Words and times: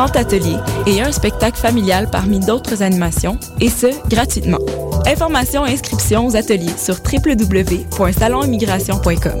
30 0.00 0.16
ateliers 0.16 0.56
et 0.86 1.02
un 1.02 1.12
spectacle 1.12 1.58
familial 1.58 2.08
parmi 2.10 2.40
d'autres 2.40 2.82
animations, 2.82 3.38
et 3.60 3.68
ce, 3.68 3.88
gratuitement. 4.08 4.56
Informations 5.06 5.66
et 5.66 5.72
inscriptions 5.72 6.26
aux 6.26 6.36
ateliers 6.36 6.74
sur 6.78 6.96
www.salonimmigration.com. 7.04 9.40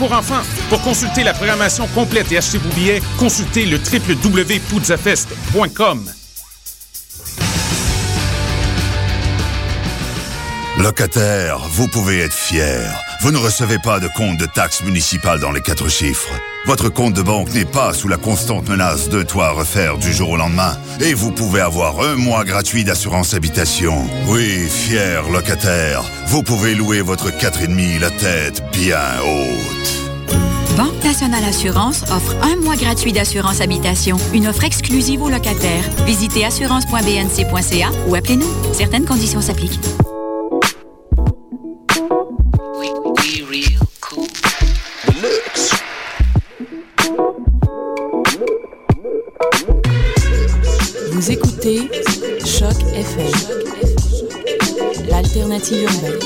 pour 0.01 0.11
enfants. 0.13 0.41
Pour 0.69 0.81
consulter 0.81 1.23
la 1.23 1.33
programmation 1.33 1.85
complète 1.93 2.31
et 2.31 2.37
acheter 2.37 2.57
vos 2.57 2.69
billets, 2.69 3.01
consultez 3.19 3.67
le 3.67 3.77
www.poudzafest.com. 3.77 6.09
Locataire, 10.79 11.59
vous 11.73 11.87
pouvez 11.87 12.21
être 12.21 12.33
fier. 12.33 12.91
Vous 13.21 13.29
ne 13.29 13.37
recevez 13.37 13.77
pas 13.77 13.99
de 13.99 14.07
compte 14.07 14.37
de 14.37 14.47
taxes 14.47 14.81
municipales 14.81 15.39
dans 15.39 15.51
les 15.51 15.61
quatre 15.61 15.87
chiffres. 15.87 16.33
Votre 16.65 16.89
compte 16.89 17.13
de 17.13 17.21
banque 17.21 17.53
n'est 17.53 17.65
pas 17.65 17.93
sous 17.93 18.07
la 18.07 18.17
constante 18.17 18.69
menace 18.69 19.09
de 19.09 19.21
toit 19.21 19.47
à 19.47 19.51
refaire 19.51 19.97
du 19.97 20.11
jour 20.11 20.31
au 20.31 20.37
lendemain. 20.37 20.75
Et 20.99 21.13
vous 21.13 21.31
pouvez 21.31 21.61
avoir 21.61 21.99
un 21.99 22.15
mois 22.15 22.45
gratuit 22.45 22.83
d'assurance 22.83 23.35
habitation. 23.35 24.07
Oui, 24.27 24.67
fier 24.69 25.29
locataire, 25.29 26.01
vous 26.27 26.41
pouvez 26.41 26.73
louer 26.73 27.01
votre 27.01 27.29
4,5 27.29 27.99
la 27.99 28.09
tête 28.09 28.63
bien 28.71 28.97
haute. 29.23 30.00
Banque 30.77 31.03
Nationale 31.03 31.43
Assurance 31.43 32.03
offre 32.03 32.35
un 32.43 32.55
mois 32.57 32.75
gratuit 32.75 33.11
d'assurance 33.11 33.61
habitation, 33.61 34.17
une 34.33 34.47
offre 34.47 34.63
exclusive 34.63 35.21
aux 35.21 35.29
locataires. 35.29 35.83
Visitez 36.05 36.45
assurance.bnc.ca 36.45 37.89
ou 38.07 38.15
appelez-nous. 38.15 38.73
Certaines 38.73 39.05
conditions 39.05 39.41
s'appliquent. 39.41 39.79
Vous 51.11 51.31
écoutez 51.31 51.89
Choc 52.43 52.75
FM, 52.95 53.31
l'alternative 55.09 55.83
urbaine. 55.83 56.19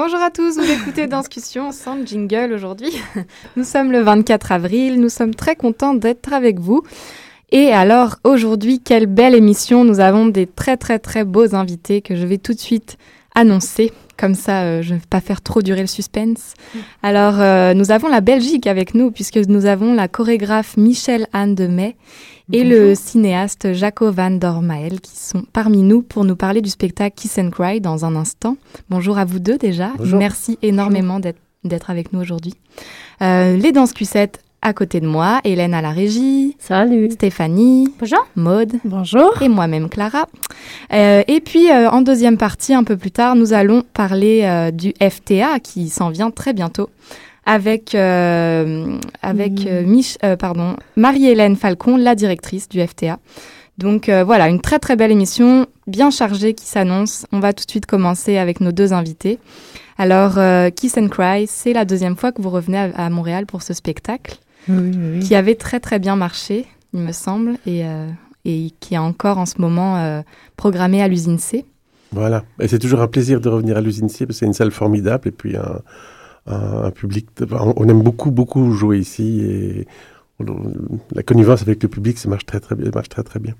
Bonjour 0.00 0.20
à 0.20 0.30
tous, 0.30 0.56
vous 0.56 0.70
écoutez 0.70 1.08
Discussion 1.08 1.72
sans 1.72 2.06
jingle 2.06 2.52
aujourd'hui. 2.52 2.96
Nous 3.56 3.64
sommes 3.64 3.90
le 3.90 3.98
24 3.98 4.52
avril, 4.52 5.00
nous 5.00 5.08
sommes 5.08 5.34
très 5.34 5.56
contents 5.56 5.92
d'être 5.92 6.32
avec 6.32 6.60
vous. 6.60 6.84
Et 7.50 7.72
alors 7.72 8.14
aujourd'hui, 8.22 8.80
quelle 8.80 9.06
belle 9.06 9.34
émission, 9.34 9.82
nous 9.82 9.98
avons 9.98 10.26
des 10.26 10.46
très 10.46 10.76
très 10.76 11.00
très 11.00 11.24
beaux 11.24 11.52
invités 11.52 12.00
que 12.00 12.14
je 12.14 12.24
vais 12.26 12.38
tout 12.38 12.54
de 12.54 12.60
suite 12.60 12.96
annoncer. 13.34 13.92
Comme 14.16 14.34
ça, 14.34 14.62
euh, 14.62 14.82
je 14.82 14.94
ne 14.94 14.98
vais 14.98 15.06
pas 15.08 15.20
faire 15.20 15.40
trop 15.40 15.62
durer 15.62 15.80
le 15.80 15.86
suspense. 15.86 16.54
Alors, 17.02 17.34
euh, 17.38 17.72
nous 17.72 17.92
avons 17.92 18.08
la 18.08 18.20
Belgique 18.20 18.66
avec 18.66 18.94
nous, 18.94 19.12
puisque 19.12 19.36
nous 19.36 19.66
avons 19.66 19.94
la 19.94 20.08
chorégraphe 20.08 20.76
Michel 20.76 21.28
Anne 21.32 21.54
de 21.54 21.68
May 21.68 21.96
et 22.52 22.64
le 22.64 22.94
cinéaste 22.94 23.74
Jaco 23.74 24.10
Van 24.10 24.30
Dormael 24.30 25.00
qui 25.00 25.16
sont 25.16 25.44
parmi 25.52 25.82
nous 25.82 26.02
pour 26.02 26.24
nous 26.24 26.36
parler 26.36 26.62
du 26.62 26.70
spectacle 26.70 27.14
Kiss 27.14 27.38
and 27.38 27.50
Cry 27.50 27.80
dans 27.80 28.04
un 28.04 28.16
instant. 28.16 28.56
Bonjour 28.88 29.18
à 29.18 29.24
vous 29.24 29.38
deux 29.38 29.58
déjà. 29.58 29.92
Bonjour. 29.98 30.18
Merci 30.18 30.58
énormément 30.62 31.20
d'être 31.20 31.90
avec 31.90 32.12
nous 32.12 32.20
aujourd'hui. 32.20 32.54
Euh, 33.22 33.56
les 33.56 33.72
danses 33.72 33.92
Q7 33.92 34.36
à 34.62 34.72
côté 34.72 35.00
de 35.00 35.06
moi, 35.06 35.40
Hélène 35.44 35.74
à 35.74 35.80
la 35.82 35.90
régie. 35.90 36.56
Salut. 36.58 37.10
Stéphanie. 37.10 37.88
Bonjour. 37.98 38.26
Maude. 38.36 38.72
Bonjour. 38.84 39.40
Et 39.40 39.48
moi-même 39.48 39.88
Clara. 39.88 40.26
Euh, 40.92 41.22
et 41.28 41.40
puis 41.40 41.70
euh, 41.70 41.88
en 41.90 42.00
deuxième 42.02 42.36
partie, 42.36 42.74
un 42.74 42.84
peu 42.84 42.96
plus 42.96 43.10
tard, 43.10 43.36
nous 43.36 43.52
allons 43.52 43.82
parler 43.94 44.42
euh, 44.42 44.70
du 44.70 44.92
FTA 45.00 45.60
qui 45.60 45.88
s'en 45.88 46.10
vient 46.10 46.30
très 46.30 46.52
bientôt 46.52 46.90
avec 47.46 47.94
euh, 47.94 48.98
avec 49.22 49.64
Mich 49.86 50.18
euh, 50.24 50.36
pardon 50.36 50.76
Marie-Hélène 50.96 51.56
Falcon, 51.56 51.96
la 51.96 52.14
directrice 52.14 52.68
du 52.68 52.84
FTA. 52.86 53.18
Donc 53.78 54.08
euh, 54.08 54.24
voilà, 54.24 54.48
une 54.48 54.60
très 54.60 54.80
très 54.80 54.96
belle 54.96 55.12
émission, 55.12 55.66
bien 55.86 56.10
chargée 56.10 56.52
qui 56.52 56.66
s'annonce. 56.66 57.26
On 57.32 57.38
va 57.38 57.52
tout 57.52 57.64
de 57.64 57.70
suite 57.70 57.86
commencer 57.86 58.36
avec 58.36 58.60
nos 58.60 58.72
deux 58.72 58.92
invités. 58.92 59.38
Alors, 59.98 60.38
euh, 60.38 60.70
Kiss 60.70 60.96
and 60.98 61.08
Cry, 61.08 61.46
c'est 61.48 61.72
la 61.72 61.84
deuxième 61.84 62.16
fois 62.16 62.32
que 62.32 62.42
vous 62.42 62.50
revenez 62.50 62.78
à, 62.78 62.90
à 62.96 63.10
Montréal 63.10 63.46
pour 63.46 63.62
ce 63.62 63.72
spectacle 63.72 64.38
Oui, 64.68 64.90
oui, 64.94 65.10
oui. 65.14 65.18
qui 65.20 65.34
avait 65.34 65.54
très 65.54 65.80
très 65.80 65.98
bien 65.98 66.16
marché, 66.16 66.66
il 66.92 67.00
me 67.00 67.12
semble, 67.12 67.52
et, 67.66 67.84
euh, 67.86 68.08
et 68.44 68.70
qui 68.80 68.94
est 68.94 68.98
encore 68.98 69.38
en 69.38 69.46
ce 69.46 69.60
moment 69.60 69.96
euh, 69.98 70.22
programmé 70.56 71.02
à 71.02 71.08
l'usine 71.08 71.38
C. 71.38 71.64
Voilà. 72.12 72.44
Et 72.60 72.68
c'est 72.68 72.78
toujours 72.78 73.00
un 73.02 73.08
plaisir 73.08 73.40
de 73.40 73.48
revenir 73.48 73.76
à 73.76 73.80
l'usine 73.80 74.08
C 74.08 74.26
parce 74.26 74.36
que 74.36 74.40
c'est 74.40 74.46
une 74.46 74.54
salle 74.54 74.70
formidable 74.70 75.28
et 75.28 75.32
puis 75.32 75.56
un, 75.56 75.80
un, 76.46 76.84
un 76.84 76.90
public. 76.90 77.26
de- 77.36 77.46
on 77.54 77.74
on 77.76 77.88
aime 77.88 78.02
beaucoup, 78.02 78.30
beaucoup 78.30 78.72
jouer 78.72 78.98
ici 78.98 79.40
et 79.42 79.86
on- 80.40 80.72
la 81.12 81.22
connivence 81.22 81.62
avec 81.62 81.82
le 81.82 81.88
public, 81.88 82.16
ça 82.18 82.28
marche 82.28 82.46
très, 82.46 82.60
très 82.60 82.74
bien. 82.76 82.90
Marche 82.94 83.08
très, 83.10 83.22
très 83.22 83.40
bien. 83.40 83.54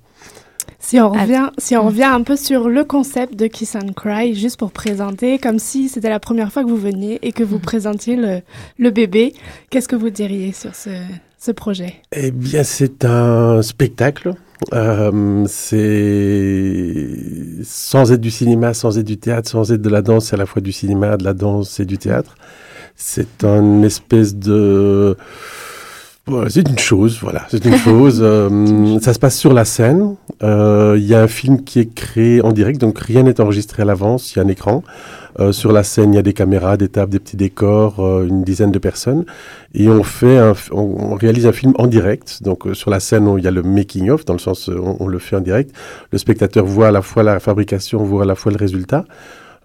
Si 0.81 1.01
on 1.01 1.11
revient, 1.11 1.51
si 1.59 1.77
on 1.77 1.87
revient 1.87 2.05
un 2.05 2.23
peu 2.23 2.37
sur 2.37 2.69
le 2.69 2.85
concept 2.85 3.35
de 3.35 3.47
Kiss 3.47 3.75
and 3.75 3.93
Cry, 3.97 4.35
juste 4.35 4.59
pour 4.59 4.71
présenter, 4.71 5.39
comme 5.39 5.59
si 5.59 5.89
c'était 5.89 6.09
la 6.09 6.21
première 6.21 6.53
fois 6.53 6.63
que 6.63 6.69
vous 6.69 6.77
veniez 6.77 7.19
et 7.23 7.33
que 7.33 7.43
vous 7.43 7.59
présentiez 7.59 8.17
le, 8.17 8.43
le 8.79 8.91
bébé, 8.91 9.35
qu'est-ce 9.71 9.89
que 9.89 9.97
vous 9.97 10.11
diriez 10.11 10.53
sur 10.53 10.75
ce, 10.75 10.91
ce 11.39 11.51
projet? 11.51 11.97
Eh 12.13 12.31
bien, 12.31 12.63
c'est 12.63 13.05
un 13.05 13.61
spectacle. 13.63 14.35
Euh, 14.73 15.45
c'est 15.47 17.07
sans 17.63 18.11
être 18.13 18.21
du 18.21 18.31
cinéma, 18.31 18.75
sans 18.75 18.99
être 18.99 19.07
du 19.07 19.19
théâtre, 19.19 19.49
sans 19.51 19.73
être 19.73 19.83
de 19.83 19.89
la 19.89 20.03
danse, 20.03 20.27
c'est 20.27 20.35
à 20.35 20.39
la 20.39 20.47
fois 20.47 20.63
du 20.63 20.73
cinéma, 20.73 21.17
de 21.17 21.25
la 21.25 21.35
danse 21.35 21.81
et 21.81 21.85
du 21.85 21.99
théâtre. 21.99 22.35
C'est 22.97 23.45
une 23.45 23.85
espèce 23.85 24.35
de 24.35 25.17
c'est 26.49 26.69
une 26.69 26.79
chose, 26.79 27.19
voilà, 27.21 27.47
c'est 27.49 27.65
une 27.65 27.77
chose. 27.77 28.21
euh, 28.23 28.99
ça 29.01 29.15
se 29.15 29.19
passe 29.19 29.37
sur 29.37 29.53
la 29.53 29.65
scène. 29.65 30.17
Euh, 30.43 30.97
Il 30.99 31.07
y 31.07 31.15
a 31.15 31.23
un 31.23 31.29
film 31.29 31.65
qui 31.65 31.81
est 31.81 31.95
créé 31.95 32.43
en 32.43 32.53
direct, 32.53 32.81
donc 32.81 32.99
rien 32.99 33.23
n'est 33.23 33.41
enregistré 33.41 33.83
à 33.83 33.85
l'avance. 33.87 34.33
Il 34.33 34.39
y 34.39 34.41
a 34.41 34.45
un 34.45 34.49
écran. 34.49 34.83
Euh, 35.41 35.53
sur 35.53 35.73
la 35.73 35.85
scène, 35.85 36.13
il 36.13 36.17
y 36.17 36.19
a 36.19 36.23
des 36.23 36.33
caméras, 36.33 36.77
des 36.77 36.89
tables, 36.89 37.13
des 37.13 37.21
petits 37.21 37.37
décors, 37.37 38.01
une 38.25 38.43
dizaine 38.43 38.73
de 38.73 38.79
personnes. 38.79 39.25
Et 39.75 39.89
on 39.89 40.03
fait, 40.03 40.39
un, 40.39 40.55
on, 40.73 41.15
réalise 41.15 41.47
un 41.47 41.53
film 41.53 41.75
en 41.79 41.87
direct. 41.87 42.43
Donc 42.43 42.65
sur 42.73 42.91
la 42.91 43.01
scène, 43.01 43.33
il 43.39 43.45
y 43.45 43.49
a 43.49 43.53
le 43.53 43.63
making 43.63 44.11
of, 44.11 44.25
dans 44.25 44.35
le 44.35 44.41
sens 44.41 44.69
on, 44.69 44.97
on, 45.01 45.07
le 45.07 45.19
fait 45.19 45.37
en 45.37 45.41
direct. 45.41 45.75
Le 46.13 46.19
spectateur 46.19 46.65
voit 46.65 46.89
à 46.89 46.91
la 46.91 47.03
fois 47.03 47.23
la 47.23 47.41
fabrication, 47.41 48.03
voit 48.03 48.25
à 48.25 48.27
la 48.27 48.35
fois 48.35 48.51
le 48.53 48.59
résultat. 48.59 49.05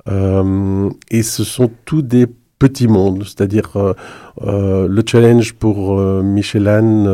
et 0.08 1.24
ce 1.24 1.44
sont 1.44 1.72
tous 1.86 2.02
des 2.04 2.28
petits 2.60 2.88
mondes, 2.88 3.24
c'est-à-dire 3.24 3.96
le 4.42 5.02
challenge 5.06 5.54
pour 5.54 5.98
Michel 5.98 6.68
Anne 6.68 7.08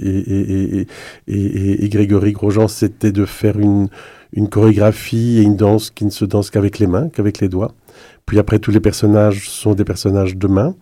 et, 0.00 0.06
et, 0.06 0.86
et, 1.28 1.84
et, 1.84 1.88
Grégory 1.88 2.32
Grosjean, 2.32 2.68
c'était 2.68 3.12
de 3.12 3.24
faire 3.24 3.58
une, 3.58 3.88
une 4.32 4.48
chorégraphie 4.48 5.38
et 5.38 5.42
une 5.42 5.56
danse 5.56 5.90
qui 5.90 6.04
ne 6.04 6.10
se 6.10 6.24
danse 6.24 6.50
qu'avec 6.50 6.78
les 6.78 6.86
mains, 6.86 7.08
qu'avec 7.08 7.40
les 7.40 7.48
doigts. 7.48 7.72
Puis 8.26 8.38
après, 8.38 8.58
tous 8.58 8.70
les 8.70 8.80
personnages 8.80 9.48
sont 9.48 9.74
des 9.74 9.84
personnages 9.84 10.36
de 10.36 10.46
main. 10.46 10.74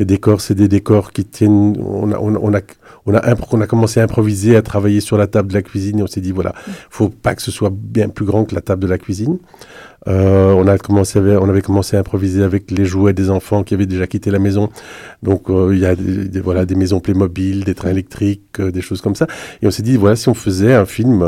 Les 0.00 0.06
décors, 0.06 0.40
c'est 0.40 0.54
des 0.54 0.66
décors 0.66 1.12
qui 1.12 1.26
tiennent. 1.26 1.76
On 1.78 2.10
a, 2.10 2.18
on, 2.18 2.34
a, 2.54 2.60
on, 3.04 3.14
a, 3.14 3.34
on 3.52 3.60
a 3.60 3.66
commencé 3.66 4.00
à 4.00 4.04
improviser, 4.04 4.56
à 4.56 4.62
travailler 4.62 5.02
sur 5.02 5.18
la 5.18 5.26
table 5.26 5.48
de 5.48 5.54
la 5.54 5.60
cuisine 5.60 5.98
et 5.98 6.02
on 6.02 6.06
s'est 6.06 6.22
dit 6.22 6.32
voilà, 6.32 6.54
faut 6.88 7.10
pas 7.10 7.34
que 7.34 7.42
ce 7.42 7.50
soit 7.50 7.70
bien 7.70 8.08
plus 8.08 8.24
grand 8.24 8.46
que 8.46 8.54
la 8.54 8.62
table 8.62 8.82
de 8.82 8.88
la 8.88 8.96
cuisine. 8.96 9.38
Euh, 10.08 10.54
on 10.54 10.66
a 10.68 10.78
commencé, 10.78 11.20
on 11.20 11.50
avait 11.50 11.60
commencé 11.60 11.98
à 11.98 12.00
improviser 12.00 12.42
avec 12.42 12.70
les 12.70 12.86
jouets 12.86 13.12
des 13.12 13.28
enfants 13.28 13.62
qui 13.62 13.74
avaient 13.74 13.84
déjà 13.84 14.06
quitté 14.06 14.30
la 14.30 14.38
maison. 14.38 14.70
Donc 15.22 15.50
euh, 15.50 15.74
il 15.74 15.80
y 15.80 15.84
a 15.84 15.94
des, 15.94 16.40
voilà 16.40 16.64
des 16.64 16.76
maisons 16.76 17.00
Playmobil, 17.00 17.64
des 17.64 17.74
trains 17.74 17.90
électriques, 17.90 18.58
euh, 18.58 18.70
des 18.70 18.80
choses 18.80 19.02
comme 19.02 19.14
ça. 19.14 19.26
Et 19.60 19.66
on 19.66 19.70
s'est 19.70 19.82
dit 19.82 19.98
voilà 19.98 20.16
si 20.16 20.30
on 20.30 20.34
faisait 20.34 20.72
un 20.72 20.86
film, 20.86 21.22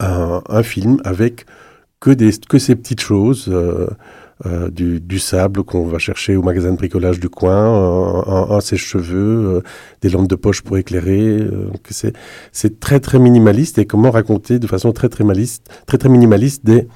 un, 0.00 0.62
film 0.64 1.00
avec 1.04 1.46
que 2.00 2.10
des 2.10 2.32
que 2.48 2.58
ces 2.58 2.74
petites 2.74 3.02
choses. 3.02 3.48
Euh, 4.44 4.68
du, 4.68 5.00
du, 5.00 5.18
sable 5.18 5.64
qu'on 5.64 5.86
va 5.86 5.96
chercher 5.96 6.36
au 6.36 6.42
magasin 6.42 6.70
de 6.70 6.76
bricolage 6.76 7.18
du 7.18 7.30
coin, 7.30 7.56
un, 7.56 8.50
un, 8.50 8.60
sèche-cheveux, 8.60 9.16
euh, 9.56 9.60
des 10.02 10.10
lampes 10.10 10.28
de 10.28 10.34
poche 10.34 10.60
pour 10.60 10.76
éclairer. 10.76 11.38
Euh, 11.38 11.70
c'est, 11.88 12.14
c'est 12.52 12.78
très 12.78 13.00
très 13.00 13.18
minimaliste 13.18 13.78
et 13.78 13.86
comment 13.86 14.10
raconter 14.10 14.58
de 14.58 14.66
façon 14.66 14.92
très 14.92 15.08
très 15.08 15.24
minimaliste, 15.24 15.70
très 15.86 15.96
très 15.96 16.10
minimaliste 16.10 16.66
des 16.66 16.86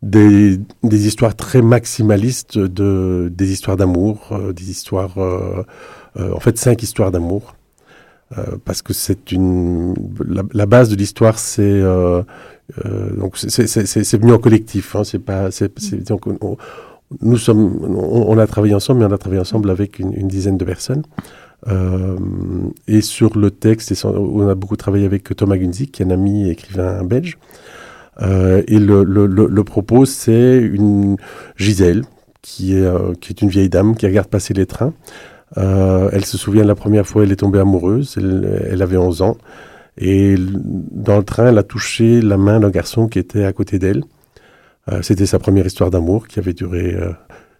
des, 0.00 0.58
des 0.82 1.06
histoires 1.06 1.36
très 1.36 1.60
maximalistes 1.60 2.58
de 2.58 3.30
des 3.30 3.52
histoires 3.52 3.76
d'amour, 3.76 4.32
des 4.56 4.70
histoires 4.70 5.16
en 5.18 6.40
fait 6.40 6.58
cinq 6.58 6.82
histoires 6.82 7.12
d'amour. 7.12 7.54
parce 8.64 8.82
que 8.82 8.94
c'est 8.94 9.30
une 9.30 9.94
la, 10.26 10.42
la, 10.54 10.66
base 10.66 10.88
de 10.88 10.96
l'histoire 10.96 11.38
c'est 11.38 11.62
euh, 11.62 12.22
donc 13.16 13.36
c'est 13.36 14.16
venu 14.16 14.32
en 14.32 14.38
collectif. 14.38 14.96
Hein, 14.96 15.04
c'est 15.04 15.18
pas, 15.18 15.48
donc, 16.06 16.26
on, 16.26 16.56
nous 17.20 17.36
sommes, 17.36 17.84
on, 17.84 18.38
a 18.38 18.46
travaillé 18.46 18.74
ensemble, 18.74 19.00
mais 19.00 19.06
on 19.06 19.12
a 19.12 19.18
travaillé 19.18 19.40
ensemble 19.40 19.70
avec 19.70 19.98
une, 19.98 20.28
dizaine 20.28 20.56
de 20.56 20.64
personnes. 20.64 21.02
Euh, 21.68 22.16
et 22.88 23.02
sur 23.02 23.38
le 23.38 23.50
texte, 23.50 23.92
on 24.04 24.48
a 24.48 24.54
beaucoup 24.54 24.76
travaillé 24.76 25.04
avec 25.04 25.34
Thomas 25.36 25.56
Gunzik, 25.56 25.92
qui 25.92 26.02
est 26.02 26.06
un 26.06 26.10
ami 26.10 26.48
écrivain 26.48 27.04
belge. 27.04 27.38
Euh, 28.20 28.62
et 28.66 28.78
le, 28.78 29.62
propos, 29.62 30.04
c'est 30.04 30.58
une 30.58 31.16
Gisèle, 31.56 32.02
qui 32.42 32.76
est, 32.76 32.84
euh, 32.84 33.14
qui 33.20 33.32
est 33.32 33.42
une 33.42 33.48
vieille 33.48 33.68
dame 33.68 33.96
qui 33.96 34.06
regarde 34.06 34.28
passer 34.28 34.54
les 34.54 34.66
trains. 34.66 34.92
Euh, 35.58 36.08
elle 36.12 36.24
se 36.24 36.38
souvient 36.38 36.62
de 36.62 36.68
la 36.68 36.74
première 36.74 37.06
fois 37.06 37.24
elle 37.24 37.32
est 37.32 37.36
tombée 37.36 37.58
amoureuse. 37.58 38.16
Elle 38.18 38.82
avait 38.82 38.96
11 38.96 39.22
ans. 39.22 39.36
Et 39.98 40.36
dans 40.38 41.18
le 41.18 41.24
train, 41.24 41.48
elle 41.48 41.58
a 41.58 41.62
touché 41.62 42.20
la 42.22 42.36
main 42.36 42.60
d'un 42.60 42.70
garçon 42.70 43.08
qui 43.08 43.18
était 43.18 43.44
à 43.44 43.52
côté 43.52 43.78
d'elle. 43.78 44.04
Euh, 44.90 45.02
C'était 45.02 45.26
sa 45.26 45.38
première 45.38 45.66
histoire 45.66 45.90
d'amour 45.90 46.26
qui 46.28 46.38
avait 46.38 46.54
duré 46.54 46.94
euh, 46.94 47.12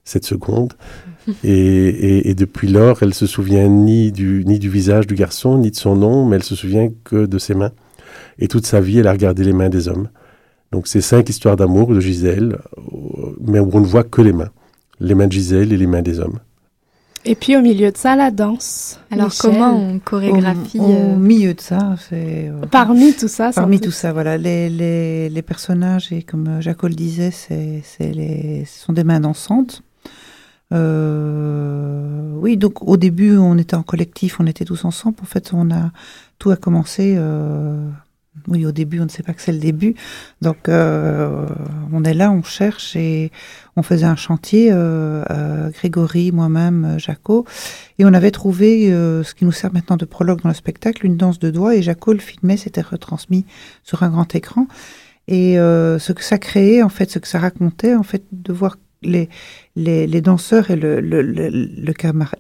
7 0.05 0.25
secondes. 0.25 0.73
Et, 1.45 1.51
et, 1.51 2.31
et, 2.31 2.35
depuis 2.35 2.67
lors, 2.67 3.01
elle 3.05 3.15
se 3.15 3.27
souvient 3.29 3.69
ni 3.69 4.11
du, 4.11 4.43
ni 4.45 4.59
du 4.59 4.69
visage 4.69 5.07
du 5.07 5.15
garçon, 5.15 5.57
ni 5.57 5.71
de 5.71 5.77
son 5.77 5.95
nom, 5.95 6.27
mais 6.27 6.35
elle 6.35 6.43
se 6.43 6.57
souvient 6.57 6.89
que 7.05 7.27
de 7.27 7.39
ses 7.39 7.55
mains. 7.55 7.71
Et 8.41 8.49
toute 8.49 8.67
sa 8.67 8.81
vie, 8.81 8.99
elle 8.99 9.07
a 9.07 9.13
regardé 9.13 9.45
les 9.45 9.53
mains 9.53 9.69
des 9.69 9.87
hommes. 9.87 10.09
Donc 10.73 10.89
c'est 10.89 11.01
cinq 11.01 11.29
histoires 11.29 11.55
d'amour 11.55 11.95
de 11.95 12.01
Gisèle, 12.01 12.59
euh, 12.77 13.37
mais 13.41 13.61
où 13.61 13.71
on 13.73 13.79
ne 13.79 13.87
voit 13.87 14.03
que 14.03 14.21
les 14.21 14.33
mains. 14.33 14.51
Les 14.99 15.15
mains 15.15 15.29
de 15.29 15.33
Gisèle 15.33 15.73
et 15.73 15.77
les 15.77 15.87
mains 15.87 16.03
des 16.03 16.19
hommes. 16.19 16.41
Et 17.25 17.37
puis 17.37 17.57
au 17.57 17.61
milieu 17.61 17.93
de 17.93 17.97
ça, 17.97 18.17
la 18.17 18.31
danse. 18.31 18.99
Alors 19.11 19.33
comment 19.39 19.77
on 19.77 19.99
chorégraphie 20.01 20.81
Au, 20.81 20.91
euh, 20.91 21.17
milieu 21.17 21.55
de 21.55 21.61
ça, 21.61 21.95
c'est 22.09 22.49
euh, 22.49 22.67
parmi 22.71 23.15
tout 23.15 23.29
ça. 23.29 23.53
Parmi 23.55 23.81
tout 23.81 23.93
ça, 23.93 24.13
voilà, 24.13 24.37
les, 24.39 24.69
les, 24.69 25.29
les, 25.29 25.43
personnages 25.43 26.13
et 26.13 26.23
comme 26.23 26.49
euh, 26.49 26.61
Jaco 26.61 26.89
le 26.89 26.95
disait, 26.95 27.31
c'est 27.31 27.83
les 28.01 28.65
ce 28.65 28.81
sont 28.87 28.93
des 28.93 29.05
mains 29.05 29.21
dansantes. 29.21 29.83
Euh, 30.73 32.33
oui, 32.37 32.57
donc 32.57 32.83
au 32.83 32.97
début, 32.97 33.37
on 33.37 33.59
était 33.59 33.77
en 33.77 33.83
collectif, 33.83 34.41
on 34.41 34.47
était 34.47 34.65
tous 34.65 34.85
ensemble. 34.85 35.17
En 35.23 35.27
fait, 35.27 35.51
on 35.53 35.71
a 35.71 35.91
tout 36.39 36.51
a 36.51 36.57
commencé 36.57 37.15
euh, 37.17 37.89
oui, 38.49 38.65
au 38.65 38.73
début, 38.73 38.99
on 38.99 39.05
ne 39.05 39.11
sait 39.11 39.23
pas 39.23 39.35
que 39.35 39.43
c'est 39.43 39.53
le 39.53 39.59
début. 39.59 39.95
Donc, 40.41 40.69
euh, 40.69 41.47
on 41.93 42.03
est 42.03 42.15
là, 42.15 42.33
on 42.33 42.43
cherche 42.43 42.97
et 42.97 43.31
on 43.77 43.83
faisait 43.83 44.07
un 44.07 44.17
chantier, 44.17 44.71
euh, 44.73 45.23
euh 45.31 45.71
Grégory, 45.71 46.33
moi-même, 46.33 46.85
euh, 46.85 46.99
Jaco, 46.99 47.45
et 47.99 48.07
on 48.07 48.15
avait 48.15 48.31
trouvé 48.31 48.91
euh, 48.91 49.23
ce 49.23 49.35
qui 49.35 49.45
nous 49.45 49.53
sert 49.53 49.73
maintenant 49.73 49.97
de 49.99 50.07
prologue 50.07 50.41
dans 50.43 50.49
le 50.49 50.55
spectacle, 50.55 51.05
une 51.05 51.19
danse 51.19 51.39
de 51.39 51.51
doigts, 51.51 51.77
et 51.77 51.83
Jaco 51.83 52.15
le 52.15 52.21
filmait, 52.21 52.57
c'était 52.57 52.81
retransmis 52.81 53.45
sur 53.83 54.03
un 54.03 54.09
grand 54.09 54.35
écran. 54.35 54.67
Et 55.29 55.55
ce 55.55 56.13
que 56.13 56.25
ça 56.25 56.37
créait, 56.37 56.83
en 56.83 56.89
fait, 56.89 57.11
ce 57.11 57.21
que 57.21 57.29
ça 57.29 57.39
racontait, 57.39 57.95
en 57.95 58.03
fait, 58.03 58.25
de 58.33 58.53
voir 58.53 58.77
les, 59.03 59.29
les, 59.77 60.09
les 60.09 60.21
danseurs 60.21 60.71
et 60.73 60.77
le, 60.77 61.01
le, 61.01 61.23
le, 61.23 61.49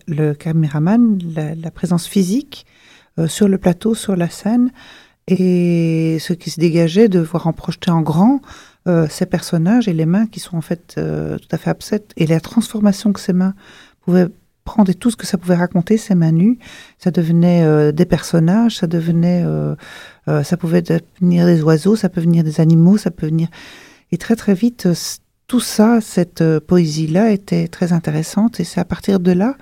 le, 0.08 0.34
caméraman, 0.34 1.18
la, 1.34 1.54
la, 1.54 1.70
présence 1.70 2.08
physique 2.08 2.66
sur 3.28 3.46
le 3.46 3.56
plateau, 3.56 3.94
sur 3.94 4.16
la 4.16 4.28
scène, 4.28 4.72
et 5.28 6.18
ce 6.20 6.32
qui 6.32 6.50
se 6.50 6.60
dégageait 6.60 7.08
de 7.08 7.20
voir 7.20 7.46
en 7.46 7.52
projeter 7.52 7.90
en 7.90 8.02
grand 8.02 8.40
euh, 8.88 9.06
ces 9.08 9.26
personnages 9.26 9.86
et 9.88 9.92
les 9.92 10.06
mains 10.06 10.26
qui 10.26 10.40
sont 10.40 10.56
en 10.56 10.62
fait 10.62 10.96
euh, 10.98 11.38
tout 11.38 11.48
à 11.52 11.58
fait 11.58 11.70
absentes 11.70 12.12
et 12.16 12.26
la 12.26 12.40
transformation 12.40 13.12
que 13.12 13.20
ces 13.20 13.32
mains 13.32 13.54
pouvaient 14.00 14.28
prendre 14.64 14.90
et 14.90 14.94
tout 14.94 15.10
ce 15.10 15.16
que 15.16 15.26
ça 15.26 15.38
pouvait 15.38 15.54
raconter, 15.54 15.96
ces 15.96 16.14
mains 16.14 16.32
nues, 16.32 16.58
ça 16.98 17.10
devenait 17.10 17.64
euh, 17.64 17.92
des 17.92 18.06
personnages, 18.06 18.78
ça 18.78 18.86
devenait, 18.86 19.42
euh, 19.44 19.74
euh, 20.28 20.42
ça 20.42 20.56
pouvait 20.56 20.82
devenir 20.82 21.46
des 21.46 21.62
oiseaux, 21.62 21.96
ça 21.96 22.08
peut 22.08 22.20
venir 22.20 22.44
des 22.44 22.60
animaux, 22.60 22.96
ça 22.96 23.10
peut 23.10 23.26
venir. 23.26 23.48
Et 24.10 24.18
très 24.18 24.36
très 24.36 24.54
vite 24.54 24.88
tout 25.48 25.60
ça, 25.60 26.00
cette 26.00 26.42
poésie-là 26.60 27.30
était 27.30 27.68
très 27.68 27.92
intéressante 27.92 28.60
et 28.60 28.64
c'est 28.64 28.80
à 28.80 28.84
partir 28.84 29.20
de 29.20 29.32
là 29.32 29.56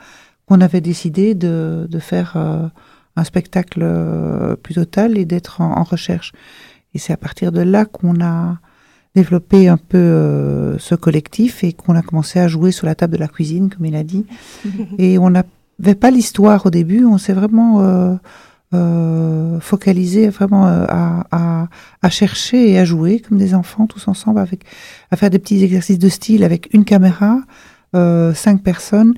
qu'on 0.46 0.60
avait 0.60 0.80
décidé 0.80 1.34
de, 1.34 1.88
de 1.88 1.98
faire 1.98 2.36
un 3.16 3.24
spectacle 3.24 3.80
euh, 3.82 4.56
plus 4.56 4.74
total 4.74 5.18
et 5.18 5.24
d'être 5.24 5.60
en, 5.60 5.82
recherche. 5.82 6.32
Et 6.94 6.98
c'est 6.98 7.12
à 7.12 7.16
partir 7.16 7.52
de 7.52 7.60
là 7.60 7.84
qu'on 7.84 8.20
a 8.22 8.58
développé 9.14 9.68
un 9.68 9.76
peu 9.76 9.98
euh, 9.98 10.78
ce 10.78 10.94
collectif 10.94 11.64
et 11.64 11.72
qu'on 11.72 11.96
a 11.96 12.02
commencé 12.02 12.38
à 12.38 12.48
jouer 12.48 12.70
sur 12.70 12.86
la 12.86 12.94
table 12.94 13.14
de 13.14 13.18
la 13.18 13.28
cuisine, 13.28 13.70
comme 13.70 13.86
il 13.86 13.96
a 13.96 14.04
dit. 14.04 14.26
et 14.98 15.18
on 15.18 15.30
n'avait 15.30 15.94
pas 15.98 16.10
l'histoire 16.10 16.66
au 16.66 16.70
début, 16.70 17.04
on 17.04 17.18
s'est 17.18 17.32
vraiment 17.32 17.80
euh, 17.80 18.14
euh 18.72 19.58
focalisé 19.60 20.28
vraiment 20.28 20.64
à, 20.64 21.26
à, 21.30 21.68
à, 22.00 22.08
chercher 22.08 22.70
et 22.70 22.78
à 22.78 22.84
jouer 22.84 23.20
comme 23.20 23.36
des 23.36 23.52
enfants 23.54 23.86
tous 23.86 24.08
ensemble, 24.08 24.38
avec 24.38 24.64
à 25.10 25.16
faire 25.16 25.28
des 25.28 25.38
petits 25.38 25.62
exercices 25.62 25.98
de 25.98 26.08
style 26.08 26.44
avec 26.44 26.72
une 26.72 26.84
caméra, 26.84 27.40
cinq 27.92 28.62
personnes. 28.62 29.14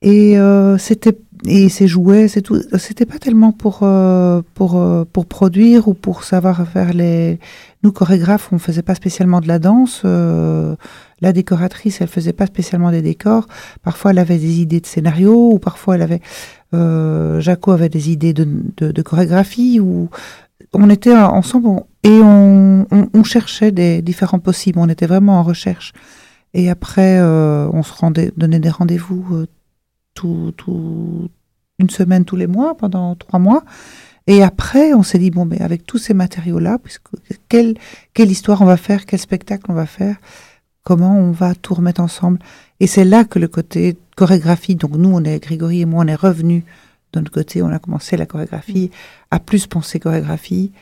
Et 0.00 0.36
c'était 0.78 1.18
et 1.46 1.70
ces 1.70 1.88
jouets, 1.88 2.28
c'est 2.28 2.42
tout. 2.42 2.60
C'était 2.78 3.06
pas 3.06 3.18
tellement 3.18 3.52
pour 3.52 3.80
euh, 3.82 4.42
pour 4.54 4.76
euh, 4.76 5.04
pour 5.10 5.26
produire 5.26 5.88
ou 5.88 5.94
pour 5.94 6.24
savoir 6.24 6.66
faire 6.68 6.92
les. 6.92 7.38
Nous 7.82 7.92
chorégraphes, 7.92 8.52
on 8.52 8.58
faisait 8.58 8.82
pas 8.82 8.94
spécialement 8.94 9.40
de 9.40 9.48
la 9.48 9.58
danse. 9.58 10.02
Euh, 10.04 10.76
la 11.22 11.32
décoratrice, 11.32 12.02
elle 12.02 12.08
faisait 12.08 12.34
pas 12.34 12.44
spécialement 12.46 12.90
des 12.90 13.00
décors. 13.00 13.46
Parfois, 13.82 14.10
elle 14.10 14.18
avait 14.18 14.38
des 14.38 14.60
idées 14.60 14.80
de 14.80 14.86
scénario 14.86 15.52
ou 15.52 15.58
parfois 15.58 15.94
elle 15.94 16.02
avait. 16.02 16.20
Jaco 16.72 17.72
avait 17.72 17.88
des 17.88 18.10
idées 18.10 18.32
de, 18.32 18.46
de, 18.76 18.92
de, 18.92 19.02
chorégraphie 19.02 19.80
ou 19.80 20.08
on 20.72 20.88
était 20.88 21.16
ensemble 21.16 21.82
et 22.04 22.20
on, 22.22 22.86
on, 22.92 23.08
on, 23.12 23.24
cherchait 23.24 23.72
des 23.72 24.02
différents 24.02 24.38
possibles. 24.38 24.78
On 24.78 24.88
était 24.88 25.06
vraiment 25.06 25.40
en 25.40 25.42
recherche. 25.42 25.92
Et 26.54 26.70
après, 26.70 27.20
on 27.20 27.82
se 27.82 27.92
rendait, 27.92 28.30
donnait 28.36 28.60
des 28.60 28.68
rendez-vous 28.68 29.46
tout, 30.14 30.52
tout, 30.56 31.28
une 31.78 31.90
semaine 31.90 32.24
tous 32.24 32.36
les 32.36 32.46
mois 32.46 32.76
pendant 32.76 33.14
trois 33.16 33.38
mois. 33.38 33.64
Et 34.26 34.42
après, 34.42 34.94
on 34.94 35.02
s'est 35.02 35.18
dit, 35.18 35.30
bon, 35.30 35.44
mais 35.44 35.60
avec 35.60 35.84
tous 35.84 35.98
ces 35.98 36.14
matériaux-là, 36.14 36.78
quelle, 37.48 37.76
quelle 38.14 38.30
histoire 38.30 38.62
on 38.62 38.66
va 38.66 38.76
faire, 38.76 39.06
quel 39.06 39.18
spectacle 39.18 39.64
on 39.68 39.74
va 39.74 39.86
faire, 39.86 40.16
comment 40.84 41.18
on 41.18 41.32
va 41.32 41.54
tout 41.54 41.74
remettre 41.74 42.00
ensemble. 42.00 42.38
Et 42.78 42.86
c'est 42.86 43.04
là 43.04 43.24
que 43.24 43.38
le 43.38 43.48
côté 43.48 43.96
chorégraphie, 44.16 44.76
donc 44.76 44.92
nous, 44.92 45.10
on 45.12 45.24
est, 45.24 45.42
Grégory 45.42 45.80
et 45.80 45.84
moi, 45.84 46.04
on 46.04 46.06
est 46.06 46.14
revenus 46.14 46.62
de 47.12 47.18
notre 47.18 47.32
côté, 47.32 47.62
on 47.62 47.70
a 47.70 47.78
commencé 47.78 48.16
la 48.16 48.26
chorégraphie, 48.26 48.90
à 49.30 49.40
plus 49.40 49.66
penser 49.66 49.98
chorégraphie, 49.98 50.72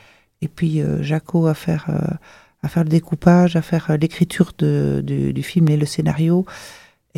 et 0.42 0.48
puis 0.48 0.82
euh, 0.82 1.02
Jaco 1.02 1.46
à 1.46 1.54
faire, 1.54 1.86
euh, 1.88 2.14
à 2.62 2.68
faire 2.68 2.84
le 2.84 2.90
découpage, 2.90 3.56
à 3.56 3.62
faire 3.62 3.96
l'écriture 3.98 4.52
du 4.58 5.42
film 5.42 5.68
et 5.68 5.76
le 5.76 5.86
scénario. 5.86 6.44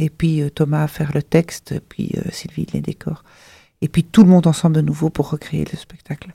Et 0.00 0.10
puis 0.10 0.42
Thomas 0.54 0.84
à 0.84 0.88
faire 0.88 1.12
le 1.14 1.22
texte, 1.22 1.80
puis 1.88 2.14
Sylvie 2.30 2.66
les 2.72 2.80
décors. 2.80 3.22
Et 3.82 3.88
puis 3.88 4.04
tout 4.04 4.22
le 4.22 4.28
monde 4.28 4.46
ensemble 4.46 4.76
de 4.76 4.80
nouveau 4.80 5.10
pour 5.10 5.30
recréer 5.30 5.64
le 5.70 5.78
spectacle. 5.78 6.34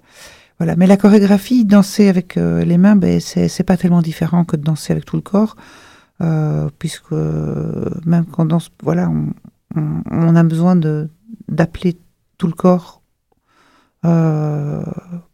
Voilà. 0.59 0.75
Mais 0.75 0.87
la 0.87 0.97
chorégraphie, 0.97 1.65
danser 1.65 2.07
avec 2.07 2.35
les 2.35 2.77
mains, 2.77 2.95
ben, 2.95 3.19
c'est 3.19 3.63
pas 3.63 3.77
tellement 3.77 4.01
différent 4.01 4.45
que 4.45 4.55
de 4.55 4.63
danser 4.63 4.93
avec 4.93 5.05
tout 5.05 5.15
le 5.15 5.21
corps. 5.21 5.55
Euh, 6.21 6.69
puisque 6.79 7.11
même 7.11 8.25
quand 8.31 8.43
on 8.43 8.45
danse, 8.45 8.71
voilà, 8.81 9.11
on, 9.75 10.35
a 10.35 10.43
besoin 10.43 10.75
d'appeler 11.49 11.97
tout 12.37 12.47
le 12.47 12.53
corps, 12.53 13.01
euh, 14.05 14.83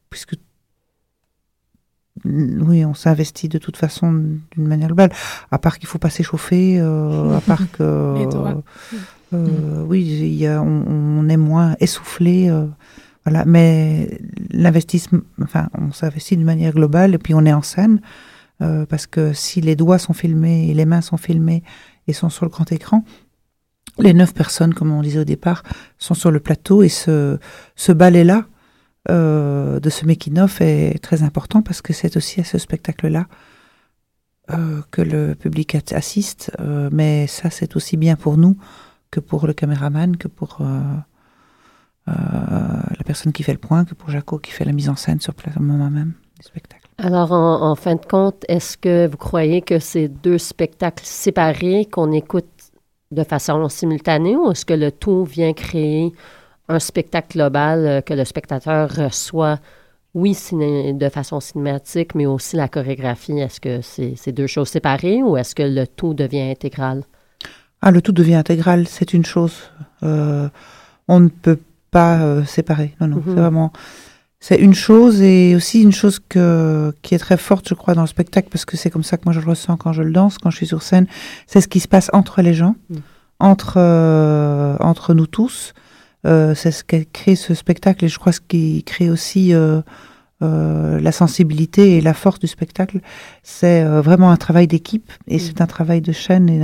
puisque 0.10 0.36
oui, 2.26 2.86
on 2.86 2.94
s'investit 2.94 3.50
de 3.50 3.58
toute 3.58 3.78
façon 3.78 4.12
d'une 4.12 4.68
manière 4.68 4.88
globale. 4.88 5.12
À 5.52 5.58
part 5.58 5.80
qu'il 5.80 5.88
faut 5.88 5.98
pas 5.98 6.10
s'échauffer, 6.10 6.80
euh, 6.80 7.38
à 7.38 7.42
part 7.48 7.70
que 7.72 8.16
oui, 9.88 10.02
y 10.02 10.48
a, 10.48 10.62
on, 10.62 11.28
est 11.30 11.38
moins 11.38 11.76
essoufflé. 11.80 12.52
voilà, 13.26 13.46
mais 13.46 14.20
l'investissement, 14.52 15.22
enfin, 15.42 15.70
on 15.78 15.92
s'investit 15.92 16.36
d'une 16.36 16.46
manière 16.46 16.74
globale 16.74 17.16
et 17.16 17.18
puis 17.18 17.34
on 17.34 17.46
est 17.46 17.54
en 17.54 17.62
scène. 17.62 18.02
Euh, 18.62 18.86
parce 18.86 19.08
que 19.08 19.34
si 19.34 19.60
les 19.60 19.76
doigts 19.76 19.98
sont 19.98 20.14
filmés 20.14 20.70
et 20.70 20.74
les 20.74 20.86
mains 20.86 21.02
sont 21.02 21.18
filmées 21.18 21.64
et 22.08 22.14
sont 22.14 22.30
sur 22.30 22.46
le 22.46 22.52
grand 22.52 22.72
écran, 22.72 23.04
les 23.98 24.14
neuf 24.14 24.34
personnes, 24.34 24.74
comme 24.74 24.92
on 24.92 25.02
disait 25.02 25.20
au 25.20 25.26
départ, 25.26 25.64
sont 25.98 26.14
sur 26.14 26.32
le 26.32 26.40
plateau 26.40 26.84
et 26.84 26.90
ce, 26.90 27.40
ce 27.76 27.92
ballet-là 27.92 28.46
euh, 29.10 29.80
de 29.80 29.90
ce 29.90 30.06
making-of 30.06 30.62
est 30.62 31.02
très 31.02 31.24
important 31.24 31.62
parce 31.62 31.82
que 31.82 31.94
c'est 31.94 32.18
aussi 32.18 32.42
à 32.42 32.44
ce 32.44 32.58
spectacle-là 32.58 33.26
euh, 34.52 34.82
que 34.92 35.02
le 35.02 35.36
public 35.36 35.76
assiste, 35.92 36.52
mais 36.92 37.28
ça 37.28 37.50
c'est 37.50 37.76
aussi 37.76 37.98
bien 37.98 38.16
pour 38.16 38.38
nous 38.38 38.58
que 39.10 39.20
pour 39.20 39.48
le 39.48 39.54
caméraman, 39.54 40.18
que 40.18 40.28
pour 40.28 40.60
la 42.08 43.04
personne 43.06 43.32
qui 43.32 43.44
fait 43.44 43.54
le 43.54 43.60
point, 43.60 43.86
que 43.86 43.94
pour 43.94 44.10
Jaco 44.10 44.40
qui 44.40 44.52
fait 44.52 44.66
la 44.66 44.74
mise 44.74 44.90
en 44.90 44.96
scène 44.96 45.20
sur 45.20 45.34
le 45.56 45.62
moment 45.62 45.90
même 45.90 46.14
du 46.40 46.46
spectacle. 46.46 46.82
Alors, 47.04 47.32
en, 47.32 47.74
fin 47.76 47.96
de 47.96 48.06
compte, 48.06 48.46
est-ce 48.48 48.78
que 48.78 49.08
vous 49.08 49.18
croyez 49.18 49.62
que 49.64 49.80
c'est 49.80 50.08
deux 50.08 50.38
spectacles 50.38 51.04
séparés 51.04 51.86
qu'on 51.92 52.12
écoute 52.12 52.46
de 53.10 53.24
façon 53.24 53.68
simultanée 53.70 54.36
ou 54.36 54.52
est-ce 54.52 54.66
que 54.66 54.74
le 54.76 54.92
tout 54.92 55.26
vient 55.26 55.54
créer 55.54 56.14
un 56.72 56.80
spectacle 56.80 57.38
global 57.38 57.86
euh, 57.86 58.02
que 58.02 58.14
le 58.14 58.26
spectateur 58.26 58.90
reçoit, 58.90 59.60
oui, 60.14 60.38
de 60.52 61.10
façon 61.10 61.40
cinématique, 61.40 62.16
mais 62.16 62.26
aussi 62.26 62.56
la 62.56 62.68
chorégraphie? 62.68 63.40
Est-ce 63.40 63.60
que 63.62 63.82
c'est 63.82 64.32
deux 64.32 64.48
choses 64.48 64.70
séparées 64.70 65.24
ou 65.24 65.38
est-ce 65.38 65.56
que 65.56 65.64
le 65.64 65.88
tout 65.88 66.14
devient 66.14 66.52
intégral? 66.52 67.04
Ah, 67.82 67.92
le 67.92 68.02
tout 68.02 68.12
devient 68.12 68.36
intégral, 68.36 68.88
c'est 68.88 69.14
une 69.14 69.26
chose. 69.26 69.54
Euh, 70.04 70.50
on 71.08 71.20
ne 71.20 71.30
peut 71.30 71.60
pas 71.92 72.20
euh, 72.20 72.44
séparer. 72.46 72.96
Non, 73.00 73.08
non, 73.08 73.24
c'est 73.26 73.34
vraiment 73.34 73.72
c'est 74.44 74.58
une 74.58 74.74
chose 74.74 75.22
et 75.22 75.56
aussi 75.56 75.84
une 75.84 75.92
chose 75.92 76.20
que, 76.20 76.94
qui 77.04 77.14
est 77.14 77.20
très 77.20 77.38
forte, 77.38 77.70
je 77.70 77.76
crois, 77.76 77.94
dans 77.94 78.02
le 78.02 78.08
spectacle, 78.08 78.50
parce 78.50 78.66
que 78.66 78.76
c'est 78.76 78.90
comme 78.90 79.04
ça 79.04 79.18
que 79.18 79.24
moi 79.26 79.34
je 79.34 79.40
le 79.40 79.46
ressens 79.46 79.78
quand 79.78 79.94
je 79.94 80.02
le 80.02 80.12
danse, 80.12 80.40
quand 80.40 80.50
je 80.50 80.58
suis 80.58 80.66
sur 80.66 80.82
scène, 80.82 81.06
c'est 81.46 81.62
ce 81.62 81.68
qui 81.68 81.80
se 81.80 81.88
passe 81.88 82.10
entre 82.12 82.42
les 82.42 82.56
gens, 82.56 82.76
mm. 82.90 82.96
entre, 83.40 83.76
euh, 83.78 84.76
entre 84.80 85.14
nous 85.14 85.28
tous. 85.28 85.74
Euh, 86.26 86.54
c'est 86.56 86.72
ce 86.72 86.84
qui 86.84 87.06
crée 87.08 87.36
ce 87.36 87.54
spectacle 87.54 88.06
et 88.06 88.08
je 88.08 88.20
crois 88.20 88.32
ce 88.32 88.42
qui 88.42 88.84
crée 88.84 89.10
aussi 89.10 89.54
euh, 89.54 89.82
euh 90.44 91.00
la 91.00 91.12
sensibilité 91.12 91.98
et 91.98 92.02
la 92.02 92.14
force 92.14 92.40
du 92.40 92.48
spectacle. 92.48 93.00
C'est 93.44 93.84
vraiment 93.84 94.32
un 94.32 94.38
travail 94.38 94.68
d'équipe 94.68 95.12
et 95.28 95.38
mm. 95.38 95.40
c'est 95.40 95.62
un 95.62 95.68
travail 95.68 96.02
de 96.02 96.12
chaîne 96.12 96.50
et 96.50 96.62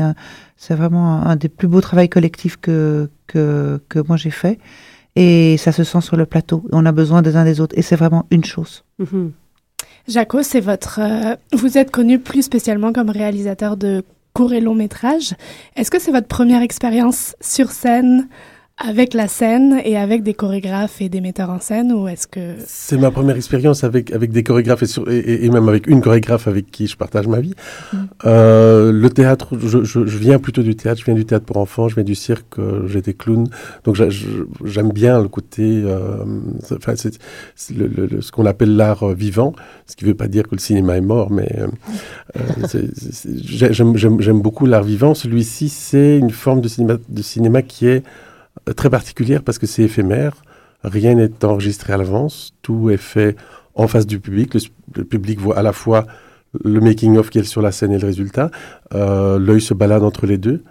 c'est 0.57 0.75
vraiment 0.75 1.23
un, 1.23 1.35
des 1.35 1.49
plus 1.49 1.67
beaux 1.67 1.81
travails 1.81 2.09
collectifs 2.09 2.57
que, 2.57 3.09
que, 3.25 3.81
que 3.89 3.99
moi 4.07 4.17
j'ai 4.17 4.31
fait 4.31 4.59
et 5.15 5.57
ça 5.57 5.71
se 5.71 5.83
sent 5.83 6.01
sur 6.01 6.17
le 6.17 6.27
plateau. 6.27 6.63
On 6.71 6.85
a 6.85 6.91
besoin 6.91 7.23
des 7.23 7.35
uns 7.35 7.45
des 7.45 7.59
autres 7.59 7.75
et 7.77 7.81
c'est 7.81 7.95
vraiment 7.95 8.25
une 8.29 8.45
chose. 8.45 8.83
Mm 8.99 9.29
Jaco, 10.07 10.41
c'est 10.41 10.61
votre. 10.61 10.99
Euh, 11.01 11.35
vous 11.51 11.77
êtes 11.77 11.91
connu 11.91 12.19
plus 12.19 12.43
spécialement 12.43 12.93
comme 12.93 13.09
réalisateur 13.09 13.75
de 13.75 14.03
courts 14.33 14.53
et 14.53 14.61
longs 14.61 14.75
métrages. 14.75 15.33
Est-ce 15.75 15.91
que 15.91 15.99
c'est 15.99 16.11
votre 16.11 16.27
première 16.27 16.61
expérience 16.61 17.35
sur 17.41 17.71
scène 17.71 18.29
avec 18.79 19.15
la 19.15 19.27
scène 19.27 19.81
et 19.83 19.97
avec 19.97 20.21
des 20.21 20.35
chorégraphes 20.35 21.01
et 21.01 21.09
des 21.09 21.19
metteurs 21.19 21.49
en 21.49 21.59
scène 21.59 21.91
ou 21.91 22.07
est-ce 22.07 22.27
que 22.27 22.53
c'est 22.67 22.97
ma 22.97 23.09
première 23.09 23.35
expérience 23.35 23.83
avec 23.83 24.11
avec 24.11 24.31
des 24.31 24.43
chorégraphes 24.43 24.83
et, 25.07 25.45
et, 25.45 25.49
même 25.49 25.67
avec 25.67 25.87
une 25.87 25.99
chorégraphe 25.99 26.47
avec 26.47 26.69
qui 26.69 26.85
je 26.85 26.95
partage 26.95 27.27
ma 27.27 27.39
vie. 27.39 27.55
Mm. 27.91 27.97
euh, 28.25 28.91
le 28.91 29.09
théâtre 29.09 29.57
je, 29.59 29.83
je, 29.83 30.05
je, 30.05 30.17
viens 30.19 30.37
plutôt 30.37 30.61
du 30.61 30.75
théâtre. 30.75 30.99
Je 30.99 31.05
viens 31.05 31.15
du 31.15 31.25
théâtre 31.25 31.45
pour 31.45 31.57
enfants. 31.57 31.87
Je 31.87 31.95
viens 31.95 32.03
du 32.03 32.13
cirque. 32.13 32.59
Euh, 32.59 32.87
j'étais 32.87 33.13
clown. 33.13 33.47
Donc 33.83 33.95
j'aime 33.95 34.91
bien 34.91 35.19
le 35.23 35.27
côté 35.27 35.81
euh, 35.83 36.23
enfin 36.71 36.93
c'est 36.95 37.17
le, 37.75 37.87
le, 37.87 38.21
ce 38.21 38.31
qu'on 38.31 38.45
appelle 38.45 38.75
l'art 38.75 39.09
vivant. 39.09 39.53
Ce 39.87 39.95
qui 39.95 40.05
veut 40.05 40.13
pas 40.13 40.27
dire 40.27 40.43
que 40.43 40.53
le 40.53 40.61
cinéma 40.61 40.97
est 40.97 41.01
mort 41.01 41.31
mais 41.31 41.51
euh, 41.57 41.67
j'aime 43.71 44.41
beaucoup 44.41 44.67
l'art 44.67 44.83
vivant. 44.83 45.15
Celui-ci 45.15 45.69
c'est 45.69 46.19
une 46.19 46.29
forme 46.29 46.61
de 46.61 46.67
cinéma 46.67 46.97
de 47.09 47.21
cinéma 47.23 47.63
qui 47.63 47.87
est 47.87 48.03
très 48.75 48.89
particulière 48.89 49.43
parce 49.43 49.57
que 49.59 49.67
c'est 49.67 49.83
éphémère. 49.83 50.41
Rien 50.83 51.15
n'est 51.15 51.43
enregistré 51.43 51.93
à 51.93 51.97
l'avance. 51.97 52.53
Tout 52.61 52.89
est 52.89 52.97
fait 52.97 53.35
en 53.75 53.87
face 53.87 54.05
du 54.05 54.19
public. 54.19 54.55
Le, 54.95 55.03
public 55.03 55.39
voit 55.39 55.57
à 55.57 55.61
la 55.61 55.73
fois 55.73 56.05
le 56.63 56.79
making-of 56.79 57.29
qui 57.29 57.39
est 57.39 57.43
sur 57.43 57.61
la 57.61 57.71
scène 57.71 57.91
et 57.91 57.99
le 57.99 58.05
résultat. 58.05 58.51
Euh, 58.93 59.39
L'œil 59.39 59.61
se 59.61 59.73
balade 59.73 60.03
entre 60.03 60.25
les 60.25 60.37
deux. 60.37 60.63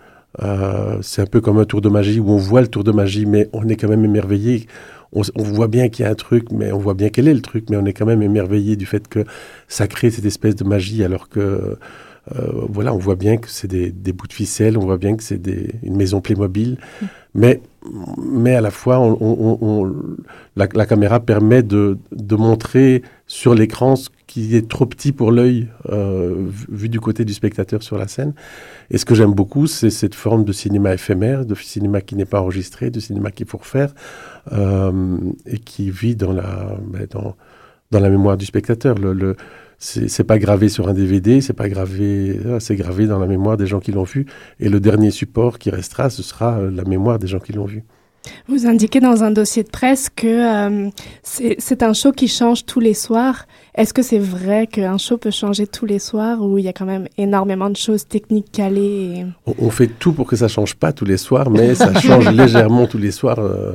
Euh, 0.42 0.98
c'est 1.02 1.22
un 1.22 1.26
peu 1.26 1.40
comme 1.40 1.58
un 1.58 1.64
tour 1.64 1.80
de 1.80 1.88
magie 1.88 2.20
où 2.20 2.30
on 2.30 2.36
voit 2.36 2.60
le 2.60 2.68
tour 2.68 2.84
de 2.84 2.92
magie, 2.92 3.26
mais 3.26 3.48
on 3.52 3.68
est 3.68 3.76
quand 3.76 3.88
même 3.88 4.04
émerveillé. 4.04 4.66
On, 5.12 5.22
voit 5.42 5.68
bien 5.68 5.88
qu'il 5.88 6.04
y 6.04 6.08
a 6.08 6.10
un 6.10 6.14
truc, 6.14 6.50
mais 6.50 6.72
on 6.72 6.78
voit 6.78 6.92
bien 6.92 7.08
quel 7.08 7.26
est 7.26 7.32
le 7.32 7.40
truc, 7.40 7.70
mais 7.70 7.76
on 7.76 7.86
est 7.86 7.94
quand 7.94 8.04
même 8.04 8.22
émerveillé 8.22 8.76
du 8.76 8.84
fait 8.84 9.08
que 9.08 9.24
ça 9.66 9.86
crée 9.86 10.10
cette 10.10 10.26
espèce 10.26 10.56
de 10.56 10.64
magie, 10.64 11.04
alors 11.04 11.30
que 11.30 11.78
voilà, 12.68 12.92
on 12.92 12.98
voit 12.98 13.14
bien 13.16 13.36
que 13.36 13.48
c'est 13.48 13.68
des, 13.68 14.12
bouts 14.12 14.26
de 14.26 14.32
ficelle, 14.32 14.76
on 14.76 14.84
voit 14.84 14.98
bien 14.98 15.16
que 15.16 15.22
c'est 15.22 15.40
une 15.82 15.96
maison 15.96 16.20
Playmobil, 16.20 16.76
mm. 17.00 17.06
mais 17.34 17.60
mais 18.18 18.54
à 18.54 18.60
la 18.60 18.70
fois, 18.70 19.16
la, 20.56 20.86
caméra 20.86 21.20
permet 21.20 21.62
de, 21.62 21.98
de 22.12 22.36
montrer 22.36 23.02
sur 23.26 23.54
l'écran 23.54 23.96
ce 23.96 24.08
qui 24.26 24.56
est 24.56 24.68
trop 24.68 24.86
petit 24.86 25.12
pour 25.12 25.30
l'œil, 25.30 25.68
euh, 25.88 26.46
vu 26.68 26.88
du 26.88 27.00
côté 27.00 27.24
du 27.24 27.32
spectateur 27.32 27.82
sur 27.82 27.96
la 27.96 28.08
scène. 28.08 28.34
Et 28.90 28.98
ce 28.98 29.04
que 29.04 29.14
j'aime 29.14 29.32
beaucoup, 29.32 29.66
c'est 29.66 29.90
cette 29.90 30.14
forme 30.14 30.44
de 30.44 30.52
cinéma 30.52 30.94
éphémère, 30.94 31.44
de 31.44 31.54
cinéma 31.54 32.00
qui 32.00 32.16
n'est 32.16 32.24
pas 32.24 32.40
enregistré, 32.40 32.90
de 32.90 33.00
cinéma 33.00 33.30
qu'il 33.30 33.46
faut 33.46 33.58
refaire, 33.58 33.94
euh, 34.52 35.16
et 35.46 35.58
qui 35.58 35.90
vit 35.90 36.16
dans 36.16 36.32
la, 36.32 36.76
ben, 36.86 37.06
dans, 37.10 37.36
dans 37.90 38.00
la 38.00 38.10
mémoire 38.10 38.36
du 38.36 38.46
spectateur. 38.46 38.96
C'est 39.78 40.24
pas 40.24 40.38
gravé 40.38 40.68
sur 40.68 40.88
un 40.88 40.94
DVD, 40.94 41.40
c'est 41.40 41.52
pas 41.52 41.68
gravé, 41.68 42.40
ah, 42.48 42.60
c'est 42.60 42.76
gravé 42.76 43.06
dans 43.06 43.18
la 43.18 43.26
mémoire 43.26 43.56
des 43.56 43.66
gens 43.66 43.80
qui 43.80 43.92
l'ont 43.92 44.04
vu. 44.04 44.26
Et 44.58 44.68
le 44.68 44.80
dernier 44.80 45.10
support 45.10 45.58
qui 45.58 45.70
restera, 45.70 46.10
ce 46.10 46.22
sera 46.22 46.58
euh, 46.58 46.70
la 46.70 46.84
mémoire 46.84 47.18
des 47.18 47.26
gens 47.26 47.40
qui 47.40 47.52
l'ont 47.52 47.66
vu. 47.66 47.84
Vous 48.48 48.66
indiquez 48.66 49.00
dans 49.00 49.24
un 49.24 49.30
dossier 49.30 49.62
de 49.62 49.70
presse 49.70 50.08
que 50.14 50.26
euh, 50.26 50.90
c'est 51.22 51.82
un 51.82 51.92
show 51.92 52.12
qui 52.12 52.28
change 52.28 52.64
tous 52.64 52.80
les 52.80 52.94
soirs. 52.94 53.46
Est-ce 53.74 53.92
que 53.92 54.02
c'est 54.02 54.18
vrai 54.18 54.66
qu'un 54.66 54.98
show 54.98 55.16
peut 55.16 55.30
changer 55.30 55.66
tous 55.66 55.86
les 55.86 55.98
soirs 55.98 56.42
ou 56.42 56.58
il 56.58 56.64
y 56.64 56.68
a 56.68 56.72
quand 56.72 56.86
même 56.86 57.08
énormément 57.18 57.70
de 57.70 57.76
choses 57.76 58.06
techniques 58.06 58.50
calées 58.52 59.26
on, 59.46 59.70
fait 59.70 59.88
tout 59.88 60.12
pour 60.12 60.26
que 60.26 60.36
ça 60.36 60.48
change 60.48 60.74
pas 60.74 60.92
tous 60.92 61.04
les 61.04 61.16
soirs, 61.16 61.50
mais 61.50 61.74
ça 61.74 61.92
change 62.00 62.30
légèrement 62.30 62.86
tous 62.86 62.98
les 62.98 63.10
soirs. 63.10 63.38
Euh, 63.38 63.74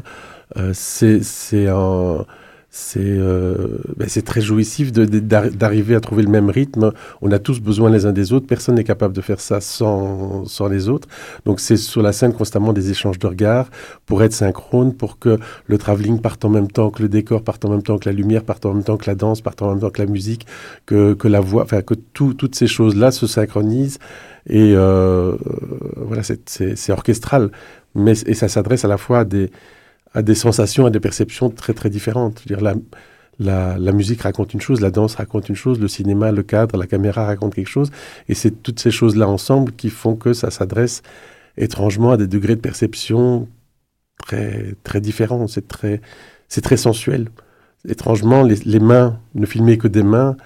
euh, 0.58 0.72
c'est 0.74 1.68
un 1.68 2.26
c'est 2.74 3.02
euh, 3.04 3.80
ben 3.98 4.08
très 4.08 4.40
jouissif 4.40 4.94
d'arriver 4.94 5.94
à 5.94 6.00
trouver 6.00 6.24
le 6.24 6.30
même 6.30 6.50
rythme. 6.50 6.94
On 7.22 7.30
a 7.34 7.38
tous 7.38 7.60
besoin 7.60 7.90
les 7.90 8.06
uns 8.06 8.14
des 8.14 8.32
autres. 8.32 8.48
Personne 8.48 8.76
n'est 8.76 8.86
capable 8.86 9.14
de 9.14 9.20
faire 9.20 9.42
ça 9.42 9.60
sans, 9.60 10.46
sans 10.46 10.70
les 10.70 10.88
autres. 10.88 11.10
Donc 11.44 11.60
c'est 11.60 11.76
sur 11.76 12.02
la 12.02 12.14
scène 12.14 12.32
constamment 12.32 12.72
des 12.72 12.90
échanges 12.90 13.20
de 13.20 13.28
regards 13.28 13.70
pour 14.06 14.24
être 14.24 14.32
synchrone, 14.32 14.94
pour 14.94 15.20
que 15.20 15.38
le 15.66 15.78
travelling 15.78 16.22
parte 16.22 16.46
en 16.46 16.50
même 16.50 16.72
temps 16.72 16.92
que 16.92 17.02
le 17.02 17.10
décor, 17.10 17.44
parte 17.44 17.66
en 17.66 17.70
même 17.72 17.84
temps 17.84 17.98
que 17.98 18.08
la 18.08 18.16
lumière, 18.16 18.46
parte 18.46 18.66
en 18.66 18.74
même 18.74 18.84
temps 18.86 18.96
que 18.96 19.08
la 19.08 19.16
danse, 19.16 19.42
parte 19.42 19.62
en 19.62 19.72
même 19.72 19.82
temps 19.82 19.90
que 19.90 20.02
la 20.02 20.08
musique, 20.08 20.48
que, 20.86 21.14
que 21.14 21.28
la 21.28 21.42
voix, 21.42 21.64
enfin 21.64 21.82
que 21.82 21.94
tout, 21.94 22.34
toutes 22.34 22.56
ces 22.56 22.68
choses-là 22.68 23.12
se 23.12 23.28
synchronisent. 23.28 24.00
Et 24.50 24.74
euh, 24.76 25.36
voilà, 25.98 26.24
c'est 26.24 26.92
orchestral. 26.92 27.52
Mais, 27.96 28.14
et 28.26 28.34
ça 28.34 28.48
s'adresse 28.48 28.86
à 28.86 28.88
la 28.88 28.98
fois 28.98 29.20
à 29.20 29.26
des 29.26 29.52
à 30.14 30.22
des 30.22 30.36
sensations, 30.36 30.86
à 30.86 30.90
des 30.90 31.00
perceptions 31.00 31.50
très 31.50 31.74
très 31.74 31.90
différentes. 31.90 32.46
dire, 32.48 32.62
la, 32.62 32.76
la, 33.40 33.92
musique 33.92 34.22
raconte 34.22 34.54
une 34.54 34.62
chose, 34.62 34.82
la 34.82 34.92
danse 34.92 35.16
raconte 35.16 35.50
une 35.50 35.56
chose, 35.56 35.80
le 35.80 35.88
cinéma, 35.88 36.32
le 36.32 36.44
cadre, 36.44 36.78
la 36.78 36.88
caméra 36.88 37.26
raconte 37.26 37.56
quelque 37.56 37.70
chose, 37.70 37.92
et 38.30 38.36
c'est 38.36 38.62
toutes 38.62 38.80
ces 38.80 38.92
choses-là 38.92 39.28
ensemble 39.28 39.72
qui 39.72 39.90
font 39.90 40.16
que 40.16 40.34
ça 40.34 40.52
s'adresse 40.52 41.02
étrangement 41.58 42.12
à 42.12 42.18
des 42.18 42.28
degrés 42.28 42.56
de 42.56 42.62
perception 42.62 43.48
très 44.18 44.76
très 44.84 45.02
différents. 45.02 45.48
C'est 45.48 45.68
très 45.68 46.02
c'est 46.48 46.62
très 46.62 46.78
sensuel. 46.78 47.30
Étrangement, 47.88 48.44
les, 48.44 48.80
mains, 48.80 49.20
ne 49.34 49.46
filmer 49.46 49.78
que 49.78 49.88
des 49.88 50.04
mains, 50.04 50.38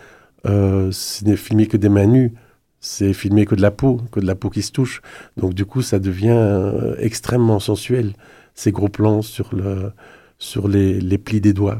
euh, 0.46 0.90
ce 0.92 1.26
n'est 1.26 1.36
filmé 1.36 1.68
que 1.68 1.76
des 1.76 1.90
mains 1.90 2.06
nues, 2.06 2.34
c'est 2.80 3.14
filmé 3.14 3.46
que 3.46 3.56
de 3.56 3.62
la 3.62 3.72
peau, 3.72 4.00
que 4.12 4.20
de 4.20 4.26
la 4.26 4.36
peau 4.36 4.50
qui 4.50 4.62
se 4.62 4.72
touche. 4.72 5.02
Donc 5.36 5.54
du 5.54 5.66
coup, 5.66 5.82
ça 5.82 6.00
devient 6.00 6.30
euh, 6.30 6.96
extrêmement 7.00 7.60
sensuel, 7.60 8.14
ces 8.56 8.72
gros 8.72 8.88
plans 8.90 9.22
sur, 9.22 9.54
le, 9.56 9.92
sur 10.40 10.68
les, 10.68 11.00
les 11.00 11.18
plis 11.18 11.42
des 11.42 11.54
doigts. 11.54 11.78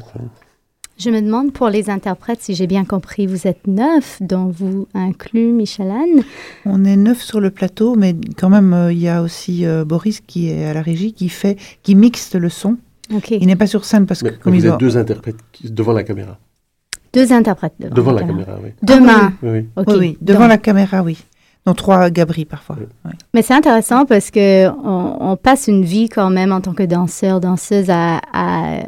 Je 0.98 1.10
me 1.10 1.22
demande 1.22 1.52
pour 1.52 1.68
les 1.70 1.90
interprètes, 1.90 2.42
si 2.42 2.56
j'ai 2.56 2.68
bien 2.68 2.86
compris, 2.86 3.28
vous 3.28 3.48
êtes 3.48 3.68
neuf, 3.68 4.18
dont 4.22 4.46
vous 4.46 4.88
inclut 4.94 5.52
Michel 5.52 5.90
Anne. 5.92 6.24
On 6.66 6.86
est 6.86 6.96
neuf 6.96 7.22
sur 7.22 7.42
le 7.42 7.50
plateau, 7.52 7.96
mais 7.96 8.16
quand 8.38 8.50
même, 8.50 8.74
euh, 8.74 8.94
il 8.94 9.00
y 9.00 9.10
a 9.10 9.22
aussi 9.22 9.66
euh, 9.66 9.84
Boris 9.84 10.22
qui 10.22 10.50
est 10.50 10.66
à 10.66 10.74
la 10.74 10.82
régie, 10.82 11.12
qui 11.14 11.28
fait, 11.30 11.58
qui 11.84 11.96
mixte 11.96 12.36
le 12.36 12.50
son. 12.50 12.78
Il 13.30 13.46
n'est 13.48 13.56
pas 13.58 13.68
sur 13.68 13.84
scène 13.86 14.06
parce 14.06 14.24
Mais 14.24 14.32
que 14.32 14.36
comme 14.42 14.54
vous 14.56 14.66
êtes 14.66 14.72
ont- 14.74 14.78
deux 14.78 14.98
interprètes 14.98 15.36
qui- 15.52 15.70
devant 15.70 15.92
la 15.94 16.04
caméra. 16.04 16.40
Deux 17.14 17.32
interprètes 17.32 17.74
devant, 17.80 17.94
Devant 17.96 18.12
la 18.14 18.24
caméra, 18.24 18.58
oui. 18.64 18.70
Demain. 18.82 19.34
Oui, 19.44 19.50
oui. 19.50 19.66
Ok. 19.76 19.86
Oui, 19.90 19.96
oui, 20.00 20.18
devant 20.22 20.40
Donc- 20.42 20.50
la 20.50 20.58
caméra, 20.58 21.04
oui. 21.04 21.18
Non, 21.66 21.74
trois 21.74 22.10
gabris 22.10 22.46
parfois. 22.46 22.76
oui. 23.06 23.12
Mais 23.34 23.42
c'est 23.42 23.54
intéressant 23.56 24.06
parce 24.06 24.30
que 24.32 24.68
on, 24.70 25.18
on 25.32 25.36
passe 25.36 25.68
une 25.68 25.84
vie 25.84 26.10
quand 26.10 26.30
même 26.30 26.52
en 26.52 26.62
tant 26.62 26.74
que 26.74 26.84
danseur, 26.84 27.40
danseuse 27.40 27.90
à, 27.90 28.22
à, 28.34 28.82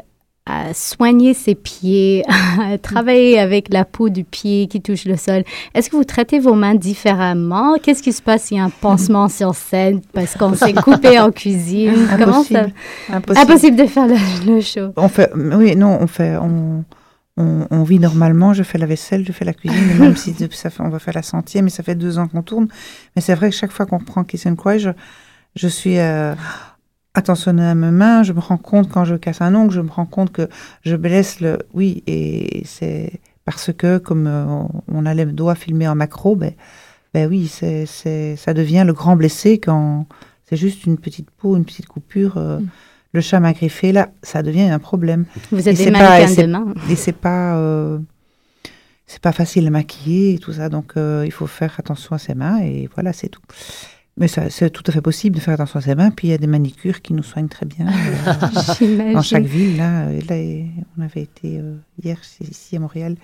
à 0.45 0.73
soigner 0.73 1.33
ses 1.33 1.55
pieds, 1.55 2.23
à 2.61 2.77
travailler 2.77 3.39
avec 3.39 3.73
la 3.73 3.83
peau 3.83 4.09
du 4.09 4.23
pied 4.23 4.67
qui 4.67 4.79
touche 4.81 5.05
le 5.05 5.17
sol. 5.17 5.43
Est-ce 5.73 5.89
que 5.89 5.95
vous 5.95 6.03
traitez 6.03 6.37
vos 6.39 6.53
mains 6.53 6.75
différemment? 6.75 7.77
Qu'est-ce 7.81 8.03
qui 8.03 8.13
se 8.13 8.21
passe 8.21 8.43
s'il 8.43 8.57
y 8.57 8.59
a 8.59 8.63
un 8.65 8.69
pansement 8.69 9.27
sur 9.27 9.55
scène 9.55 10.01
parce 10.13 10.35
qu'on 10.35 10.53
s'est 10.53 10.73
coupé 10.83 11.19
en 11.19 11.31
cuisine? 11.31 12.07
Comment 12.19 12.43
ça? 12.43 12.59
Impossible. 12.59 12.73
Impossible. 13.09 13.39
Impossible 13.51 13.75
de 13.77 13.85
faire 13.87 14.07
le, 14.07 14.15
le 14.55 14.61
show. 14.61 14.93
On 14.95 15.09
fait, 15.09 15.31
oui, 15.35 15.75
non, 15.75 15.97
on 15.99 16.07
fait, 16.07 16.37
on, 16.37 16.83
on, 17.37 17.67
on 17.71 17.83
vit 17.83 17.99
normalement. 17.99 18.53
Je 18.53 18.63
fais 18.63 18.77
la 18.77 18.85
vaisselle, 18.85 19.25
je 19.25 19.31
fais 19.31 19.45
la 19.45 19.53
cuisine, 19.53 19.97
même 19.97 20.15
si 20.15 20.35
on 20.79 20.89
va 20.89 20.99
faire 20.99 21.13
la 21.13 21.21
centième, 21.21 21.65
mais 21.65 21.71
ça 21.71 21.83
fait 21.83 21.95
deux 21.95 22.17
ans 22.19 22.27
qu'on 22.27 22.41
tourne. 22.43 22.67
Mais 23.15 23.21
c'est 23.21 23.35
vrai 23.35 23.49
que 23.49 23.55
chaque 23.55 23.71
fois 23.71 23.85
qu'on 23.85 23.99
prend 23.99 24.23
Kiss 24.23 24.45
and 24.45 24.55
Cry, 24.55 24.79
je, 24.79 24.89
je 25.55 25.67
suis 25.67 25.97
euh, 25.99 26.33
attentionnée 27.13 27.63
à 27.63 27.75
mes 27.75 27.91
mains. 27.91 28.23
Je 28.23 28.33
me 28.33 28.39
rends 28.39 28.57
compte 28.57 28.89
quand 28.89 29.05
je 29.05 29.15
casse 29.15 29.41
un 29.41 29.53
ongle, 29.55 29.73
je 29.73 29.81
me 29.81 29.89
rends 29.89 30.05
compte 30.05 30.31
que 30.31 30.49
je 30.83 30.95
blesse 30.95 31.39
le. 31.39 31.59
Oui, 31.73 32.03
et 32.07 32.63
c'est 32.65 33.11
parce 33.45 33.71
que 33.73 33.97
comme 33.97 34.27
euh, 34.27 34.45
on- 34.91 35.05
a 35.05 35.13
les 35.13 35.25
doigts 35.25 35.55
filmés 35.55 35.87
en 35.87 35.95
macro, 35.95 36.35
ben, 36.35 36.51
ben 37.13 37.29
oui, 37.29 37.47
c'est, 37.47 37.85
ça 38.35 38.53
devient 38.53 38.83
le 38.85 38.93
grand 38.93 39.15
blessé 39.15 39.57
quand 39.59 40.05
c'est 40.49 40.57
juste 40.57 40.85
une 40.85 40.97
petite 40.97 41.31
peau, 41.31 41.55
une 41.55 41.65
petite 41.65 41.87
coupure. 41.87 42.37
euh, 42.37 42.59
Le 43.13 43.21
chat 43.21 43.39
m'a 43.39 43.53
griffé, 43.53 43.91
là, 43.91 44.09
ça 44.21 44.43
devient 44.43 44.63
un 44.69 44.79
problème. 44.79 45.25
Vous 45.51 45.59
êtes 45.59 45.67
Et 45.67 45.77
des 45.77 45.83
c'est 45.85 45.91
pas- 45.91 45.99
mannequins 46.19 46.73
et 46.89 46.95
c'est- 46.95 47.11
pas, 47.13 47.55
euh, 47.57 47.99
c'est 49.07 49.21
pas 49.21 49.31
facile 49.31 49.65
à 49.67 49.69
maquiller 49.69 50.33
et 50.35 50.37
tout 50.39 50.53
ça, 50.53 50.69
donc 50.69 50.93
euh, 50.97 51.23
il 51.25 51.31
faut 51.31 51.47
faire 51.47 51.75
attention 51.79 52.13
à 52.15 52.19
ses 52.19 52.35
mains 52.35 52.59
et 52.61 52.89
voilà, 52.93 53.13
c'est 53.13 53.29
tout. 53.29 53.41
Mais 54.19 54.27
c'est 54.27 54.71
tout 54.71 54.83
à 54.87 54.91
fait 54.91 55.01
possible 55.01 55.35
de 55.35 55.41
faire 55.41 55.53
attention 55.53 55.77
à 55.79 55.81
ses 55.83 55.93
mains. 55.93 56.09
Puis 56.09 56.27
il 56.29 56.31
y 56.31 56.33
a 56.33 56.39
des 56.39 56.47
manicures 56.47 57.03
qui 57.03 57.13
nous 57.13 57.21
soignent 57.21 57.47
très 57.47 57.67
bien 57.67 57.85
euh, 57.87 59.13
dans 59.13 59.21
chaque 59.21 59.45
ville. 59.45 59.77
Là, 59.77 60.09
Et 60.11 60.21
là, 60.21 60.65
on 60.97 61.01
avait 61.03 61.21
été 61.21 61.59
euh, 61.59 61.75
hier 62.03 62.17
ici 62.41 62.75
à 62.75 62.79
Montréal. 62.79 63.15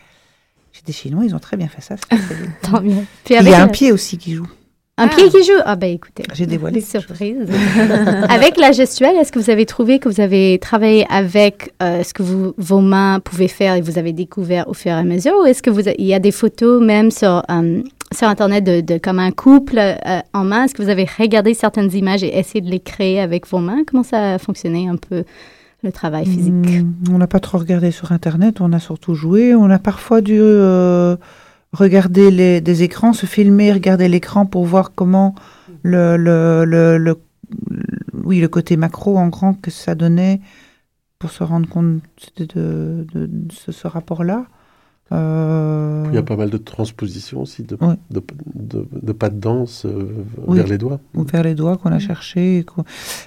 Chez 0.71 0.83
des 0.85 0.93
Chinois, 0.93 1.23
ils 1.25 1.33
ont 1.33 1.39
très 1.39 1.57
bien 1.57 1.67
fait 1.67 1.81
ça. 1.81 1.95
Tant 2.61 2.79
mieux. 2.81 3.05
Il 3.29 3.33
y 3.47 3.53
a 3.53 3.63
un 3.63 3.67
pied 3.69 3.91
aussi 3.91 4.19
qui 4.19 4.35
joue. 4.35 4.47
Un 4.97 5.07
pied 5.07 5.27
qui 5.29 5.43
joue 5.43 5.59
Ah 5.65 5.75
ben 5.75 5.91
écoutez. 5.91 6.23
J'ai 6.35 6.45
dévoilé. 6.45 6.75
Des 6.75 6.85
surprises. 6.85 7.49
avec 8.29 8.57
la 8.57 8.71
gestuelle, 8.71 9.15
est-ce 9.17 9.31
que 9.31 9.39
vous 9.39 9.49
avez 9.49 9.65
trouvé 9.65 9.97
que 9.97 10.07
vous 10.07 10.21
avez 10.21 10.59
travaillé 10.59 11.07
avec 11.09 11.73
euh, 11.81 12.03
ce 12.03 12.13
que 12.13 12.21
vous, 12.21 12.53
vos 12.57 12.79
mains 12.79 13.19
pouvaient 13.19 13.47
faire 13.47 13.73
et 13.73 13.81
vous 13.81 13.97
avez 13.97 14.13
découvert 14.13 14.67
au 14.67 14.75
fur 14.75 14.91
et 14.91 14.95
à 14.95 15.03
mesure? 15.03 15.33
Ou 15.41 15.45
est-ce 15.45 15.63
que 15.63 15.71
vous 15.71 15.89
il 15.89 16.05
y 16.05 16.13
a 16.13 16.19
des 16.19 16.31
photos 16.31 16.79
même 16.79 17.09
sur, 17.09 17.41
euh, 17.49 17.81
sur 18.13 18.27
Internet 18.27 18.63
de, 18.63 18.81
de 18.81 18.99
comme 18.99 19.17
un 19.17 19.31
couple 19.31 19.79
euh, 19.79 20.19
en 20.31 20.43
main? 20.43 20.65
Est-ce 20.65 20.75
que 20.75 20.83
vous 20.83 20.89
avez 20.89 21.07
regardé 21.17 21.55
certaines 21.55 21.91
images 21.95 22.23
et 22.23 22.37
essayé 22.37 22.61
de 22.61 22.69
les 22.69 22.79
créer 22.79 23.19
avec 23.19 23.47
vos 23.47 23.59
mains? 23.59 23.81
Comment 23.87 24.03
ça 24.03 24.35
a 24.35 24.37
fonctionné 24.37 24.87
un 24.87 24.97
peu 24.97 25.23
le 25.81 25.91
travail 25.91 26.25
physique? 26.25 26.53
Hmm, 26.53 26.93
on 27.11 27.17
n'a 27.17 27.27
pas 27.27 27.39
trop 27.39 27.57
regardé 27.57 27.89
sur 27.89 28.11
Internet, 28.11 28.61
on 28.61 28.71
a 28.71 28.79
surtout 28.79 29.15
joué. 29.15 29.55
On 29.55 29.71
a 29.71 29.79
parfois 29.79 30.21
dû 30.21 30.39
regarder 31.73 32.31
les, 32.31 32.61
des 32.61 32.83
écrans, 32.83 33.13
se 33.13 33.25
filmer, 33.25 33.73
regarder 33.73 34.07
l'écran 34.07 34.45
pour 34.45 34.65
voir 34.65 34.93
comment 34.95 35.35
le, 35.83 36.15
le, 36.17 36.63
le, 36.65 36.97
le- 36.97 37.19
oui, 38.23 38.39
le 38.39 38.47
côté 38.47 38.77
macro 38.77 39.17
en 39.17 39.27
grand 39.27 39.53
que 39.53 39.71
ça 39.71 39.95
donnait 39.95 40.39
pour 41.19 41.31
se 41.31 41.43
rendre 41.43 41.67
compte 41.67 42.01
de, 42.37 43.05
de, 43.13 43.29
ce 43.51 43.87
rapport-là. 43.87 44.45
Euh, 45.13 46.03
Il 46.09 46.15
y 46.15 46.17
a 46.17 46.23
pas 46.23 46.35
mal 46.35 46.49
de 46.49 46.57
transpositions 46.57 47.41
aussi, 47.41 47.63
de, 47.63 47.75
Ouais. 47.81 47.95
de, 48.11 48.21
de- 48.55 48.87
de 49.01 49.11
pas 49.13 49.29
de 49.29 49.39
danse 49.39 49.85
euh, 49.85 50.09
Oui. 50.47 50.57
vers 50.57 50.67
les 50.67 50.77
doigts. 50.77 50.99
ou 51.15 51.23
vers 51.23 51.43
les 51.43 51.55
doigts 51.55 51.77
qu'on 51.77 51.91
a 51.91 51.99
cherché. 51.99 52.59
et 52.59 52.63
qu'on- 52.63 52.83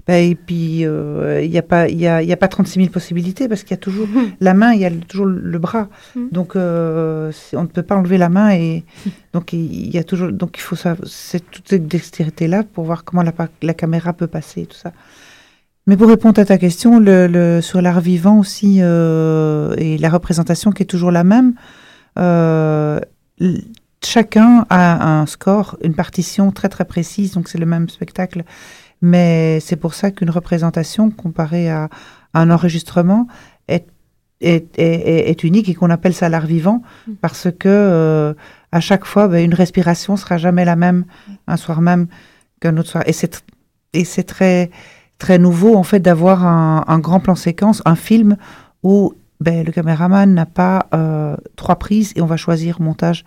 Ben, 0.06 0.30
et 0.30 0.34
puis, 0.34 0.84
euh, 0.84 1.40
il 1.42 1.50
n'y 1.50 1.58
a, 1.58 1.62
pas- 1.62 1.88
il 1.88 1.98
y 1.98 2.06
a, 2.06 2.22
y 2.22 2.32
a 2.32 2.36
pas 2.36 2.48
36 2.48 2.80
000 2.80 2.90
possibilités 2.92 3.48
parce 3.48 3.62
qu'il 3.62 3.70
y 3.72 3.74
a 3.74 3.78
toujours 3.78 4.06
la 4.40 4.54
main, 4.54 4.72
il 4.72 4.80
y 4.80 4.84
a 4.84 4.90
le- 4.90 5.00
toujours 5.00 5.26
le 5.26 5.58
bras. 5.58 5.88
Mhm. 6.14 6.28
Donc, 6.32 6.56
euh, 6.56 7.32
on 7.54 7.62
ne 7.62 7.66
peut 7.68 7.82
pas 7.82 7.96
enlever 7.96 8.18
la 8.18 8.28
main. 8.28 8.50
Et 8.54 8.84
donc, 9.32 9.52
il 9.52 9.90
y 9.94 9.98
a 9.98 10.04
toujours. 10.04 10.32
Donc, 10.32 10.56
il 10.58 10.62
faut 10.62 10.76
ça. 10.76 10.96
C'est 11.04 11.48
toute 11.50 11.68
cette 11.68 11.86
dextérité-là 11.88 12.62
pour 12.64 12.84
voir 12.84 13.04
comment 13.04 13.22
la, 13.22 13.32
la 13.62 13.74
caméra 13.74 14.12
peut 14.12 14.26
passer 14.26 14.62
et 14.62 14.66
tout 14.66 14.76
ça. 14.76 14.92
Mais 15.86 15.96
pour 15.96 16.08
répondre 16.08 16.40
à 16.40 16.44
ta 16.44 16.58
question, 16.58 16.98
le, 16.98 17.28
le- 17.28 17.60
sur 17.60 17.80
l'art 17.80 18.00
vivant 18.00 18.38
aussi 18.38 18.78
euh, 18.80 19.74
et 19.78 19.98
la 19.98 20.08
représentation 20.10 20.72
qui 20.72 20.82
est 20.82 20.86
toujours 20.86 21.12
la 21.12 21.22
même, 21.22 21.54
euh, 22.18 22.98
chacun 24.04 24.66
a 24.68 25.20
un 25.20 25.26
score, 25.26 25.76
une 25.84 25.94
partition 25.94 26.50
très 26.50 26.68
très 26.68 26.84
précise, 26.86 27.32
donc 27.32 27.48
c'est 27.48 27.58
le 27.58 27.66
même 27.66 27.88
spectacle. 27.88 28.42
Mais 29.00 29.60
c'est 29.60 29.76
pour 29.76 29.94
ça 29.94 30.10
qu'une 30.10 30.30
représentation 30.30 31.10
comparée 31.10 31.70
à, 31.70 31.88
à 32.34 32.40
un 32.40 32.50
enregistrement 32.50 33.28
est, 33.68 33.86
est, 34.40 34.66
est, 34.78 35.44
unique 35.44 35.68
et 35.68 35.74
qu'on 35.74 35.90
appelle 35.90 36.14
ça 36.14 36.28
l'art 36.28 36.46
vivant 36.46 36.82
parce 37.20 37.48
que 37.56 37.68
euh, 37.68 38.34
à 38.72 38.80
chaque 38.80 39.04
fois, 39.04 39.28
ben, 39.28 39.44
une 39.44 39.54
respiration 39.54 40.16
sera 40.16 40.36
jamais 40.38 40.64
la 40.64 40.76
même 40.76 41.04
un 41.46 41.56
soir 41.56 41.80
même 41.80 42.08
qu'un 42.60 42.76
autre 42.78 42.88
soir. 42.88 43.04
Et 43.06 43.12
c'est 43.12 43.34
tr- 43.34 43.42
et 43.92 44.04
c'est 44.04 44.24
très 44.24 44.70
très 45.18 45.38
nouveau 45.38 45.76
en 45.76 45.82
fait 45.82 46.00
d'avoir 46.00 46.44
un, 46.44 46.84
un 46.86 46.98
grand 46.98 47.20
plan 47.20 47.34
séquence, 47.34 47.82
un 47.84 47.96
film 47.96 48.36
où 48.82 49.14
ben, 49.40 49.64
le 49.64 49.72
caméraman 49.72 50.32
n'a 50.32 50.46
pas 50.46 50.86
euh, 50.94 51.36
trois 51.56 51.76
prises 51.76 52.12
et 52.16 52.22
on 52.22 52.26
va 52.26 52.36
choisir 52.36 52.80
montage. 52.80 53.24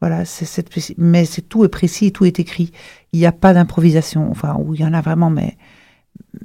Voilà, 0.00 0.24
c'est 0.24 0.96
mais 0.96 1.26
c'est 1.26 1.42
tout 1.42 1.62
est 1.64 1.68
précis, 1.68 2.10
tout 2.10 2.24
est 2.24 2.40
écrit. 2.40 2.72
Il 3.12 3.20
n'y 3.20 3.26
a 3.26 3.32
pas 3.32 3.52
d'improvisation. 3.52 4.30
Enfin, 4.30 4.56
où 4.58 4.74
il 4.74 4.80
y 4.80 4.84
en 4.84 4.94
a 4.94 5.02
vraiment, 5.02 5.28
mais 5.28 5.58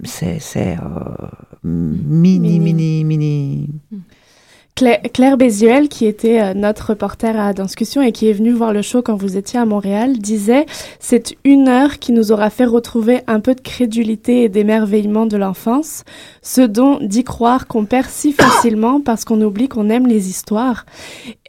c'est 0.03 0.39
c'est 0.39 0.75
euh, 0.75 1.29
mini 1.63 2.60
mini 2.60 3.05
mini. 3.05 3.69
Claire, 4.78 5.00
Claire 5.14 5.38
Bézuel, 5.38 5.88
qui 5.88 6.06
était 6.06 6.42
euh, 6.42 6.54
notre 6.54 6.90
reporter 6.90 7.40
à 7.40 7.54
Danscussion 7.54 8.02
et 8.02 8.12
qui 8.12 8.28
est 8.28 8.34
venue 8.34 8.52
voir 8.52 8.74
le 8.74 8.82
show 8.82 9.02
quand 9.02 9.16
vous 9.16 9.38
étiez 9.38 9.58
à 9.58 9.64
Montréal, 9.64 10.18
disait 10.18 10.66
c'est 11.00 11.38
une 11.46 11.70
heure 11.70 11.98
qui 11.98 12.12
nous 12.12 12.34
aura 12.34 12.50
fait 12.50 12.66
retrouver 12.66 13.22
un 13.28 13.40
peu 13.40 13.56
de 13.56 13.62
crédulité 13.62 14.44
et 14.44 14.50
d'émerveillement 14.50 15.28
de 15.28 15.38
l'enfance, 15.38 16.04
ce 16.42 16.60
dont 16.60 17.00
d'y 17.00 17.24
croire 17.24 17.68
qu'on 17.68 17.86
perd 17.86 18.10
si 18.10 18.34
facilement 18.34 19.00
parce 19.00 19.24
qu'on 19.24 19.40
oublie 19.40 19.70
qu'on 19.70 19.90
aime 19.90 20.08
les 20.08 20.28
histoires. 20.28 20.86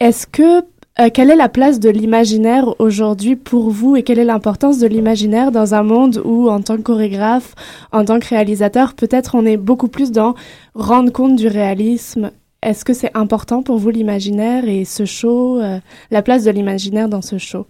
Est-ce 0.00 0.28
que 0.28 0.60
euh, 1.00 1.10
quelle 1.12 1.32
est 1.32 1.36
la 1.36 1.48
place 1.48 1.80
de 1.80 1.90
l'imaginaire 1.90 2.80
aujourd'hui 2.80 3.34
pour 3.34 3.70
vous 3.70 3.96
et 3.96 4.04
quelle 4.04 4.20
est 4.20 4.24
l'importance 4.24 4.78
de 4.78 4.86
l'imaginaire 4.86 5.50
dans 5.50 5.74
un 5.74 5.82
monde 5.82 6.22
où, 6.24 6.48
en 6.48 6.60
tant 6.60 6.76
que 6.76 6.82
chorégraphe, 6.82 7.56
en 7.90 8.04
tant 8.04 8.20
que 8.20 8.28
réalisateur, 8.28 8.94
peut-être 8.94 9.34
on 9.34 9.44
est 9.44 9.56
beaucoup 9.56 9.88
plus 9.88 10.12
dans 10.12 10.36
rendre 10.76 11.10
compte 11.10 11.34
du 11.34 11.48
réalisme 11.48 12.30
est-ce 12.62 12.84
que 12.84 12.94
c'est 12.94 13.10
important 13.14 13.62
pour 13.62 13.78
vous 13.78 13.90
l'imaginaire 13.90 14.68
et 14.68 14.84
ce 14.84 15.04
show, 15.04 15.60
euh, 15.60 15.78
la 16.10 16.22
place 16.22 16.44
de 16.44 16.50
l'imaginaire 16.50 17.08
dans 17.08 17.22
ce 17.22 17.38
show? 17.38 17.66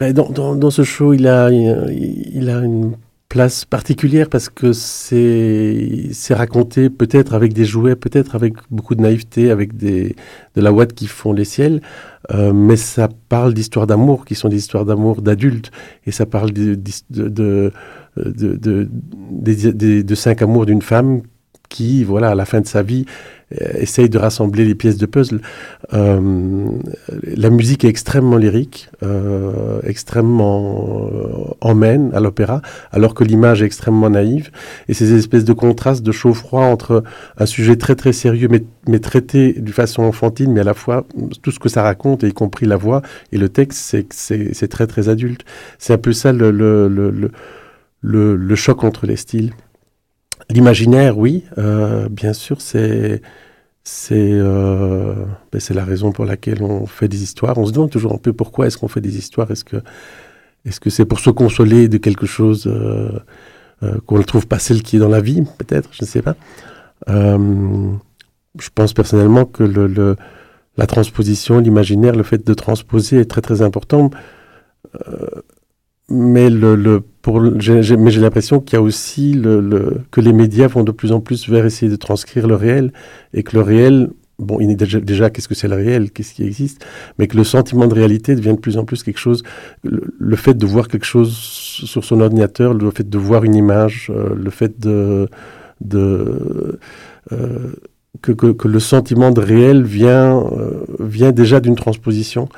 Ben, 0.00 0.12
dans, 0.12 0.56
dans, 0.56 0.70
ce 0.70 0.82
show, 0.82 1.12
il 1.12 1.26
a, 1.26 1.50
il, 1.50 2.50
a 2.50 2.58
une 2.58 2.96
place 3.28 3.64
particulière 3.64 4.28
parce 4.28 4.48
que 4.48 4.72
c'est 4.72 6.34
raconté 6.34 6.90
peut-être 6.90 7.32
avec 7.32 7.52
des 7.52 7.64
jouets, 7.64 7.96
peut-être 7.96 8.34
avec 8.34 8.54
beaucoup 8.70 8.96
de 8.96 9.02
naïveté, 9.02 9.50
avec 9.50 9.76
des, 9.76 10.16
de 10.56 10.60
la 10.60 10.72
ouate 10.72 10.92
qui 10.92 11.06
font 11.06 11.32
les 11.32 11.44
ciels, 11.44 11.80
euh, 12.32 12.52
mais 12.52 12.76
ça 12.76 13.08
parle 13.28 13.54
d'histoires 13.54 13.86
d'amour 13.86 14.24
qui 14.24 14.34
sont 14.34 14.48
des 14.48 14.56
histoires 14.58 14.84
d'amour 14.84 15.22
d'adultes 15.22 15.70
et 16.06 16.10
ça 16.10 16.26
parle 16.26 16.50
de, 16.52 16.74
de, 17.10 17.72
de, 18.16 18.88
de 20.02 20.14
cinq 20.14 20.42
amours 20.42 20.66
d'une 20.66 20.82
femme 20.82 21.22
qui, 21.68 22.04
voilà, 22.04 22.30
à 22.30 22.34
la 22.34 22.44
fin 22.44 22.60
de 22.60 22.66
sa 22.66 22.82
vie, 22.82 23.06
euh, 23.60 23.72
essaye 23.78 24.08
de 24.08 24.18
rassembler 24.18 24.64
les 24.64 24.74
pièces 24.74 24.96
de 24.96 25.06
puzzle. 25.06 25.40
Euh, 25.92 26.66
la 27.36 27.50
musique 27.50 27.84
est 27.84 27.88
extrêmement 27.88 28.36
lyrique, 28.36 28.88
euh, 29.02 29.80
extrêmement 29.84 31.56
emmène 31.60 32.10
à 32.14 32.20
l'opéra, 32.20 32.62
alors 32.90 33.14
que 33.14 33.24
l'image 33.24 33.62
est 33.62 33.66
extrêmement 33.66 34.10
naïve. 34.10 34.50
Et 34.88 34.94
ces 34.94 35.12
espèces 35.14 35.44
de 35.44 35.52
contrastes 35.52 36.02
de 36.02 36.12
chaud-froid 36.12 36.64
entre 36.64 37.04
un 37.38 37.46
sujet 37.46 37.76
très 37.76 37.94
très 37.94 38.12
sérieux, 38.12 38.48
mais, 38.50 38.64
mais 38.88 38.98
traité 38.98 39.52
d'une 39.52 39.74
façon 39.74 40.02
enfantine, 40.02 40.52
mais 40.52 40.60
à 40.60 40.64
la 40.64 40.74
fois 40.74 41.06
tout 41.42 41.50
ce 41.50 41.58
que 41.58 41.68
ça 41.68 41.82
raconte, 41.82 42.22
y 42.22 42.32
compris 42.32 42.66
la 42.66 42.76
voix 42.76 43.02
et 43.32 43.38
le 43.38 43.48
texte, 43.48 43.96
c'est 44.10 44.68
très 44.68 44.86
très 44.86 45.08
adulte. 45.08 45.44
C'est 45.78 45.92
un 45.92 45.98
peu 45.98 46.12
ça 46.12 46.32
le, 46.32 46.50
le, 46.50 46.88
le, 46.88 48.36
le 48.36 48.54
choc 48.54 48.84
entre 48.84 49.06
les 49.06 49.16
styles. 49.16 49.52
L'imaginaire, 50.50 51.18
oui, 51.18 51.44
euh, 51.58 52.08
bien 52.08 52.32
sûr, 52.32 52.60
c'est 52.60 53.22
c'est 53.82 54.14
euh, 54.32 55.14
ben, 55.52 55.60
c'est 55.60 55.74
la 55.74 55.84
raison 55.84 56.12
pour 56.12 56.24
laquelle 56.24 56.62
on 56.62 56.86
fait 56.86 57.08
des 57.08 57.22
histoires. 57.22 57.58
On 57.58 57.66
se 57.66 57.72
demande 57.72 57.90
toujours 57.90 58.14
un 58.14 58.18
peu 58.18 58.32
pourquoi 58.32 58.66
est-ce 58.66 58.78
qu'on 58.78 58.88
fait 58.88 59.00
des 59.00 59.18
histoires. 59.18 59.50
Est-ce 59.50 59.64
que 59.64 59.76
est-ce 60.64 60.80
que 60.80 60.90
c'est 60.90 61.04
pour 61.04 61.20
se 61.20 61.30
consoler 61.30 61.88
de 61.88 61.98
quelque 61.98 62.26
chose 62.26 62.66
euh, 62.66 63.18
qu'on 64.06 64.18
ne 64.18 64.22
trouve 64.22 64.46
pas 64.46 64.58
celle 64.58 64.82
qui 64.82 64.96
est 64.96 64.98
dans 64.98 65.08
la 65.08 65.20
vie, 65.20 65.42
peut-être, 65.58 65.90
je 65.92 66.02
ne 66.02 66.06
sais 66.06 66.22
pas. 66.22 66.36
Je 67.06 68.68
pense 68.74 68.94
personnellement 68.94 69.44
que 69.44 69.64
le, 69.64 70.16
la 70.78 70.86
transposition, 70.86 71.58
l'imaginaire, 71.58 72.14
le 72.14 72.22
fait 72.22 72.46
de 72.46 72.54
transposer 72.54 73.18
est 73.18 73.24
très 73.26 73.42
très 73.42 73.60
important. 73.60 74.10
Mais 76.08 76.48
le, 76.48 76.76
le 76.76 77.02
mais 77.26 78.10
j'ai 78.10 78.20
l'impression 78.20 78.60
qu'il 78.60 78.76
y 78.76 78.80
a 78.80 78.82
aussi 78.82 79.40
que 80.10 80.20
les 80.20 80.32
médias 80.32 80.66
vont 80.66 80.82
de 80.82 80.92
plus 80.92 81.12
en 81.12 81.20
plus 81.20 81.48
vers 81.48 81.64
essayer 81.64 81.90
de 81.90 81.96
transcrire 81.96 82.46
le 82.46 82.54
réel 82.54 82.92
et 83.32 83.42
que 83.42 83.56
le 83.56 83.62
réel 83.62 84.10
bon 84.38 84.58
il 84.60 84.70
est 84.70 84.74
déjà, 84.74 85.30
qu'est-ce 85.30 85.48
que 85.48 85.54
c'est 85.54 85.68
le 85.68 85.76
réel? 85.76 86.10
Qu'est-ce 86.10 86.34
qui 86.34 86.42
existe? 86.42 86.84
Mais 87.18 87.26
que 87.26 87.36
le 87.36 87.44
sentiment 87.44 87.86
de 87.86 87.94
réalité 87.94 88.34
devient 88.34 88.54
de 88.54 88.60
plus 88.60 88.76
en 88.76 88.84
plus 88.84 89.02
quelque 89.02 89.18
chose 89.18 89.42
le, 89.84 90.36
fait 90.36 90.54
de 90.54 90.66
voir 90.66 90.88
quelque 90.88 91.06
chose 91.06 91.32
sur 91.34 92.04
son 92.04 92.20
ordinateur 92.20 92.74
le 92.74 92.90
fait 92.90 93.08
de 93.08 93.18
voir 93.18 93.44
une 93.44 93.54
image 93.54 94.10
euh, 94.14 94.34
le 94.34 94.50
fait 94.50 94.80
de 94.80 95.28
euh, 95.94 96.78
que, 98.22 98.68
le 98.68 98.80
sentiment 98.80 99.30
de 99.30 99.40
réel 99.40 99.82
vient 99.82 100.38
euh, 100.38 100.84
vient 101.00 101.32
déjà 101.32 101.60
d'une 101.60 101.74
transposition 101.74 102.48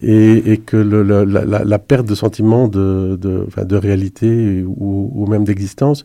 et, 0.00 0.52
et 0.52 0.58
que 0.58 0.76
le, 0.76 1.02
la, 1.02 1.24
la, 1.24 1.64
la, 1.64 1.78
perte 1.78 2.06
de 2.06 2.14
sentiment 2.14 2.68
de, 2.68 3.18
de, 3.20 3.44
enfin, 3.46 3.64
de 3.64 3.76
réalité 3.76 4.64
ou, 4.66 5.10
ou 5.14 5.26
même 5.26 5.44
d'existence 5.44 6.04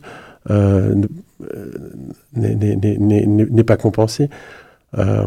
euh, 0.50 0.94
n'est 2.34 3.64
pas 3.64 3.76
compensée. 3.76 4.28
Euh, 4.98 5.26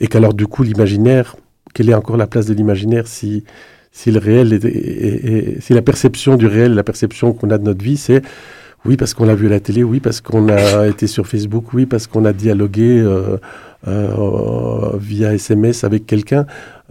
et 0.00 0.06
qu'alors 0.08 0.34
du 0.34 0.46
coup 0.46 0.62
l'imaginaire, 0.62 1.36
quelle 1.74 1.90
est 1.90 1.94
encore 1.94 2.16
la 2.16 2.26
place 2.26 2.46
de 2.46 2.54
l'imaginaire 2.54 3.06
si, 3.06 3.44
si 3.92 4.10
le 4.10 4.18
réel 4.18 4.52
est, 4.52 5.60
si 5.60 5.72
la 5.72 5.82
perception 5.82 6.36
du 6.36 6.46
réel, 6.46 6.74
la 6.74 6.82
perception 6.82 7.32
qu'on 7.32 7.50
a 7.50 7.58
de 7.58 7.64
notre 7.64 7.82
vie, 7.82 7.96
c'est 7.96 8.22
oui 8.84 8.96
parce 8.96 9.14
qu'on 9.14 9.24
l'a 9.24 9.34
vu 9.34 9.46
à 9.46 9.50
la 9.50 9.60
télé, 9.60 9.82
oui 9.82 10.00
parce 10.00 10.20
qu'on 10.20 10.48
a 10.48 10.86
été 10.88 11.06
sur 11.06 11.26
Facebook, 11.26 11.72
oui 11.72 11.86
parce 11.86 12.06
qu'on 12.06 12.24
a 12.24 12.32
dialogué 12.32 13.00
euh, 13.00 13.06
euh, 13.14 13.36
via 13.86 15.34
SMS 15.34 15.84
avec 15.84 16.06
quelqu'un, 16.06 16.46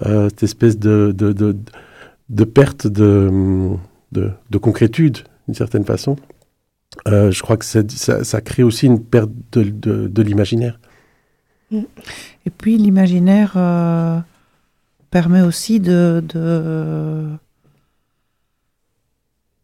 euh, 0.06 0.30
cette 0.30 0.44
espèce 0.44 0.78
de, 0.78 1.14
de, 1.16 1.32
de, 2.30 2.44
perte 2.44 2.88
de, 2.88 3.76
de, 4.12 4.32
de 4.50 4.58
concrétude, 4.58 5.20
d'une 5.48 5.56
certaine 5.56 5.86
façon. 5.86 6.18
Euh, 7.08 7.32
je 7.32 7.42
crois 7.42 7.58
que 7.58 7.66
ça, 7.66 7.82
ça, 8.24 8.42
crée 8.42 8.64
aussi 8.64 8.86
une 8.86 9.04
perte 9.04 9.30
de, 9.52 9.64
de, 9.64 10.08
de 10.08 10.22
l'imaginaire. 10.22 10.80
Et 11.72 12.50
puis 12.58 12.78
l'imaginaire 12.78 13.54
euh, 13.56 14.20
permet 15.12 15.42
aussi 15.42 15.80
de, 15.80 16.24
de, 16.28 17.28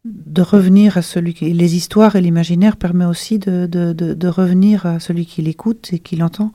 de 0.03 0.41
revenir 0.41 0.97
à 0.97 1.01
celui 1.01 1.33
qui... 1.33 1.53
Les 1.53 1.75
histoires 1.75 2.15
et 2.15 2.21
l'imaginaire 2.21 2.75
permet 2.75 3.05
aussi 3.05 3.39
de 3.39 4.27
revenir 4.27 4.85
à 4.85 4.99
celui 4.99 5.25
qui 5.25 5.41
l'écoute 5.41 5.89
et 5.93 5.99
qui 5.99 6.15
l'entend 6.15 6.51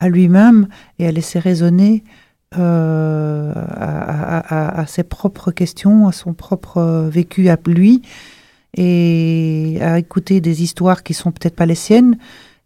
à 0.00 0.08
lui-même 0.08 0.66
et 0.98 1.06
à 1.06 1.12
laisser 1.12 1.38
résonner 1.38 2.02
euh, 2.58 3.52
à, 3.54 4.84
ses 4.88 5.04
propres 5.04 5.52
questions, 5.52 6.08
à 6.08 6.12
son 6.12 6.34
propre 6.34 7.08
vécu 7.08 7.48
à 7.48 7.56
lui, 7.66 8.02
et 8.76 9.78
à 9.80 9.98
écouter 9.98 10.40
des 10.40 10.62
histoires 10.62 11.02
qui 11.02 11.14
sont 11.14 11.32
peut-être 11.32 11.54
pas 11.54 11.66
les 11.66 11.74
siennes 11.74 12.18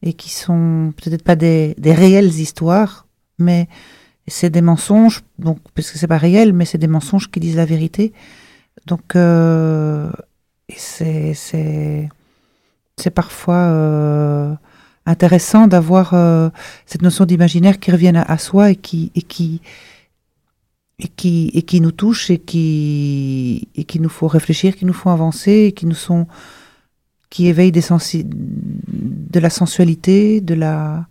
et 0.03 0.13
qui 0.13 0.31
sont 0.31 0.93
peut-être 1.03 1.23
pas 1.23 1.37
des, 1.37 1.75
réelles 1.85 2.39
histoires, 2.39 3.07
mais 3.39 3.69
c'est 4.27 4.51
des 4.51 4.63
mensonges, 4.63 5.23
donc 5.39 5.59
parce 5.75 5.91
que 5.91 5.99
c'est 5.99 6.07
pas 6.07 6.19
réel, 6.19 6.53
mais 6.53 6.65
c'est 6.65 6.79
des 6.79 6.87
mensonges 6.87 7.31
qui 7.31 7.41
disent 7.41 7.57
la 7.57 7.65
vérité. 7.67 8.13
Donc 8.87 9.17
euh, 9.17 10.11
c'est 10.75 11.35
c'est 11.35 12.09
c'est 12.97 13.11
parfois 13.11 13.55
euh, 13.55 14.55
intéressant 15.07 15.67
d'avoir 15.67 16.15
euh, 16.15 16.49
cette 16.87 17.03
notion 17.03 17.25
d'imaginaire 17.25 17.79
qui 17.79 17.91
revienne 17.91 18.17
à, 18.17 18.39
soi 18.39 18.71
et 18.71 18.77
qui 18.77 19.13
et 19.15 19.23
qui 19.23 19.61
et 20.99 21.09
qui 21.09 21.51
et 21.55 21.63
qui 21.63 21.81
nous 21.81 21.93
touche 21.93 22.31
et 22.31 22.39
qui 22.39 23.69
et 23.75 23.85
qui 23.85 24.01
nous 24.01 24.09
faut 24.09 24.29
réfléchir, 24.29 24.77
qui 24.77 24.85
nous 24.85 24.93
faut 24.93 25.11
avancer, 25.11 25.67
et 25.69 25.73
qui 25.73 25.87
nous 25.87 25.95
sont 25.95 26.27
qui 27.31 27.49
éveillent 27.49 27.73
des 27.73 27.81
sensi 27.81 28.25
de 28.25 29.41
la 29.41 29.51
sensualité, 29.51 30.41
de 30.41 30.55
la 30.55 31.07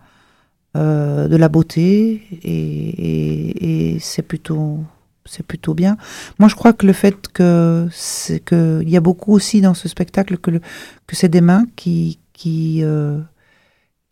euh, 0.75 1.27
de 1.27 1.35
la 1.35 1.49
beauté 1.49 2.23
et, 2.31 2.49
et, 2.49 3.93
et 3.93 3.99
c'est 3.99 4.23
plutôt 4.23 4.79
c'est 5.25 5.45
plutôt 5.45 5.73
bien. 5.73 5.97
Moi, 6.39 6.49
je 6.49 6.55
crois 6.55 6.73
que 6.73 6.85
le 6.85 6.93
fait 6.93 7.27
que 7.29 7.87
c'est 7.91 8.39
que 8.39 8.81
il 8.81 8.89
y 8.89 8.97
a 8.97 9.01
beaucoup 9.01 9.33
aussi 9.33 9.61
dans 9.61 9.73
ce 9.73 9.87
spectacle 9.87 10.37
que 10.37 10.51
le, 10.51 10.59
que 11.07 11.15
c'est 11.15 11.29
des 11.29 11.41
mains 11.41 11.65
qui 11.75 12.19
qui 12.33 12.83
euh, 12.83 13.19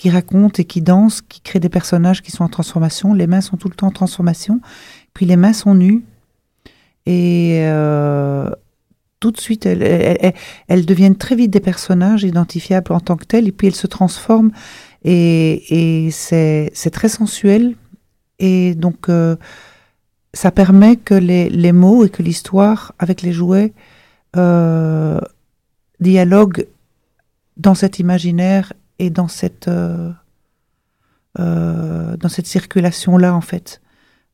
qui 0.02 0.10
racontent 0.10 0.56
et 0.58 0.66
qui 0.66 0.82
dansent, 0.82 1.22
qui 1.22 1.42
créent 1.42 1.60
des 1.60 1.70
personnages 1.70 2.24
qui 2.24 2.32
sont 2.32 2.44
en 2.44 2.50
transformation. 2.50 3.14
Les 3.14 3.28
mains 3.28 3.40
sont 3.40 3.56
tout 3.56 3.70
le 3.70 3.76
temps 3.76 3.86
en 3.86 3.92
transformation. 3.92 4.60
Puis 5.14 5.28
les 5.28 5.36
mains 5.36 5.54
sont 5.54 5.76
nues. 5.76 6.04
Et 7.06 7.60
euh, 7.66 8.50
tout 9.20 9.30
de 9.30 9.40
suite, 9.40 9.68
elles, 9.68 10.86
deviennent 10.88 11.18
très 11.18 11.36
vite 11.36 11.52
des 11.52 11.60
personnages 11.60 12.24
identifiables 12.24 12.92
en 12.94 13.00
tant 13.00 13.16
que 13.16 13.26
tels. 13.26 13.48
Et 13.48 13.52
puis 13.52 13.68
elles 13.68 13.76
se 13.76 13.86
transforment. 13.86 14.50
Et, 15.06 16.10
c'est 16.12 16.92
très 16.92 17.10
sensuel. 17.10 17.76
Et 18.40 18.74
donc, 18.74 19.08
euh, 19.08 19.36
ça 20.34 20.50
permet 20.50 20.96
que 20.96 21.14
les, 21.14 21.48
les 21.48 21.74
mots 21.74 22.06
et 22.06 22.10
que 22.10 22.24
l'histoire 22.24 22.96
avec 22.98 23.22
les 23.22 23.34
jouets 23.34 23.72
euh, 24.36 25.22
dialoguent 26.00 26.66
dans 27.58 27.76
cet 27.76 28.00
imaginaire 28.00 28.74
et 29.02 29.10
dans 29.10 29.28
cette, 29.28 29.68
euh, 29.68 30.12
euh, 31.40 32.16
dans 32.18 32.30
cette 32.30 32.46
circulation-là, 32.46 33.36
en 33.36 33.42
fait, 33.42 33.82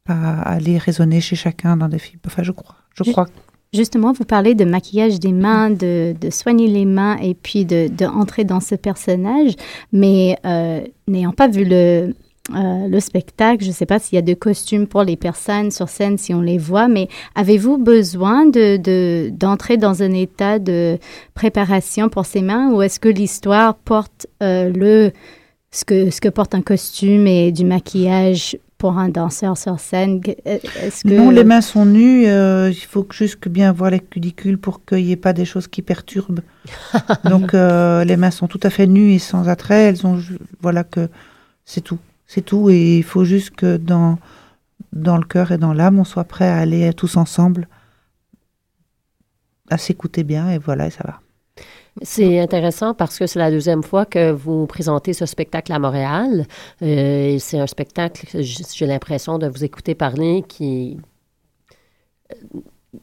à, 0.08 0.42
aller 0.42 0.78
résonner 0.78 1.22
chez 1.22 1.38
chacun 1.38 1.78
dans 1.78 1.88
des 1.88 2.00
films. 2.00 2.20
Enfin, 2.28 2.44
je 2.44 2.52
crois. 2.52 2.76
Je 2.94 3.06
Just, 3.06 3.14
crois. 3.14 3.28
Justement, 3.74 4.12
vous 4.12 4.26
parlez 4.26 4.56
de 4.56 4.66
maquillage 4.66 5.20
des 5.22 5.32
mains, 5.32 5.70
de, 5.70 6.14
de 6.20 6.30
soigner 6.30 6.68
les 6.68 6.84
mains 6.84 7.16
et 7.18 7.34
puis 7.34 7.64
de, 7.64 7.88
de 7.88 8.06
entrer 8.06 8.44
dans 8.44 8.60
ce 8.60 8.76
personnage, 8.76 9.54
mais 9.94 10.38
euh, 10.46 10.82
n'ayant 11.08 11.34
pas 11.34 11.48
vu 11.48 11.64
le, 11.64 12.14
euh, 12.56 12.88
le 12.88 13.00
spectacle. 13.00 13.64
Je 13.64 13.70
ne 13.70 13.74
sais 13.74 13.86
pas 13.86 14.00
s'il 14.00 14.16
y 14.16 14.20
a 14.20 14.22
de 14.22 14.34
costumes 14.34 14.88
pour 14.88 15.04
les 15.04 15.18
personnes 15.18 15.70
sur 15.72 15.90
scène, 15.90 16.18
si 16.18 16.34
on 16.34 16.42
les 16.42 16.58
voit, 16.58 16.88
mais 16.88 17.10
avez-vous 17.36 17.78
besoin 17.78 18.46
de, 18.46 18.78
de, 18.78 19.30
d'entrer 19.34 19.78
dans 19.78 20.02
un 20.02 20.14
état 20.14 20.58
de 20.58 20.98
préparation 21.34 22.10
pour 22.10 22.26
ces 22.26 22.42
mains 22.42 22.72
ou 22.72 22.82
est-ce 22.82 23.00
que 23.00 23.10
l'histoire 23.10 23.76
porte 23.76 24.28
euh, 24.42 24.72
le, 24.74 25.12
ce, 25.72 25.84
que, 25.84 26.10
ce 26.10 26.22
que 26.22 26.30
porte 26.30 26.56
un 26.56 26.62
costume 26.62 27.28
et 27.28 27.52
du 27.52 27.66
maquillage 27.66 28.58
pour 28.78 28.98
un 28.98 29.10
danseur 29.10 29.58
sur 29.58 29.80
scène? 29.80 30.22
Est-ce 30.46 31.04
que... 31.04 31.14
Non, 31.14 31.32
les 31.32 31.44
mains 31.44 31.62
sont 31.62 31.86
nues. 31.86 32.28
Euh, 32.28 32.70
il 32.70 32.86
faut 32.86 33.06
juste 33.12 33.48
bien 33.50 33.74
voir 33.74 33.92
les 33.92 34.00
cudicules 34.00 34.58
pour 34.58 34.86
qu'il 34.86 35.04
n'y 35.04 35.12
ait 35.12 35.18
pas 35.18 35.34
des 35.34 35.46
choses 35.46 35.68
qui 35.68 35.82
perturbent. 35.82 36.42
Donc, 37.26 37.54
euh, 37.54 38.06
les 38.06 38.16
mains 38.16 38.32
sont 38.32 38.48
tout 38.48 38.60
à 38.64 38.70
fait 38.70 38.88
nues 38.88 39.14
et 39.14 39.20
sans 39.20 39.50
attrait. 39.50 39.84
Elles 39.84 40.08
ont, 40.08 40.18
voilà 40.62 40.86
que 40.86 41.10
c'est 41.66 41.82
tout. 41.82 42.00
C'est 42.28 42.42
tout. 42.42 42.70
Et 42.70 42.98
il 42.98 43.04
faut 43.04 43.24
juste 43.24 43.52
que 43.52 43.78
dans, 43.78 44.20
dans 44.94 45.18
le 45.18 45.26
cœur 45.26 45.52
et 45.52 45.58
dans 45.58 45.74
l'âme, 45.74 46.00
on 46.00 46.04
soit 46.04 46.26
prêt 46.26 46.48
à 46.48 46.58
aller 46.58 46.94
tous 46.94 47.18
ensemble, 47.18 47.68
à 49.70 49.78
s'écouter 49.78 50.24
bien, 50.24 50.50
et 50.52 50.58
voilà, 50.58 50.88
et 50.88 50.92
ça 50.92 51.04
va. 51.06 51.20
C'est 52.04 52.40
intéressant 52.40 52.94
parce 52.94 53.18
que 53.18 53.26
c'est 53.26 53.40
la 53.40 53.50
deuxième 53.50 53.82
fois 53.82 54.06
que 54.06 54.32
vous 54.32 54.68
présentez 54.68 55.14
ce 55.14 55.26
spectacle 55.26 55.74
à 55.74 55.80
Montréal. 55.80 56.46
Euh, 56.84 57.38
c'est 57.40 57.60
un 57.60 57.66
spectacle, 57.66 58.28
j'ai 58.40 58.86
l'impression 58.86 59.40
de 59.40 59.48
vous 59.48 59.64
écouter 59.64 59.96
parler, 59.96 60.44
qui 60.48 61.00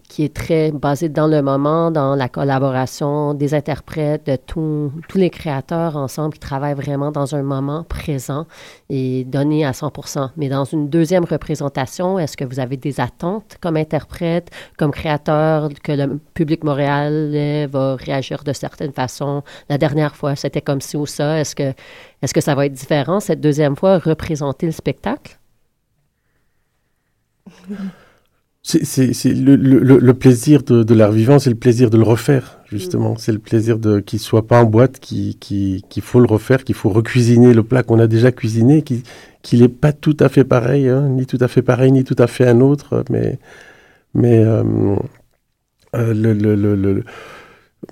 qui 0.08 0.24
est 0.24 0.34
très 0.34 0.72
basé 0.72 1.08
dans 1.08 1.26
le 1.26 1.42
moment, 1.42 1.90
dans 1.90 2.14
la 2.14 2.28
collaboration 2.28 3.34
des 3.34 3.52
interprètes, 3.54 4.26
de 4.26 4.36
tous 4.36 4.90
les 5.14 5.30
créateurs 5.30 5.96
ensemble 5.96 6.34
qui 6.34 6.40
travaillent 6.40 6.74
vraiment 6.74 7.10
dans 7.10 7.34
un 7.34 7.42
moment 7.42 7.84
présent 7.84 8.46
et 8.88 9.24
donné 9.24 9.64
à 9.64 9.72
100 9.72 9.92
Mais 10.36 10.48
dans 10.48 10.64
une 10.64 10.88
deuxième 10.88 11.24
représentation, 11.24 12.18
est-ce 12.18 12.36
que 12.36 12.44
vous 12.44 12.60
avez 12.60 12.76
des 12.78 12.98
attentes 12.98 13.58
comme 13.60 13.76
interprète, 13.76 14.50
comme 14.78 14.90
créateur, 14.90 15.68
que 15.82 15.92
le 15.92 16.18
public 16.32 16.64
montréalais 16.64 17.66
va 17.66 17.96
réagir 17.96 18.42
de 18.42 18.52
certaines 18.52 18.92
façons? 18.92 19.42
La 19.68 19.76
dernière 19.76 20.16
fois, 20.16 20.34
c'était 20.34 20.62
comme 20.62 20.80
ci 20.80 20.96
ou 20.96 21.06
ça. 21.06 21.40
Est-ce 21.40 21.54
que, 21.54 21.74
est-ce 22.22 22.32
que 22.32 22.40
ça 22.40 22.54
va 22.54 22.66
être 22.66 22.72
différent 22.72 23.20
cette 23.20 23.40
deuxième 23.40 23.76
fois, 23.76 23.98
représenter 23.98 24.66
le 24.66 24.72
spectacle? 24.72 25.38
C'est 28.66 29.12
le, 29.26 29.56
le, 29.56 29.98
le, 29.98 30.14
plaisir 30.14 30.62
de, 30.62 30.82
de 30.82 30.94
l'art 30.94 31.12
vivant, 31.12 31.38
c'est 31.38 31.50
le 31.50 31.56
plaisir 31.56 31.90
de 31.90 31.98
le 31.98 32.02
refaire, 32.02 32.60
justement. 32.64 33.12
Mm. 33.12 33.18
C'est 33.18 33.32
le 33.32 33.38
plaisir 33.38 33.78
de 33.78 34.00
qu'il 34.00 34.18
soit 34.18 34.46
pas 34.46 34.62
en 34.62 34.64
boîte, 34.64 35.00
qu'il 35.00 35.36
qu'il 35.38 36.02
faut 36.02 36.18
le 36.18 36.26
refaire, 36.26 36.64
qu'il 36.64 36.74
faut 36.74 36.88
recuisiner 36.88 37.52
le 37.52 37.62
plat 37.62 37.82
qu'on 37.82 37.98
a 37.98 38.06
déjà 38.06 38.32
cuisiné, 38.32 38.82
qu'il 38.82 39.60
n'est 39.60 39.68
pas 39.68 39.92
tout 39.92 40.16
à 40.18 40.30
fait 40.30 40.44
pareil, 40.44 40.88
hein, 40.88 41.08
ni 41.10 41.26
tout 41.26 41.36
à 41.42 41.48
fait 41.48 41.60
pareil, 41.60 41.92
ni 41.92 42.04
tout 42.04 42.16
à 42.18 42.26
fait 42.26 42.46
un 42.48 42.62
autre, 42.62 43.04
mais, 43.10 43.38
mais 44.14 44.38
euh, 44.38 44.64
euh, 45.94 46.14
le, 46.14 46.32
le, 46.32 47.04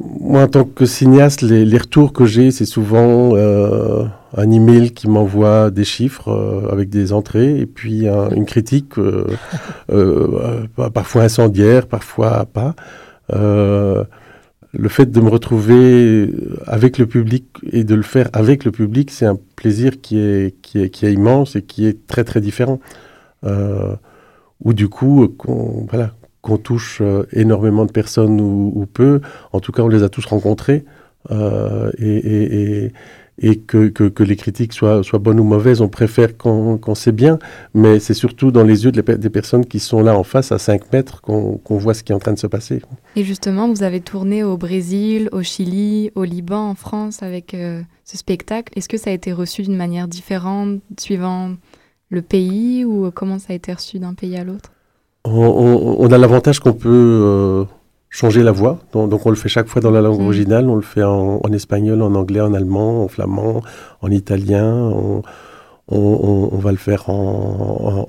moi, 0.00 0.44
en 0.44 0.48
tant 0.48 0.64
que 0.64 0.86
cinéaste, 0.86 1.42
les, 1.42 1.66
les 1.66 1.78
retours 1.78 2.14
que 2.14 2.24
j'ai, 2.24 2.50
c'est 2.50 2.64
souvent 2.64 3.36
euh, 3.36 4.06
un 4.36 4.50
email 4.50 4.92
qui 4.92 5.08
m'envoie 5.08 5.70
des 5.70 5.84
chiffres 5.84 6.28
euh, 6.28 6.70
avec 6.70 6.88
des 6.88 7.12
entrées 7.12 7.58
et 7.58 7.66
puis 7.66 8.06
une 8.06 8.46
critique, 8.46 8.98
euh, 8.98 9.26
euh, 9.90 10.66
parfois 10.92 11.22
incendiaire, 11.22 11.86
parfois 11.86 12.46
pas. 12.46 12.74
le 13.30 14.88
fait 14.88 15.10
de 15.10 15.20
me 15.20 15.28
retrouver 15.28 16.32
avec 16.66 16.96
le 16.98 17.06
public 17.06 17.44
et 17.70 17.84
de 17.84 17.94
le 17.94 18.02
faire 18.02 18.30
avec 18.32 18.64
le 18.64 18.72
public, 18.72 19.10
c'est 19.10 19.26
un 19.26 19.38
plaisir 19.56 20.00
qui 20.00 20.18
est, 20.18 20.56
qui, 20.62 20.78
est, 20.80 21.12
immense 21.12 21.56
et 21.56 21.62
qui 21.62 21.86
est 21.86 22.06
très 22.06 22.24
très 22.24 22.40
différent. 22.40 22.80
Ou 24.64 24.72
du 24.72 24.88
coup, 24.88 25.36
voilà, 25.90 26.12
qu'on 26.40 26.56
touche 26.56 27.02
énormément 27.32 27.84
de 27.84 27.92
personnes 27.92 28.40
ou, 28.40 28.86
peu. 28.90 29.20
En 29.52 29.60
tout 29.60 29.72
cas, 29.72 29.82
on 29.82 29.88
les 29.88 30.02
a 30.02 30.08
tous 30.08 30.24
rencontrés. 30.24 30.84
Et, 31.98 32.92
et 33.42 33.56
que, 33.56 33.88
que, 33.88 34.04
que, 34.04 34.22
les 34.22 34.36
critiques 34.36 34.72
soient, 34.72 35.02
soient 35.02 35.18
bonnes 35.18 35.40
ou 35.40 35.44
mauvaises, 35.44 35.80
on 35.80 35.88
préfère 35.88 36.36
qu'on 36.36 36.94
sait 36.94 37.12
bien, 37.12 37.38
mais 37.74 37.98
c'est 37.98 38.14
surtout 38.14 38.52
dans 38.52 38.62
les 38.62 38.84
yeux 38.84 38.92
des 38.92 39.30
personnes 39.30 39.66
qui 39.66 39.80
sont 39.80 40.00
là 40.00 40.16
en 40.16 40.22
face, 40.22 40.52
à 40.52 40.58
5 40.58 40.92
mètres, 40.92 41.20
qu'on 41.20 41.58
voit 41.66 41.94
ce 41.94 42.04
qui 42.04 42.12
est 42.12 42.14
en 42.14 42.20
train 42.20 42.32
de 42.32 42.38
se 42.38 42.46
passer. 42.46 42.80
Et 43.16 43.24
justement, 43.24 43.68
vous 43.68 43.82
avez 43.82 44.00
tourné 44.00 44.44
au 44.44 44.56
Brésil, 44.56 45.28
au 45.32 45.42
Chili, 45.42 46.12
au 46.14 46.24
Liban, 46.24 46.70
en 46.70 46.74
France 46.74 47.22
avec 47.22 47.54
euh, 47.54 47.82
ce 48.04 48.16
spectacle. 48.16 48.72
Est-ce 48.76 48.88
que 48.88 48.96
ça 48.96 49.10
a 49.10 49.12
été 49.12 49.32
reçu 49.32 49.62
d'une 49.62 49.76
manière 49.76 50.06
différente 50.06 50.80
suivant 50.98 51.54
le 52.10 52.22
pays 52.22 52.84
ou 52.84 53.10
comment 53.10 53.38
ça 53.38 53.52
a 53.52 53.56
été 53.56 53.72
reçu 53.72 53.98
d'un 53.98 54.14
pays 54.14 54.36
à 54.36 54.44
l'autre? 54.44 54.70
On, 55.24 56.10
a 56.10 56.18
l'avantage 56.18 56.58
qu'on 56.58 56.72
peut 56.72 56.88
euh, 56.88 57.64
changer 58.12 58.44
la 58.44 58.52
voix. 58.52 58.78
Donc, 58.92 59.26
on 59.26 59.30
le 59.30 59.36
fait 59.36 59.48
chaque 59.48 59.66
fois 59.66 59.80
dans 59.80 59.90
la 59.90 60.02
langue 60.02 60.20
mm. 60.20 60.26
originale. 60.26 60.68
On 60.68 60.76
le 60.76 60.82
fait 60.82 61.02
en, 61.02 61.40
espagnol, 61.52 62.02
en 62.02 62.14
anglais, 62.14 62.40
en 62.40 62.54
allemand, 62.54 63.02
en 63.02 63.08
flamand, 63.08 63.62
en 64.02 64.10
italien. 64.10 64.92
On, 65.88 66.58
va 66.58 66.70
le 66.70 66.76
faire 66.76 67.08
en, 67.08 68.06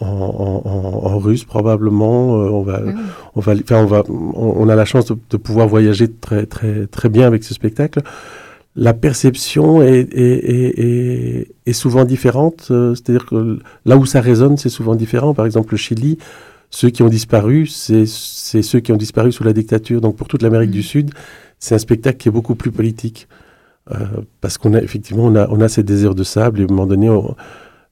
russe 1.17 1.45
probablement. 1.45 2.35
Euh, 2.35 2.49
on 2.49 2.61
va, 2.61 2.81
mm. 2.81 2.99
on 3.35 3.39
va, 3.39 3.53
on 3.71 3.85
va, 3.85 4.03
on, 4.09 4.69
a 4.69 4.75
la 4.75 4.85
chance 4.85 5.05
de, 5.07 5.37
pouvoir 5.37 5.67
voyager 5.67 6.09
très 6.09 6.45
très 6.45 6.85
très 6.85 7.09
bien 7.09 7.25
avec 7.25 7.43
ce 7.43 7.53
spectacle. 7.53 8.01
La 8.75 8.93
perception 8.93 9.81
est, 9.81 10.09
est 10.13 11.73
souvent 11.73 12.03
différente. 12.03 12.67
Euh, 12.71 12.93
c'est-à-dire 12.95 13.25
que 13.25 13.59
là 13.85 13.97
où 13.97 14.05
ça 14.05 14.19
résonne, 14.19 14.57
c'est 14.57 14.69
souvent 14.69 14.95
différent. 14.95 15.33
Par 15.33 15.45
exemple, 15.45 15.73
le 15.73 15.77
Chili 15.77 16.17
ceux 16.73 16.89
qui 16.89 17.03
ont 17.03 17.09
disparu, 17.09 17.67
c'est 17.67 18.05
ceux 18.07 18.79
qui 18.79 18.91
ont 18.91 18.97
disparu 18.97 19.31
sous 19.31 19.43
la 19.43 19.53
dictature. 19.53 20.01
Donc 20.01 20.15
pour 20.15 20.27
toute 20.27 20.41
l'Amérique 20.41 20.71
du 20.71 20.79
mm. 20.79 20.83
Sud, 20.93 21.11
c'est 21.59 21.75
un 21.75 21.77
spectacle 21.77 22.17
qui 22.17 22.29
est 22.29 22.31
beaucoup 22.31 22.55
plus 22.55 22.71
politique. 22.71 23.27
Euh, 23.91 23.97
parce 24.41 24.57
qu'on 24.57 24.73
a 24.73 24.81
effectivement, 24.81 25.25
on 25.25 25.35
a, 25.35 25.47
on 25.49 25.61
a 25.61 25.69
ces 25.69 25.83
déserts 25.83 26.15
de 26.15 26.23
sable 26.23 26.61
et 26.61 26.63
à 26.63 26.65
un 26.65 26.69
moment 26.69 26.87
donné, 26.87 27.11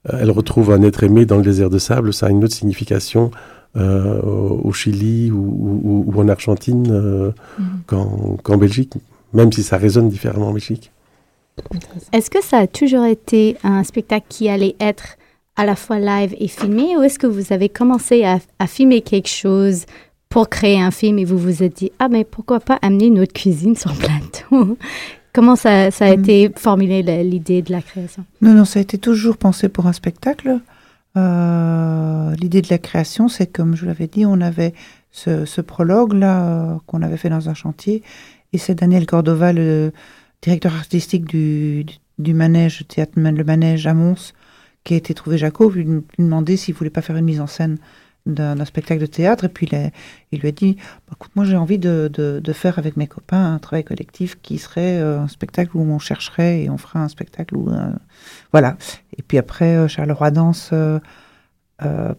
elle 0.09 0.31
retrouve 0.31 0.71
un 0.71 0.81
être 0.81 1.03
aimé 1.03 1.27
dans 1.27 1.37
le 1.37 1.43
désert 1.43 1.69
de 1.69 1.77
sable. 1.77 2.11
Ça 2.11 2.25
a 2.25 2.29
une 2.31 2.43
autre 2.43 2.55
signification 2.55 3.29
euh, 3.77 4.19
au 4.19 4.73
Chili 4.73 5.29
ou, 5.31 6.11
en 6.17 6.27
Argentine 6.27 6.87
euh, 6.89 7.31
mm. 7.59 8.35
qu'en 8.41 8.57
Belgique, 8.57 8.93
même 9.31 9.51
si 9.51 9.61
ça 9.61 9.77
résonne 9.77 10.09
différemment 10.09 10.47
en 10.47 10.53
Belgique. 10.53 10.91
Est-ce 12.13 12.31
que 12.31 12.43
ça 12.43 12.57
a 12.57 12.67
toujours 12.67 13.05
été 13.05 13.57
un 13.63 13.83
spectacle 13.83 14.25
qui 14.27 14.49
allait 14.49 14.75
être 14.79 15.17
à 15.55 15.65
la 15.65 15.75
fois 15.75 15.99
live 15.99 16.35
et 16.39 16.47
filmé 16.47 16.97
ou 16.97 17.03
est-ce 17.03 17.19
que 17.19 17.27
vous 17.27 17.53
avez 17.53 17.69
commencé 17.69 18.23
à, 18.23 18.39
filmer 18.67 19.01
quelque 19.01 19.29
chose 19.29 19.85
pour 20.29 20.49
créer 20.49 20.81
un 20.81 20.91
film 20.91 21.19
et 21.19 21.25
vous 21.25 21.37
vous 21.37 21.61
êtes 21.61 21.77
dit, 21.77 21.91
ah 21.99 22.07
mais 22.07 22.23
pourquoi 22.23 22.59
pas 22.59 22.79
amener 22.81 23.09
notre 23.09 23.33
cuisine 23.33 23.75
sur 23.75 23.93
plateau? 23.93 24.77
Comment 25.33 25.55
ça, 25.55 25.91
ça 25.91 26.05
a 26.05 26.15
mm. 26.15 26.19
été 26.19 26.51
formulé 26.55 27.23
l'idée 27.23 27.61
de 27.61 27.71
la 27.71 27.81
création? 27.81 28.25
Non, 28.41 28.53
non, 28.53 28.65
ça 28.65 28.79
a 28.79 28.81
été 28.81 28.97
toujours 28.97 29.37
pensé 29.37 29.69
pour 29.69 29.87
un 29.87 29.93
spectacle. 29.93 30.59
Euh, 31.17 32.33
l'idée 32.35 32.61
de 32.61 32.67
la 32.69 32.77
création, 32.77 33.27
c'est 33.27 33.47
comme 33.47 33.75
je 33.75 33.85
l'avais 33.85 34.07
dit, 34.07 34.25
on 34.25 34.41
avait 34.41 34.73
ce, 35.11 35.61
prologue-là 35.61 36.43
euh, 36.43 36.75
qu'on 36.85 37.01
avait 37.01 37.17
fait 37.17 37.29
dans 37.29 37.49
un 37.49 37.53
chantier 37.53 38.01
et 38.53 38.57
c'est 38.57 38.75
Daniel 38.75 39.05
Cordova, 39.05 39.53
le 39.53 39.91
directeur 40.41 40.73
artistique 40.73 41.25
du, 41.25 41.85
du, 42.17 42.33
manège, 42.33 42.85
théâtre, 42.87 43.13
le 43.15 43.43
manège 43.43 43.87
à 43.87 43.93
Mons, 43.93 44.33
qui 44.83 44.93
a 44.95 44.97
été 44.97 45.13
trouvé 45.13 45.37
Jacob, 45.37 45.73
lui, 45.73 45.83
lui 45.83 46.03
demander 46.17 46.57
s'il 46.57 46.73
voulait 46.73 46.89
pas 46.89 47.01
faire 47.01 47.15
une 47.15 47.25
mise 47.25 47.41
en 47.41 47.47
scène 47.47 47.77
d'un 48.25 48.65
spectacle 48.65 49.01
de 49.01 49.05
théâtre. 49.05 49.45
Et 49.45 49.49
puis 49.49 49.67
il, 50.31 50.39
lui 50.39 50.47
a 50.47 50.51
dit 50.51 50.77
bah, 51.07 51.15
écoute, 51.15 51.31
moi 51.35 51.45
j'ai 51.45 51.57
envie 51.57 51.79
de, 51.79 52.41
faire 52.53 52.79
avec 52.79 52.97
mes 52.97 53.07
copains 53.07 53.53
un 53.53 53.59
travail 53.59 53.83
collectif 53.83 54.37
qui 54.41 54.57
serait 54.57 54.99
euh, 54.99 55.21
un 55.21 55.27
spectacle 55.27 55.75
où 55.75 55.81
on 55.81 55.99
chercherait 55.99 56.63
et 56.63 56.69
on 56.69 56.77
ferait 56.77 56.99
un 56.99 57.07
spectacle 57.07 57.55
où. 57.55 57.69
Euh, 57.69 57.91
voilà. 58.51 58.77
Et 59.17 59.23
puis 59.23 59.37
après, 59.37 59.75
euh, 59.75 59.87
Charleroi 59.87 60.31
Danse, 60.31 60.73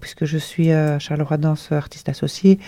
puisque 0.00 0.24
je 0.24 0.38
suis 0.38 0.70
Charleroi 0.98 1.36
Danse 1.36 1.70
artiste 1.70 2.08
associé, 2.08 2.58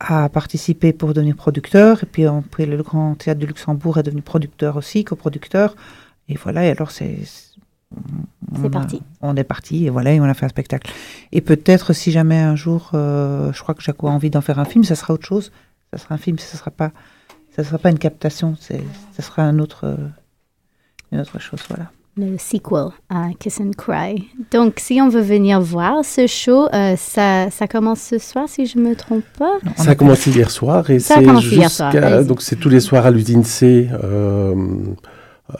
a 0.00 0.28
participé 0.28 0.92
pour 0.92 1.14
devenir 1.14 1.36
producteur. 1.36 2.02
Et 2.02 2.06
puis, 2.06 2.24
après, 2.24 2.66
le 2.66 2.82
Grand 2.82 3.14
Théâtre 3.14 3.40
de 3.40 3.46
Luxembourg 3.46 3.98
est 3.98 4.02
devenu 4.02 4.22
producteur 4.22 4.76
aussi, 4.76 5.04
coproducteur. 5.04 5.76
Et 6.28 6.36
voilà, 6.36 6.64
et 6.66 6.70
alors 6.70 6.90
c'est 6.90 7.18
c'est 8.62 8.70
parti. 8.70 9.02
On 9.20 9.36
est 9.36 9.44
parti 9.44 9.86
et 9.86 9.90
voilà, 9.90 10.12
et 10.12 10.20
on 10.20 10.24
a 10.24 10.34
fait 10.34 10.46
un 10.46 10.50
spectacle. 10.50 10.90
Et 11.32 11.40
peut-être 11.40 11.92
si 11.92 12.10
jamais 12.12 12.38
un 12.38 12.56
jour, 12.56 12.90
euh, 12.94 13.52
je 13.52 13.62
crois 13.62 13.74
que 13.74 13.82
Jaco 13.82 14.08
a 14.08 14.10
envie 14.10 14.30
d'en 14.30 14.40
faire 14.40 14.58
un 14.58 14.64
film, 14.64 14.84
ça 14.84 14.94
sera 14.94 15.14
autre 15.14 15.26
chose. 15.26 15.52
Ça 15.92 15.98
sera 15.98 16.14
un 16.14 16.18
film, 16.18 16.38
ça 16.38 16.58
sera 16.58 16.70
pas, 16.70 16.90
ça 17.54 17.64
sera 17.64 17.78
pas 17.78 17.90
une 17.90 17.98
captation, 17.98 18.56
c'est, 18.60 18.82
ça 19.12 19.22
sera 19.22 19.42
un 19.42 19.58
autre, 19.58 19.84
euh, 19.84 19.96
une 21.12 21.20
autre 21.20 21.38
chose, 21.40 21.60
voilà. 21.68 21.90
Le 22.16 22.36
sequel 22.36 22.88
à 23.08 23.28
Kiss 23.38 23.60
and 23.60 23.70
Cry. 23.78 24.28
Donc, 24.50 24.80
si 24.80 25.00
on 25.00 25.08
veut 25.08 25.22
venir 25.22 25.60
voir 25.60 26.04
ce 26.04 26.26
show, 26.26 26.66
euh, 26.74 26.96
ça, 26.96 27.48
ça 27.50 27.68
commence 27.68 28.00
ce 28.00 28.18
soir, 28.18 28.48
si 28.48 28.66
je 28.66 28.78
me 28.78 28.96
trompe 28.96 29.24
pas? 29.38 29.58
ça 29.76 29.90
a 29.90 29.94
commencé 29.94 30.30
hier 30.30 30.50
soir 30.50 30.90
et 30.90 30.98
c'est 30.98 31.24
jusqu'à 31.40 32.24
donc 32.24 32.42
c'est 32.42 32.56
tous 32.56 32.68
les 32.68 32.80
soirs 32.80 33.06
à 33.06 33.10
l'usine 33.10 33.44
C. 33.44 33.88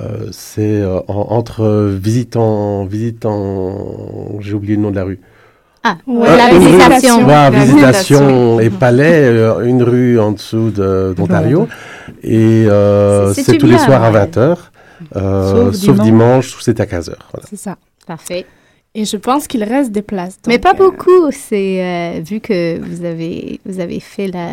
Euh, 0.01 0.29
c'est 0.33 0.83
euh, 0.83 1.01
entre 1.09 1.89
visitant, 1.91 2.85
visitant, 2.85 4.39
j'ai 4.41 4.53
oublié 4.53 4.77
le 4.77 4.83
nom 4.83 4.91
de 4.91 4.97
la 4.97 5.05
rue. 5.05 5.19
Ah, 5.83 5.97
la 6.07 6.59
visitation. 6.59 7.27
Rue, 7.27 7.57
visitation 7.57 8.61
et 8.61 8.69
Palais, 8.69 9.25
euh, 9.25 9.65
une 9.65 9.83
rue 9.83 10.21
en 10.21 10.33
dessous 10.33 10.71
d'Ontario. 10.71 11.69
Et 12.23 12.67
c'est 13.33 13.57
tous 13.57 13.67
les 13.67 13.79
soirs 13.79 14.05
à 14.05 14.13
20h, 14.13 14.57
sauf, 15.15 15.75
sauf, 15.75 16.01
dimanche, 16.01 16.55
où 16.55 16.61
c'est 16.61 16.81
à 16.81 16.85
15h. 16.85 17.15
Voilà. 17.33 17.47
C'est 17.49 17.57
ça. 17.57 17.77
Parfait. 18.07 18.45
Et 18.95 19.05
je 19.05 19.17
pense 19.17 19.47
qu'il 19.47 19.65
reste 19.65 19.93
des 19.93 20.03
places. 20.03 20.39
Mais 20.47 20.59
pas 20.59 20.75
beaucoup. 20.75 21.31
C'est 21.31 22.21
vu 22.27 22.41
que 22.41 22.79
vous 22.79 23.07
avez 23.07 23.61
vous 23.65 23.81
avez 23.81 24.01
fait 24.01 24.27
la 24.27 24.49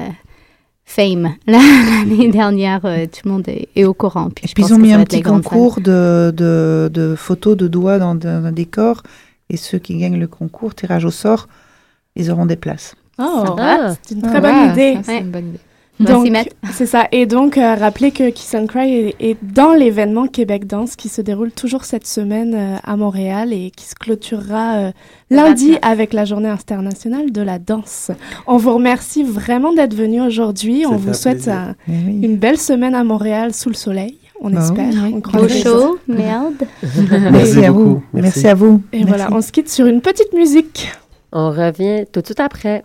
Fame. 0.86 1.36
L'année 1.48 2.30
dernière, 2.30 2.86
euh, 2.86 3.06
tout 3.06 3.21
le 3.26 3.32
monde 3.32 3.48
est, 3.48 3.84
au 3.84 3.93
courant. 3.93 4.30
Puis, 4.30 4.54
ils 4.58 4.74
ont 4.74 4.78
mis 4.78 4.93
un 4.93 5.04
petit 5.04 5.21
concours 5.21 5.82
de, 5.82 6.32
de, 6.36 6.89
de, 6.93 7.15
photos 7.15 7.58
de 7.58 7.67
doigts 7.67 7.98
dans, 7.98 8.17
un 8.26 8.52
décor. 8.52 9.04
Et 9.50 9.58
ceux 9.58 9.80
qui 9.80 9.98
gagnent 9.98 10.19
le 10.19 10.28
concours, 10.28 10.74
tirage 10.74 11.06
au 11.06 11.12
sort, 11.12 11.48
ils 12.15 12.32
auront 12.32 12.45
des 12.45 12.56
places. 12.56 12.95
Oh, 13.17 13.56
c'est 14.04 14.15
une 14.15 14.21
très 14.21 14.41
bonne 14.41 14.71
idée. 14.71 14.98
une 15.08 15.32
bonne 15.32 15.50
idée. 15.50 15.60
Donc, 15.99 16.27
c'est 16.71 16.86
ça. 16.86 17.08
Et 17.12 17.25
donc, 17.25 17.58
euh, 17.58 17.75
rappelez 17.75 18.12
que 18.12 18.29
Kiss 18.29 18.53
and 18.55 18.67
Cry 18.67 19.13
est, 19.19 19.38
dans 19.43 19.73
l'événement 19.73 20.27
Québec 20.27 20.67
Danse 20.67 20.95
qui 20.95 21.10
se 21.10 21.21
déroule 21.21 21.51
toujours 21.51 21.86
cette 21.86 22.08
semaine 22.08 22.53
euh, 22.53 22.75
à 22.84 22.97
Montréal 22.97 23.53
et 23.53 23.71
qui 23.71 23.86
se 23.86 23.95
clôturera 23.95 24.75
euh, 24.75 24.91
lundi 25.29 25.77
avec 25.81 26.13
la 26.13 26.25
journée 26.25 26.49
internationale 26.49 27.31
de 27.31 27.41
la 27.41 27.60
danse. 27.60 28.12
On 28.47 28.58
vous 28.58 28.73
remercie 28.73 29.23
vraiment 29.23 29.73
d'être 29.73 29.95
venu 29.95 30.21
aujourd'hui. 30.21 30.86
On 30.86 30.97
vous 30.97 31.13
souhaite 31.13 31.49
eh 31.88 31.91
une 31.91 32.38
belle 32.38 32.58
semaine 32.58 32.95
à 32.95 33.03
Montréal 33.03 33.53
sous 33.53 33.69
le 33.69 33.75
soleil. 33.75 34.17
On 34.41 34.49
bah 34.49 34.60
espère. 34.60 34.93
Au 35.34 35.47
chaud, 35.47 35.97
merde. 36.08 36.65
Merci, 37.31 37.63
à 37.63 37.71
vous. 37.71 38.03
Merci. 38.13 38.47
à 38.47 38.53
vous. 38.53 38.81
Et 38.91 39.05
voilà, 39.05 39.29
on 39.31 39.41
se 39.41 39.51
quitte 39.51 39.69
sur 39.69 39.86
une 39.88 40.01
petite 40.01 40.34
musique. 40.34 40.91
On 41.31 41.49
revient 41.49 42.05
tout 42.12 42.21
de 42.21 42.25
suite 42.25 42.41
après. 42.41 42.84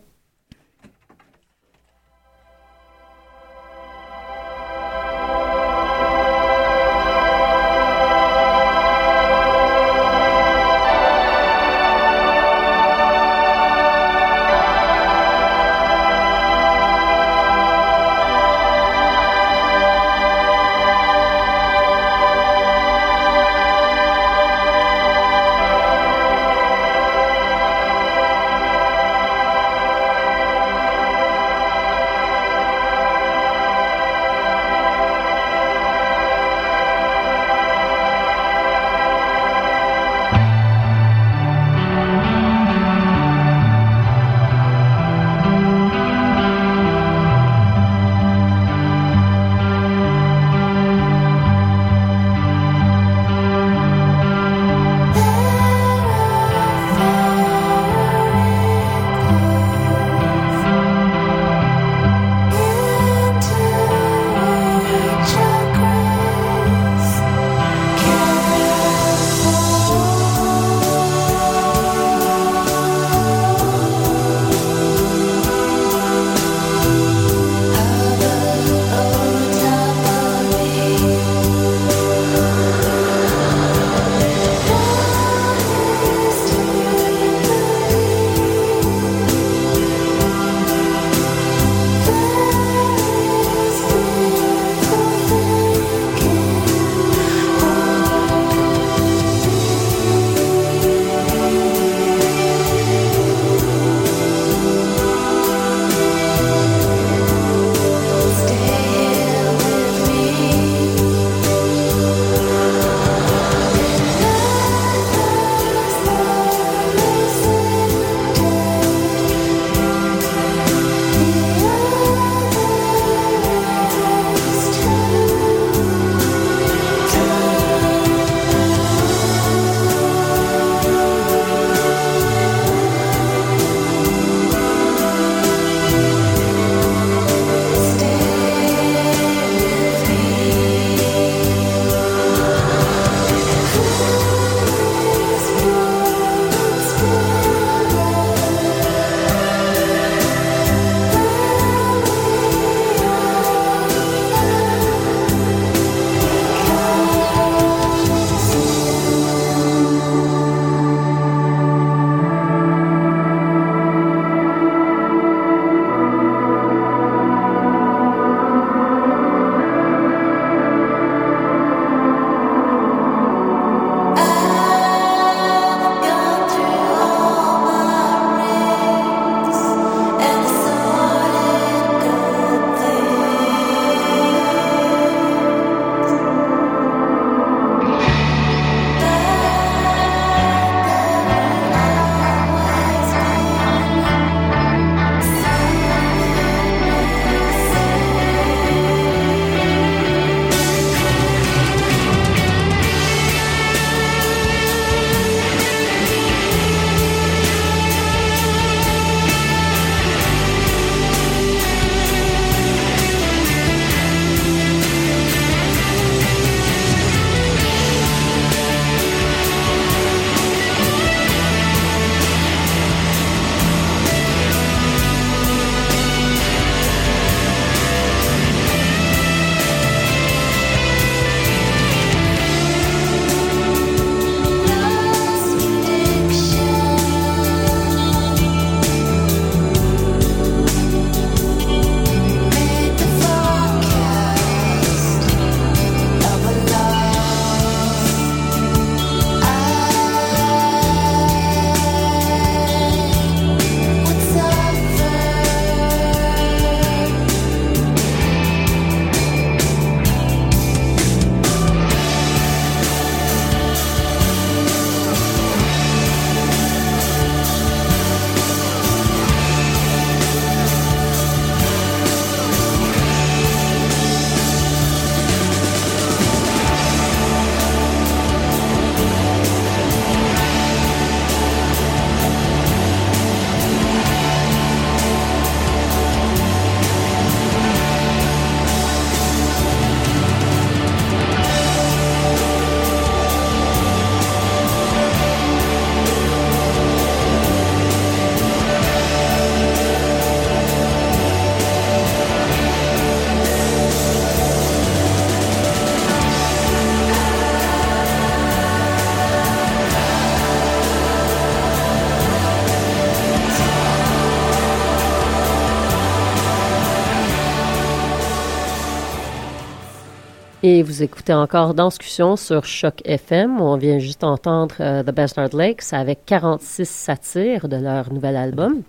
Et 320.63 320.83
vous 320.83 321.03
écoutez 321.03 321.33
encore 321.33 321.73
Danscussion 321.73 322.37
sur 322.37 322.67
Choc 322.67 323.01
FM. 323.07 323.63
On 323.63 323.79
vient 323.79 323.99
juste 323.99 324.25
entendre 324.25 324.75
euh, 324.81 325.03
The 325.03 325.55
Lakes 325.55 325.93
avec 325.93 326.27
46 326.27 326.87
satires 326.87 327.67
de 327.67 327.77
leur 327.77 328.13
nouvel 328.13 328.37
album 328.37 328.83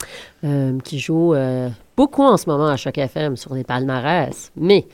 euh, 0.43 0.77
qui 0.83 0.99
joue 0.99 1.33
euh, 1.33 1.69
beaucoup 1.95 2.23
en 2.23 2.35
ce 2.35 2.49
moment 2.49 2.67
à 2.67 2.75
Choc 2.75 2.97
FM 2.97 3.37
sur 3.37 3.53
les 3.53 3.63
palmarès. 3.63 4.51
Mais 4.57 4.85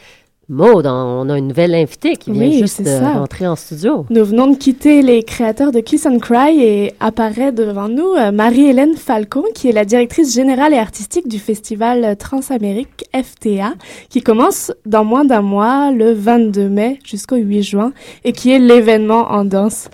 Maud, 0.49 0.85
on 0.87 1.29
a 1.29 1.37
une 1.37 1.49
nouvelle 1.49 1.75
invitée 1.75 2.15
qui 2.15 2.31
vient 2.31 2.47
Oui, 2.47 2.59
juste 2.59 2.81
de 2.81 2.89
rentrer 2.89 3.45
en 3.45 3.57
studio. 3.57 4.05
Nous 4.09 4.23
venons 4.23 4.47
de 4.47 4.55
quitter 4.55 5.01
les 5.01 5.21
créateurs 5.23 5.73
de 5.73 5.81
Kiss 5.81 6.05
and 6.05 6.19
Cry 6.19 6.63
et 6.63 6.93
apparaît 7.01 7.51
devant 7.51 7.89
nous 7.89 8.13
euh, 8.13 8.31
Marie-Hélène 8.31 8.95
Falcon, 8.95 9.43
qui 9.53 9.67
est 9.67 9.73
la 9.73 9.83
directrice 9.83 10.33
générale 10.33 10.73
et 10.73 10.77
artistique 10.77 11.27
du 11.27 11.37
festival 11.37 12.15
Transamérique 12.15 13.09
FTA, 13.13 13.73
qui 14.07 14.21
commence 14.21 14.71
dans 14.85 15.03
moins 15.03 15.25
d'un 15.25 15.41
mois, 15.41 15.91
le 15.91 16.13
22 16.13 16.69
mai 16.69 16.99
jusqu'au 17.03 17.35
8 17.35 17.63
juin, 17.63 17.91
et 18.23 18.31
qui 18.31 18.49
est 18.53 18.59
l'événement 18.59 19.29
en 19.29 19.43
danse 19.43 19.89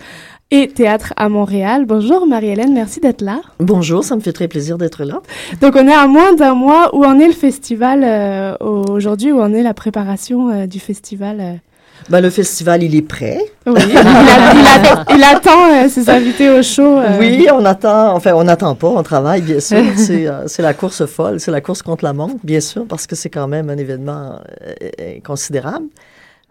et 0.54 0.68
théâtre 0.68 1.12
à 1.16 1.28
Montréal. 1.28 1.84
Bonjour 1.84 2.26
Marie-Hélène, 2.28 2.72
merci 2.72 3.00
d'être 3.00 3.22
là. 3.22 3.40
Bonjour, 3.58 4.04
ça 4.04 4.14
me 4.14 4.20
fait 4.20 4.32
très 4.32 4.46
plaisir 4.46 4.78
d'être 4.78 5.02
là. 5.04 5.20
Donc 5.60 5.74
on 5.74 5.86
est 5.88 5.92
à 5.92 6.06
moins 6.06 6.32
d'un 6.34 6.54
mois. 6.54 6.94
Où 6.94 7.04
en 7.04 7.18
est 7.18 7.26
le 7.26 7.32
festival 7.32 8.02
euh, 8.04 8.54
aujourd'hui? 8.60 9.32
Où 9.32 9.40
en 9.40 9.52
est 9.52 9.64
la 9.64 9.74
préparation 9.74 10.50
euh, 10.50 10.66
du 10.66 10.78
festival 10.78 11.38
euh? 11.40 11.52
Ben, 12.10 12.20
le 12.20 12.28
festival, 12.30 12.82
il 12.82 12.94
est 12.94 13.02
prêt. 13.02 13.38
Oui, 13.66 13.72
il, 13.88 13.96
a- 13.96 14.00
il 14.02 14.66
a- 14.66 15.04
il 15.16 15.22
attend 15.24 15.72
euh, 15.72 15.88
ses 15.88 16.08
invités 16.10 16.50
au 16.50 16.62
show. 16.62 16.98
euh. 16.98 17.16
Oui, 17.18 17.46
on 17.52 17.64
attend, 17.64 18.14
enfin, 18.14 18.32
on 18.34 18.44
n'attend 18.44 18.74
pas, 18.74 18.88
on 18.88 19.02
travaille, 19.02 19.40
bien 19.40 19.58
sûr. 19.58 19.82
c'est, 19.96 20.26
euh, 20.26 20.44
la 20.58 20.74
course 20.74 21.06
folle, 21.06 21.40
c'est 21.40 21.50
la 21.50 21.60
course 21.62 21.82
contre 21.82 22.04
la 22.04 22.12
montre, 22.12 22.34
bien 22.44 22.60
sûr, 22.60 22.84
parce 22.86 23.06
que 23.06 23.16
c'est 23.16 23.30
quand 23.30 23.48
même 23.48 23.70
un 23.70 23.76
événement 23.78 24.38
considérable. 25.24 25.86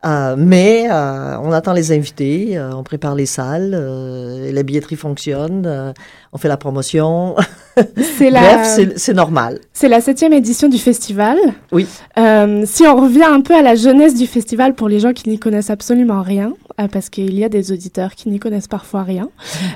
Euh, 0.06 0.36
mais 0.38 0.88
euh, 0.92 1.38
on 1.42 1.52
attend 1.54 1.72
les 1.74 1.92
invités, 1.94 2.58
euh, 2.58 2.72
on 2.76 2.84
prépare 2.84 3.16
les 3.16 3.26
salles, 3.26 3.72
euh, 3.74 4.52
la 4.52 4.64
billetterie 4.64 4.98
fonctionne, 4.98 5.64
euh, 5.66 5.94
on 6.34 6.38
fait 6.38 6.50
la 6.50 6.58
promotion. 6.58 7.36
C'est 8.18 8.30
la- 8.30 8.42
Bref, 8.42 8.68
c'est, 8.76 9.00
c'est 9.00 9.14
normal. 9.14 9.60
C'est 9.74 9.88
la 9.88 10.00
septième 10.02 10.34
édition 10.34 10.68
du 10.68 10.78
festival. 10.78 11.38
Oui. 11.72 11.88
Euh, 12.20 12.64
si 12.66 12.84
on 12.86 12.96
revient 12.98 13.24
un 13.24 13.42
peu 13.42 13.56
à 13.56 13.62
la 13.64 13.76
jeunesse 13.76 14.14
du 14.16 14.28
festival 14.28 14.76
pour 14.76 14.90
les 14.90 15.00
gens 15.00 15.14
qui 15.14 15.28
n'y 15.30 15.40
connaissent 15.40 15.70
absolument 15.72 16.22
rien, 16.22 16.54
parce 16.92 17.10
qu'il 17.10 17.38
y 17.38 17.44
a 17.44 17.50
des 17.50 17.72
auditeurs 17.72 18.16
qui 18.16 18.30
n'y 18.30 18.40
connaissent 18.40 18.68
parfois 18.68 19.04
rien, 19.04 19.30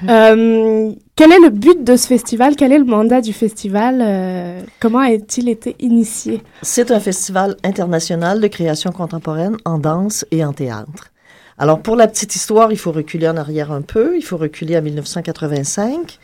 euh, 0.09 0.91
quel 1.15 1.31
est 1.31 1.39
le 1.39 1.49
but 1.49 1.83
de 1.83 1.95
ce 1.95 2.07
festival? 2.07 2.55
Quel 2.55 2.71
est 2.71 2.77
le 2.77 2.85
mandat 2.85 3.21
du 3.21 3.33
festival? 3.33 4.01
Euh, 4.01 4.61
Comment 4.79 4.99
a-t-il 4.99 5.49
été 5.49 5.75
initié? 5.79 6.43
C'est 6.61 6.91
un 6.91 6.99
festival 6.99 7.55
international 7.63 8.39
de 8.41 8.47
création 8.47 8.91
contemporaine 8.91 9.57
en 9.65 9.79
danse 9.79 10.25
et 10.31 10.43
en 10.43 10.53
théâtre. 10.53 11.11
Alors, 11.57 11.79
pour 11.81 11.95
la 11.95 12.07
petite 12.07 12.35
histoire, 12.35 12.71
il 12.71 12.77
faut 12.77 12.91
reculer 12.91 13.27
en 13.27 13.35
arrière 13.35 13.71
un 13.71 13.81
peu. 13.81 14.15
Il 14.15 14.21
faut 14.21 14.37
reculer 14.37 14.75
à 14.75 14.81
1985. 14.81 16.19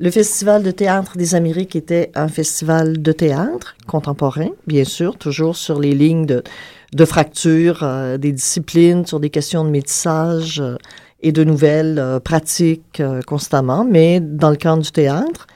Le 0.00 0.12
Festival 0.12 0.62
de 0.62 0.70
théâtre 0.70 1.16
des 1.16 1.34
Amériques 1.34 1.74
était 1.74 2.12
un 2.14 2.28
festival 2.28 3.02
de 3.02 3.10
théâtre 3.10 3.74
contemporain, 3.88 4.50
bien 4.66 4.84
sûr, 4.84 5.16
toujours 5.16 5.56
sur 5.56 5.80
les 5.80 5.92
lignes 5.92 6.24
de, 6.24 6.44
de 6.92 7.04
fracture 7.04 7.80
euh, 7.82 8.16
des 8.16 8.30
disciplines, 8.30 9.04
sur 9.04 9.18
des 9.18 9.30
questions 9.30 9.64
de 9.64 9.70
métissage 9.70 10.60
euh, 10.60 10.76
et 11.20 11.32
de 11.32 11.44
nouvelles 11.44 11.98
euh, 11.98 12.20
pratiques 12.20 13.00
euh, 13.00 13.20
constamment, 13.22 13.84
mais 13.84 14.20
dans 14.20 14.50
le 14.50 14.56
cadre 14.56 14.82
du 14.82 14.92
théâtre. 14.92 15.46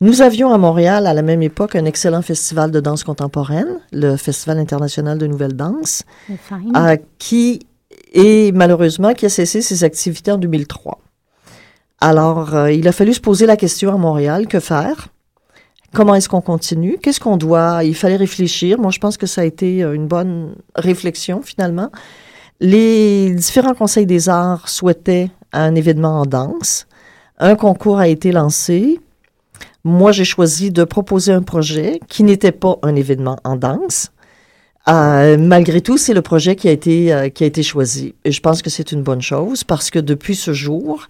Nous 0.00 0.22
avions 0.22 0.52
à 0.52 0.58
Montréal, 0.58 1.06
à 1.06 1.14
la 1.14 1.22
même 1.22 1.42
époque, 1.42 1.76
un 1.76 1.84
excellent 1.84 2.22
festival 2.22 2.70
de 2.70 2.80
danse 2.80 3.04
contemporaine, 3.04 3.78
le 3.92 4.16
Festival 4.16 4.58
international 4.58 5.16
de 5.18 5.26
nouvelle 5.26 5.52
danse, 5.52 6.02
euh, 6.74 6.96
qui 7.18 7.60
est 8.12 8.52
malheureusement 8.54 9.12
qui 9.12 9.26
a 9.26 9.28
cessé 9.28 9.62
ses 9.62 9.84
activités 9.84 10.32
en 10.32 10.38
2003. 10.38 10.98
Alors, 12.04 12.56
euh, 12.56 12.72
il 12.72 12.88
a 12.88 12.92
fallu 12.92 13.14
se 13.14 13.20
poser 13.20 13.46
la 13.46 13.56
question 13.56 13.94
à 13.94 13.96
Montréal, 13.96 14.48
que 14.48 14.58
faire? 14.58 15.06
Comment 15.94 16.16
est-ce 16.16 16.28
qu'on 16.28 16.40
continue? 16.40 16.98
Qu'est-ce 17.00 17.20
qu'on 17.20 17.36
doit? 17.36 17.84
Il 17.84 17.94
fallait 17.94 18.16
réfléchir. 18.16 18.80
Moi, 18.80 18.90
je 18.90 18.98
pense 18.98 19.16
que 19.16 19.28
ça 19.28 19.42
a 19.42 19.44
été 19.44 19.84
euh, 19.84 19.92
une 19.92 20.08
bonne 20.08 20.56
réflexion 20.74 21.42
finalement. 21.42 21.90
Les 22.58 23.32
différents 23.32 23.74
conseils 23.74 24.06
des 24.06 24.28
arts 24.28 24.68
souhaitaient 24.68 25.30
un 25.52 25.76
événement 25.76 26.22
en 26.22 26.26
danse. 26.26 26.88
Un 27.38 27.54
concours 27.54 28.00
a 28.00 28.08
été 28.08 28.32
lancé. 28.32 28.98
Moi, 29.84 30.10
j'ai 30.10 30.24
choisi 30.24 30.72
de 30.72 30.82
proposer 30.82 31.32
un 31.32 31.42
projet 31.42 32.00
qui 32.08 32.24
n'était 32.24 32.50
pas 32.50 32.78
un 32.82 32.96
événement 32.96 33.36
en 33.44 33.54
danse. 33.54 34.10
Euh, 34.88 35.38
malgré 35.38 35.80
tout, 35.80 35.98
c'est 35.98 36.14
le 36.14 36.22
projet 36.22 36.56
qui 36.56 36.68
a 36.68 36.72
été 36.72 37.30
qui 37.32 37.44
a 37.44 37.46
été 37.46 37.62
choisi. 37.62 38.16
Et 38.24 38.32
je 38.32 38.40
pense 38.40 38.60
que 38.60 38.70
c'est 38.70 38.90
une 38.90 39.04
bonne 39.04 39.22
chose 39.22 39.62
parce 39.62 39.90
que 39.90 40.00
depuis 40.00 40.34
ce 40.34 40.52
jour, 40.52 41.06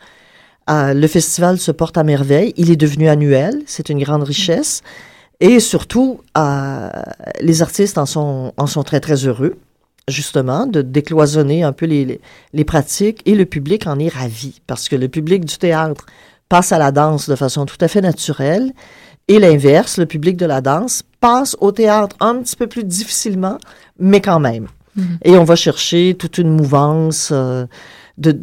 euh, 0.71 0.95
le 0.95 1.07
festival 1.07 1.59
se 1.59 1.71
porte 1.73 1.99
à 1.99 2.05
merveille. 2.05 2.53
Il 2.57 2.71
est 2.71 2.77
devenu 2.77 3.09
annuel. 3.09 3.63
C'est 3.67 3.89
une 3.89 4.03
grande 4.03 4.23
richesse. 4.23 4.83
Et 5.41 5.59
surtout, 5.61 6.21
euh, 6.39 6.89
les 7.41 7.63
artistes 7.63 7.99
en 7.99 8.07
sont, 8.07 8.53
en 8.57 8.67
sont 8.67 8.85
très, 8.85 9.01
très 9.01 9.27
heureux, 9.27 9.57
justement, 10.09 10.67
de 10.67 10.83
décloisonner 10.83 11.65
un 11.65 11.73
peu 11.73 11.87
les, 11.87 12.05
les, 12.05 12.21
les 12.53 12.65
pratiques. 12.65 13.23
Et 13.27 13.35
le 13.35 13.45
public 13.45 13.87
en 13.87 13.99
est 13.99 14.13
ravi 14.13 14.61
parce 14.67 14.89
que 14.89 14.97
le 14.97 15.09
public 15.09 15.45
du 15.45 15.59
théâtre 15.59 16.07
passe 16.49 16.71
à 16.71 16.79
la 16.79 16.93
danse 16.93 17.29
de 17.29 17.35
façon 17.35 17.67
tout 17.67 17.79
à 17.81 17.89
fait 17.89 18.01
naturelle. 18.01 18.73
Et 19.29 19.39
l'inverse, 19.39 19.99
le 19.99 20.07
public 20.07 20.37
de 20.37 20.47
la 20.47 20.61
danse 20.61 21.03
passe 21.21 21.57
au 21.61 21.73
théâtre 21.73 22.17
un 22.21 22.37
petit 22.37 22.57
peu 22.57 22.67
plus 22.67 22.85
difficilement, 22.85 23.59
mais 23.99 24.21
quand 24.21 24.41
même. 24.41 24.69
Mhm. 24.97 25.19
Et 25.25 25.39
on 25.39 25.45
va 25.45 25.57
chercher 25.57 26.15
toute 26.19 26.39
une 26.39 26.51
mouvance 26.51 27.31
euh, 27.33 27.67
de 28.19 28.39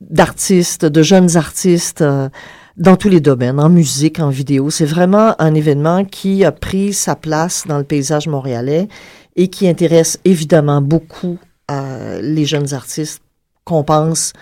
d'artistes, 0.00 0.84
de 0.84 1.02
jeunes 1.02 1.36
artistes 1.36 2.02
euh, 2.02 2.28
dans 2.76 2.96
tous 2.96 3.08
les 3.08 3.20
domaines, 3.20 3.58
en 3.58 3.68
musique, 3.68 4.20
en 4.20 4.30
vidéo. 4.30 4.70
C'est 4.70 4.84
vraiment 4.84 5.34
un 5.40 5.54
événement 5.54 6.04
qui 6.04 6.44
a 6.44 6.52
pris 6.52 6.92
sa 6.92 7.16
place 7.16 7.66
dans 7.66 7.78
le 7.78 7.84
paysage 7.84 8.28
montréalais 8.28 8.88
et 9.36 9.48
qui 9.48 9.68
intéresse 9.68 10.18
évidemment 10.24 10.80
beaucoup 10.80 11.38
euh, 11.70 12.20
les 12.22 12.44
jeunes 12.44 12.72
artistes 12.74 13.22
qu'on 13.64 13.84
pense 13.84 14.32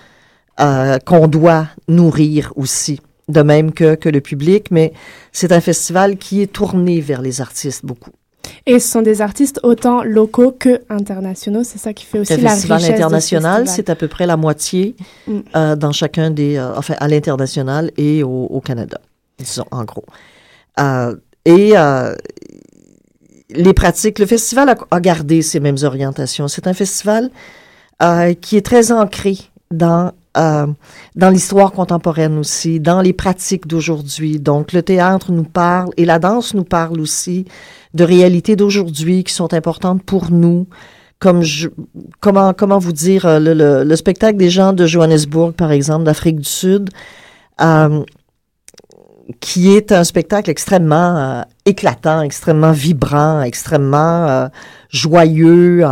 euh, 0.61 0.99
qu'on 0.99 1.29
doit 1.29 1.69
nourrir 1.89 2.53
aussi, 2.57 3.01
de 3.29 3.43
même 3.43 3.73
que, 3.73 3.95
que 3.95 4.09
le 4.09 4.21
public, 4.21 4.71
mais 4.71 4.93
c'est 5.33 5.53
un 5.53 5.61
festival 5.61 6.17
qui 6.17 6.41
est 6.41 6.53
tourné 6.53 7.01
vers 7.01 7.21
les 7.21 7.41
artistes 7.41 7.85
beaucoup. 7.85 8.13
Et 8.67 8.79
ce 8.79 8.89
sont 8.89 9.03
des 9.03 9.23
artistes 9.23 9.61
autant 9.63 10.03
locaux 10.03 10.55
que 10.59 10.83
internationaux. 10.89 11.65
C'est 11.65 11.79
ça 11.79 11.93
qui 11.93 12.05
fait 12.05 12.19
aussi 12.21 12.37
la 12.37 12.51
festival 12.51 12.79
richesse 12.79 12.95
international, 12.97 13.69
c'est 13.69 13.91
à 13.91 13.95
peu 13.97 14.09
près 14.09 14.27
la 14.27 14.37
moitié 14.37 14.97
Mm. 15.27 15.39
euh, 15.55 15.77
dans 15.77 15.93
chacun 15.93 16.31
des, 16.31 16.57
euh, 16.57 16.77
enfin 16.77 16.95
à 16.99 17.09
l'international 17.09 17.91
et 17.97 18.23
au, 18.23 18.47
au 18.47 18.61
Canada, 18.61 19.01
disons 19.39 19.65
en 19.71 19.85
gros. 19.85 20.05
Euh, 20.81 21.17
et 21.45 21.75
les 23.51 23.75
pratiques, 23.75 24.19
le 24.19 24.27
festival 24.27 24.69
a, 24.69 24.77
a 24.91 25.01
gardé 25.01 25.43
ces 25.43 25.61
mêmes 25.61 25.77
orientations. 25.83 26.49
C'est 26.49 26.67
un 26.67 26.75
festival 26.75 27.31
qui 28.41 28.57
est 28.57 28.65
très 28.65 28.93
ancré 28.93 29.39
dans 29.71 30.13
euh, 30.37 30.67
dans 31.15 31.31
l'histoire 31.31 31.73
contemporaine 31.73 32.37
aussi, 32.39 32.79
dans 32.79 33.01
les 33.01 33.15
pratiques 33.15 33.67
d'aujourd'hui. 33.67 34.39
Donc, 34.39 34.73
le 34.73 34.83
théâtre 34.83 35.33
nous 35.33 35.45
parle 35.45 35.91
et 35.97 36.05
la 36.05 36.19
danse 36.19 36.53
nous 36.53 36.65
parle 36.65 37.01
aussi 37.01 37.47
de 37.97 38.05
réalités 38.05 38.55
d'aujourd'hui 38.55 39.25
qui 39.25 39.33
sont 39.33 39.53
importantes 39.55 40.03
pour 40.05 40.31
nous. 40.31 40.69
Comme 41.19 41.43
je, 41.43 41.69
comment 42.21 42.53
comment 42.53 42.79
vous 42.79 42.93
dire 42.93 43.25
euh, 43.25 43.39
le, 43.39 43.55
le, 43.55 43.85
le 43.85 43.97
spectacle 43.97 44.37
des 44.37 44.51
gens 44.51 44.75
de 44.75 44.87
Johannesburg, 44.87 45.55
par 45.55 45.73
exemple, 45.73 46.05
d'Afrique 46.05 46.37
du 46.37 46.49
Sud, 46.49 46.91
euh, 47.63 48.05
qui 49.41 49.75
est 49.75 49.93
un 49.93 50.05
spectacle 50.05 50.51
extrêmement 50.51 51.17
euh, 51.17 51.43
éclatant, 51.65 52.21
extrêmement 52.21 52.73
vibrant, 52.73 53.41
extrêmement 53.41 54.51
joyeux. 54.91 55.85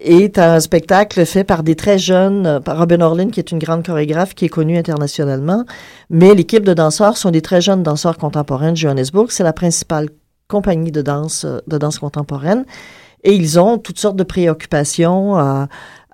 est 0.00 0.38
un 0.38 0.60
spectacle 0.60 1.26
fait 1.26 1.42
par 1.42 1.64
des 1.64 1.74
très 1.74 1.98
jeunes, 1.98 2.60
par 2.64 2.78
Robin 2.78 3.00
Orlin, 3.00 3.30
qui 3.30 3.40
est 3.40 3.50
une 3.50 3.58
grande 3.58 3.84
chorégraphe 3.84 4.34
qui 4.34 4.44
est 4.44 4.48
connue 4.48 4.78
internationalement. 4.78 5.64
Mais 6.10 6.34
l'équipe 6.34 6.64
de 6.64 6.74
danseurs 6.74 7.16
sont 7.16 7.32
des 7.32 7.42
très 7.42 7.60
jeunes 7.60 7.82
danseurs 7.82 8.18
contemporains 8.18 8.70
de 8.70 8.76
Johannesburg. 8.76 9.26
C'est 9.30 9.42
la 9.42 9.52
principale 9.52 10.08
compagnie 10.48 10.90
de 10.90 11.02
danse, 11.02 11.46
de 11.66 11.78
danse 11.78 11.98
contemporaine. 11.98 12.64
Et 13.24 13.34
ils 13.34 13.58
ont 13.60 13.78
toutes 13.78 13.98
sortes 13.98 14.16
de 14.16 14.22
préoccupations 14.24 15.38
euh, 15.38 15.66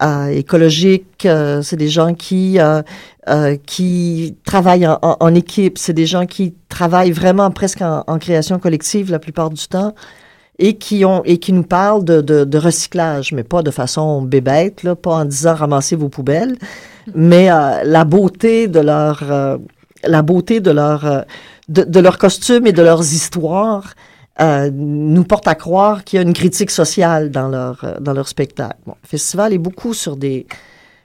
euh, 0.02 0.26
écologiques. 0.28 1.24
euh, 1.26 1.62
c'est 1.62 1.76
des 1.76 1.88
gens 1.88 2.14
qui 2.14 2.58
euh, 2.58 2.82
euh, 3.28 3.56
qui 3.64 4.36
travaillent 4.44 4.86
en, 4.88 4.98
en- 5.02 5.34
équipe. 5.34 5.78
C'est 5.78 5.92
des 5.92 6.06
gens 6.06 6.26
qui 6.26 6.54
travaillent 6.68 7.12
vraiment 7.12 7.50
presque 7.50 7.82
en, 7.82 8.02
en 8.06 8.18
création 8.18 8.58
collective 8.58 9.10
la 9.10 9.18
plupart 9.18 9.50
du 9.50 9.68
temps 9.68 9.94
et 10.58 10.78
qui 10.78 11.04
ont 11.04 11.22
et 11.24 11.38
qui 11.38 11.52
nous 11.52 11.62
parlent 11.62 12.04
de, 12.04 12.20
de, 12.20 12.44
de 12.44 12.58
recyclage, 12.58 13.32
mais 13.32 13.44
pas 13.44 13.62
de 13.62 13.70
façon 13.70 14.22
bébête, 14.22 14.82
là, 14.82 14.96
pas 14.96 15.14
en 15.16 15.24
disant 15.26 15.54
ramassez 15.54 15.96
vos 15.96 16.08
poubelles, 16.08 16.56
mais 17.14 17.50
euh, 17.52 17.84
la 17.84 18.04
beauté 18.04 18.66
de 18.66 18.80
leur 18.80 19.22
la 20.04 20.22
beauté 20.22 20.60
de 20.60 20.70
leur 20.70 21.24
de, 21.68 21.82
de 21.84 22.00
leurs 22.00 22.18
costumes 22.18 22.66
et 22.66 22.72
de 22.72 22.82
leurs 22.82 23.02
histoires 23.12 23.94
euh, 24.40 24.70
nous 24.72 25.24
portent 25.24 25.48
à 25.48 25.54
croire 25.54 26.02
qu'il 26.04 26.16
y 26.16 26.20
a 26.20 26.22
une 26.22 26.32
critique 26.32 26.70
sociale 26.70 27.30
dans 27.30 27.48
leur, 27.48 27.84
euh, 27.84 27.94
dans 28.00 28.12
leur 28.12 28.28
spectacle. 28.28 28.76
Le 28.86 28.92
festival 29.04 29.52
est 29.52 29.58
beaucoup 29.58 29.94
sur 29.94 30.16
des, 30.16 30.46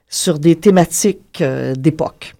sur 0.09 0.39
des 0.39 0.55
thématiques 0.55 1.41
euh, 1.41 1.75
d'époque. 1.75 2.35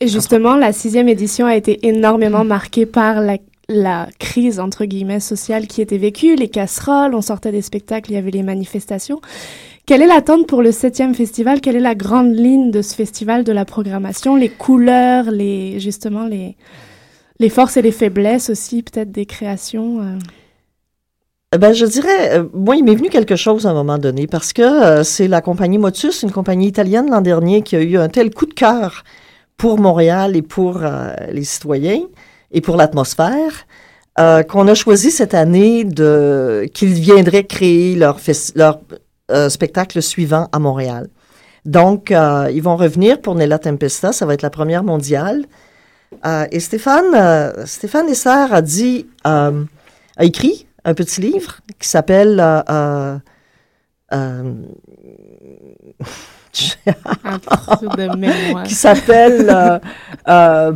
Et 0.00 0.08
justement, 0.08 0.56
la 0.56 0.72
sixième 0.72 1.08
édition 1.08 1.46
a 1.46 1.56
été 1.56 1.86
énormément 1.86 2.44
marquée 2.44 2.86
par 2.86 3.20
la, 3.20 3.38
la 3.68 4.08
crise, 4.18 4.60
entre 4.60 4.84
guillemets, 4.84 5.20
sociale 5.20 5.66
qui 5.66 5.80
était 5.80 5.98
vécue, 5.98 6.36
les 6.36 6.48
casseroles, 6.48 7.14
on 7.14 7.22
sortait 7.22 7.52
des 7.52 7.62
spectacles, 7.62 8.10
il 8.10 8.14
y 8.14 8.18
avait 8.18 8.30
les 8.30 8.42
manifestations. 8.42 9.20
Quelle 9.86 10.02
est 10.02 10.06
l'attente 10.06 10.46
pour 10.46 10.62
le 10.62 10.70
septième 10.70 11.14
festival? 11.14 11.60
Quelle 11.60 11.74
est 11.74 11.80
la 11.80 11.96
grande 11.96 12.34
ligne 12.34 12.70
de 12.70 12.82
ce 12.82 12.94
festival, 12.94 13.42
de 13.42 13.52
la 13.52 13.64
programmation, 13.64 14.36
les 14.36 14.48
couleurs, 14.48 15.32
les 15.32 15.80
justement 15.80 16.26
les 16.26 16.56
les 17.42 17.50
forces 17.50 17.76
et 17.76 17.82
les 17.82 17.92
faiblesses 17.92 18.48
aussi, 18.48 18.82
peut-être 18.82 19.12
des 19.12 19.26
créations 19.26 20.00
euh? 20.00 20.18
Eh 21.54 21.58
Ben, 21.58 21.74
je 21.74 21.84
dirais, 21.84 22.38
euh, 22.38 22.44
moi, 22.54 22.76
il 22.76 22.84
m'est 22.84 22.94
venu 22.94 23.10
quelque 23.10 23.36
chose 23.36 23.66
à 23.66 23.70
un 23.70 23.74
moment 23.74 23.98
donné 23.98 24.26
parce 24.26 24.54
que 24.54 24.62
euh, 24.62 25.04
c'est 25.04 25.28
la 25.28 25.42
compagnie 25.42 25.76
Motus, 25.76 26.22
une 26.22 26.30
compagnie 26.30 26.68
italienne 26.68 27.10
l'an 27.10 27.20
dernier, 27.20 27.60
qui 27.60 27.76
a 27.76 27.82
eu 27.82 27.98
un 27.98 28.08
tel 28.08 28.30
coup 28.30 28.46
de 28.46 28.54
cœur 28.54 29.04
pour 29.58 29.78
Montréal 29.78 30.34
et 30.34 30.42
pour 30.42 30.80
les 31.30 31.44
citoyens 31.44 32.02
et 32.50 32.60
pour 32.60 32.76
l'atmosphère 32.76 33.66
qu'on 34.48 34.66
a 34.66 34.74
choisi 34.74 35.12
cette 35.12 35.34
année 35.34 35.86
qu'ils 36.74 36.94
viendraient 36.94 37.44
créer 37.44 37.94
leur, 37.94 38.18
leur 38.56 38.80
spectacle 39.50 40.02
suivant 40.02 40.48
à 40.50 40.58
Montréal. 40.58 41.10
Donc, 41.64 42.10
ils 42.10 42.60
vont 42.60 42.76
revenir 42.76 43.20
pour 43.20 43.36
Nella 43.36 43.60
Tempesta, 43.60 44.10
ça 44.12 44.26
va 44.26 44.34
être 44.34 44.42
la 44.42 44.50
première 44.50 44.82
mondiale. 44.82 45.44
Euh, 46.24 46.46
et 46.50 46.60
Stéphane, 46.60 47.14
euh, 47.14 47.66
Stéphane 47.66 48.08
Esser 48.08 48.52
a 48.52 48.62
dit, 48.62 49.06
euh, 49.26 49.64
a 50.16 50.24
écrit 50.24 50.66
un 50.84 50.94
petit 50.94 51.20
livre 51.20 51.58
qui 51.78 51.88
s'appelle 51.88 52.36
qui 56.52 56.74
s'appelle 58.74 59.80
pas 60.24 60.72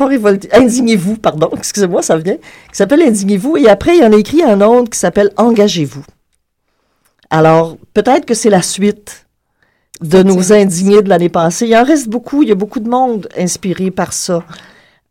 révolté, 0.00 0.48
indignez-vous, 0.52 1.16
pardon, 1.16 1.50
excusez-moi, 1.56 2.02
ça 2.02 2.18
vient, 2.18 2.36
qui 2.36 2.40
s'appelle 2.72 3.02
indignez-vous. 3.02 3.56
Et 3.56 3.68
après, 3.68 3.96
il 3.96 4.04
en 4.04 4.12
a 4.12 4.16
écrit 4.16 4.42
un 4.42 4.60
autre 4.60 4.90
qui 4.90 4.98
s'appelle 4.98 5.30
engagez-vous. 5.36 6.04
Alors, 7.30 7.76
peut-être 7.94 8.26
que 8.26 8.34
c'est 8.34 8.50
la 8.50 8.62
suite 8.62 9.26
de 10.00 10.22
nos 10.22 10.52
indignés 10.52 11.02
de 11.02 11.08
l'année 11.08 11.28
passée. 11.28 11.66
Il 11.66 11.76
en 11.76 11.84
reste 11.84 12.08
beaucoup, 12.08 12.42
il 12.42 12.48
y 12.48 12.52
a 12.52 12.56
beaucoup 12.56 12.80
de 12.80 12.88
monde 12.88 13.28
inspiré 13.36 13.90
par 13.90 14.12
ça. 14.12 14.42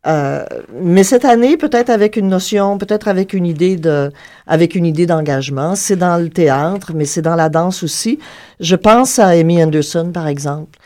Euh, 0.06 0.44
mais 0.82 1.04
cette 1.04 1.24
année, 1.24 1.56
peut-être 1.56 1.90
avec 1.90 2.16
une 2.16 2.28
notion, 2.28 2.78
peut-être 2.78 3.06
avec 3.06 3.34
une 3.34 3.46
idée 3.46 3.76
de, 3.76 4.10
avec 4.46 4.74
une 4.74 4.86
idée 4.86 5.06
d'engagement. 5.06 5.76
C'est 5.76 5.96
dans 5.96 6.16
le 6.16 6.30
théâtre, 6.30 6.92
mais 6.94 7.04
c'est 7.04 7.22
dans 7.22 7.36
la 7.36 7.48
danse 7.48 7.82
aussi. 7.82 8.18
Je 8.60 8.76
pense 8.76 9.18
à 9.18 9.28
Amy 9.28 9.62
Anderson, 9.62 10.10
par 10.12 10.26
exemple, 10.26 10.78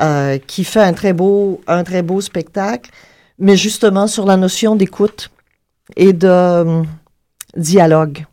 euh, 0.00 0.38
qui 0.38 0.64
fait 0.64 0.80
un 0.80 0.92
très 0.92 1.12
beau, 1.12 1.60
un 1.66 1.82
très 1.82 2.02
beau 2.02 2.20
spectacle, 2.20 2.90
mais 3.38 3.56
justement 3.56 4.06
sur 4.06 4.24
la 4.24 4.36
notion 4.36 4.76
d'écoute 4.76 5.30
et 5.96 6.12
de 6.12 6.28
euh, 6.28 6.82
dialogue. 7.56 8.24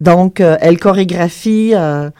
Donc, 0.00 0.40
euh, 0.40 0.56
elle 0.60 0.78
chorégraphie 0.78 1.72
euh, 1.74 2.10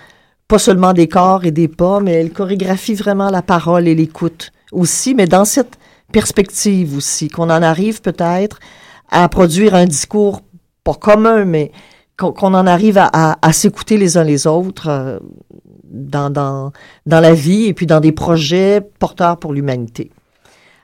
pas 0.51 0.59
seulement 0.59 0.93
des 0.93 1.07
corps 1.07 1.45
et 1.45 1.53
des 1.53 1.69
pas, 1.69 2.01
mais 2.01 2.13
elle 2.15 2.33
chorégraphie 2.33 2.95
vraiment 2.95 3.31
la 3.31 3.41
parole 3.41 3.87
et 3.87 3.95
l'écoute 3.95 4.51
aussi, 4.73 5.15
mais 5.15 5.27
dans 5.27 5.45
cette 5.45 5.79
perspective 6.11 6.97
aussi, 6.97 7.29
qu'on 7.29 7.51
en 7.51 7.63
arrive 7.63 8.01
peut-être 8.01 8.59
à 9.11 9.29
produire 9.29 9.77
un 9.77 9.85
discours 9.85 10.41
pas 10.83 10.95
commun, 10.95 11.45
mais 11.45 11.71
qu'on 12.17 12.53
en 12.53 12.67
arrive 12.67 12.99
à, 12.99 13.53
s'écouter 13.53 13.97
les 13.97 14.19
uns 14.19 14.25
les 14.25 14.49
autres 14.49 14.89
euh, 14.89 15.21
dans, 15.85 16.31
dans, 16.31 16.73
dans 17.07 17.21
la 17.21 17.33
vie 17.33 17.67
et 17.67 17.73
puis 17.73 17.87
dans 17.87 18.01
des 18.01 18.13
projets 18.13 18.81
porteurs 18.99 19.39
pour 19.39 19.53
l'humanité. 19.53 20.11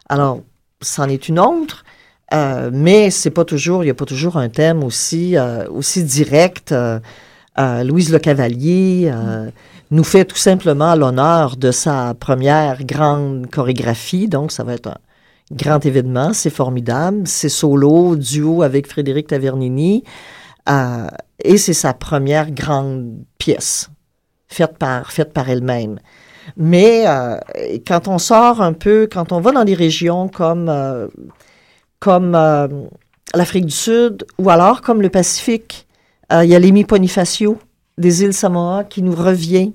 Alors, 0.08 0.42
c'en 0.80 1.08
est 1.08 1.28
une 1.28 1.40
autre, 1.40 1.84
euh, 2.32 2.70
mais 2.72 3.10
c'est 3.10 3.30
pas 3.30 3.44
toujours, 3.44 3.82
il 3.82 3.88
n'y 3.88 3.90
a 3.90 3.94
pas 3.94 4.04
toujours 4.04 4.36
un 4.36 4.48
thème 4.48 4.84
aussi, 4.84 5.36
euh, 5.36 5.68
aussi 5.70 6.04
direct. 6.04 6.72
Louise 7.58 8.12
Le 8.12 8.18
Cavalier 8.18 9.10
euh, 9.12 9.50
nous 9.90 10.04
fait 10.04 10.24
tout 10.24 10.36
simplement 10.36 10.94
l'honneur 10.94 11.56
de 11.56 11.70
sa 11.70 12.14
première 12.14 12.84
grande 12.84 13.46
chorégraphie. 13.50 14.28
Donc, 14.28 14.52
ça 14.52 14.62
va 14.62 14.74
être 14.74 14.88
un 14.88 14.98
grand 15.52 15.84
événement. 15.84 16.32
C'est 16.32 16.50
formidable. 16.50 17.22
C'est 17.26 17.48
solo, 17.48 18.16
duo 18.16 18.62
avec 18.62 18.86
Frédéric 18.86 19.28
Tavernini. 19.28 20.04
Euh, 20.68 21.06
et 21.42 21.56
c'est 21.56 21.72
sa 21.72 21.94
première 21.94 22.50
grande 22.50 23.24
pièce, 23.38 23.88
faite 24.48 24.78
par, 24.78 25.12
faite 25.12 25.32
par 25.32 25.48
elle-même. 25.48 25.98
Mais 26.56 27.04
euh, 27.06 27.38
quand 27.86 28.08
on 28.08 28.18
sort 28.18 28.60
un 28.60 28.72
peu, 28.72 29.08
quand 29.10 29.32
on 29.32 29.40
va 29.40 29.52
dans 29.52 29.64
des 29.64 29.74
régions 29.74 30.28
comme, 30.28 30.72
comme 32.00 32.32
l'Afrique 33.34 33.66
du 33.66 33.74
Sud 33.74 34.26
ou 34.38 34.50
alors 34.50 34.80
comme 34.82 35.02
le 35.02 35.10
Pacifique, 35.10 35.85
euh, 36.32 36.44
il 36.44 36.50
y 36.50 36.54
a 36.54 36.58
Lémi 36.58 36.84
Bonifacio 36.84 37.58
des 37.98 38.22
îles 38.22 38.34
Samoa 38.34 38.84
qui 38.84 39.02
nous 39.02 39.14
revient 39.14 39.72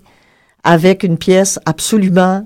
avec 0.63 1.03
une 1.03 1.17
pièce 1.17 1.59
absolument 1.65 2.45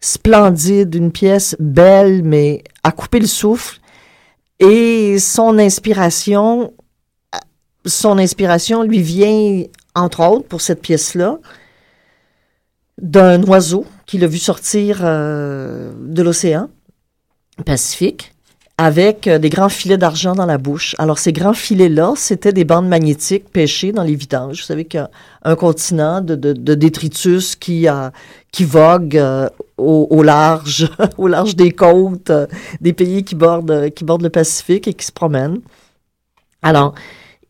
splendide, 0.00 0.94
une 0.94 1.10
pièce 1.10 1.56
belle, 1.58 2.22
mais 2.22 2.62
à 2.84 2.92
couper 2.92 3.18
le 3.18 3.26
souffle. 3.26 3.80
Et 4.60 5.18
son 5.18 5.58
inspiration, 5.58 6.72
son 7.84 8.18
inspiration 8.18 8.82
lui 8.82 9.00
vient, 9.00 9.64
entre 9.94 10.22
autres, 10.24 10.46
pour 10.46 10.60
cette 10.60 10.80
pièce-là, 10.80 11.38
d'un 12.98 13.42
oiseau 13.42 13.84
qu'il 14.06 14.22
a 14.24 14.26
vu 14.26 14.38
sortir 14.38 15.00
euh, 15.02 15.92
de 15.98 16.22
l'océan 16.22 16.70
Pacifique 17.64 18.35
avec 18.78 19.26
euh, 19.26 19.38
des 19.38 19.48
grands 19.48 19.70
filets 19.70 19.96
d'argent 19.96 20.34
dans 20.34 20.44
la 20.44 20.58
bouche. 20.58 20.94
Alors, 20.98 21.18
ces 21.18 21.32
grands 21.32 21.54
filets-là, 21.54 22.12
c'était 22.16 22.52
des 22.52 22.64
bandes 22.64 22.88
magnétiques 22.88 23.48
pêchées 23.50 23.92
dans 23.92 24.02
les 24.02 24.14
vidanges. 24.14 24.60
Vous 24.60 24.66
savez 24.66 24.84
qu'il 24.84 25.00
y 25.00 25.02
a 25.02 25.10
un 25.44 25.56
continent 25.56 26.20
de, 26.20 26.34
de, 26.34 26.52
de 26.52 26.74
détritus 26.74 27.56
qui, 27.56 27.86
qui 28.52 28.64
vogue 28.64 29.16
euh, 29.16 29.48
au, 29.78 30.06
au, 30.10 30.22
large, 30.22 30.90
au 31.16 31.26
large 31.26 31.56
des 31.56 31.72
côtes, 31.72 32.28
euh, 32.28 32.46
des 32.80 32.92
pays 32.92 33.24
qui 33.24 33.34
bordent, 33.34 33.90
qui 33.90 34.04
bordent 34.04 34.22
le 34.22 34.30
Pacifique 34.30 34.88
et 34.88 34.94
qui 34.94 35.06
se 35.06 35.12
promènent. 35.12 35.60
Alors, 36.62 36.94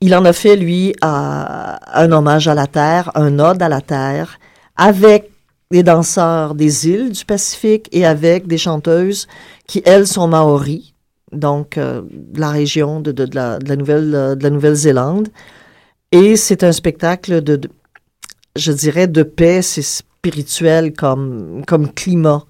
il 0.01 0.15
en 0.15 0.25
a 0.27 0.33
fait, 0.33 0.57
lui, 0.57 0.95
un 1.01 2.13
hommage 2.13 2.49
à 2.49 2.55
la 2.55 2.67
Terre, 2.67 3.11
un 3.15 3.39
ode 3.39 3.63
à 3.63 3.69
la 3.69 3.81
Terre, 3.81 4.39
avec 4.77 5.31
des 5.71 5.83
danseurs 5.83 6.55
des 6.55 6.89
îles 6.89 7.11
du 7.11 7.25
Pacifique 7.25 7.89
et 7.93 8.05
avec 8.05 8.47
des 8.47 8.59
chanteuses 8.59 9.27
qui, 9.67 9.83
elles, 9.87 10.07
sont 10.07 10.29
maoris 10.29 10.93
donc 11.33 11.79
euh, 11.79 12.03
la 12.35 12.51
région 12.51 13.01
de, 13.01 13.13
de, 13.13 13.27
de, 13.27 13.35
la, 13.35 13.59
de 13.59 13.69
la, 13.69 13.77
Nouvelle, 13.77 14.15
euh, 14.15 14.35
de 14.35 14.43
la 14.43 14.51
Nouvelle-Zélande. 14.51 15.29
Et 16.13 16.37
c'est 16.37 16.63
un 16.63 16.73
spectacle 16.73 17.43
de, 17.43 17.57
de, 17.57 17.69
je 18.55 18.73
dirais, 18.73 19.07
de 19.07 19.23
paix, 19.23 19.63
c'est 19.63 19.83
spirituel 19.83 20.93
comme, 20.93 21.65
comme 21.67 21.93
climat 21.93 22.45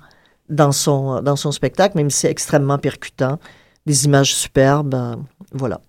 dans 0.48 0.72
son, 0.72 1.22
dans 1.22 1.36
son 1.36 1.52
spectacle, 1.52 1.96
même 1.96 2.10
si 2.10 2.20
c'est 2.20 2.30
extrêmement 2.30 2.78
percutant, 2.78 3.38
des 3.86 4.04
images 4.04 4.34
superbes, 4.34 4.94
euh, 4.94 5.16
voilà. 5.52 5.80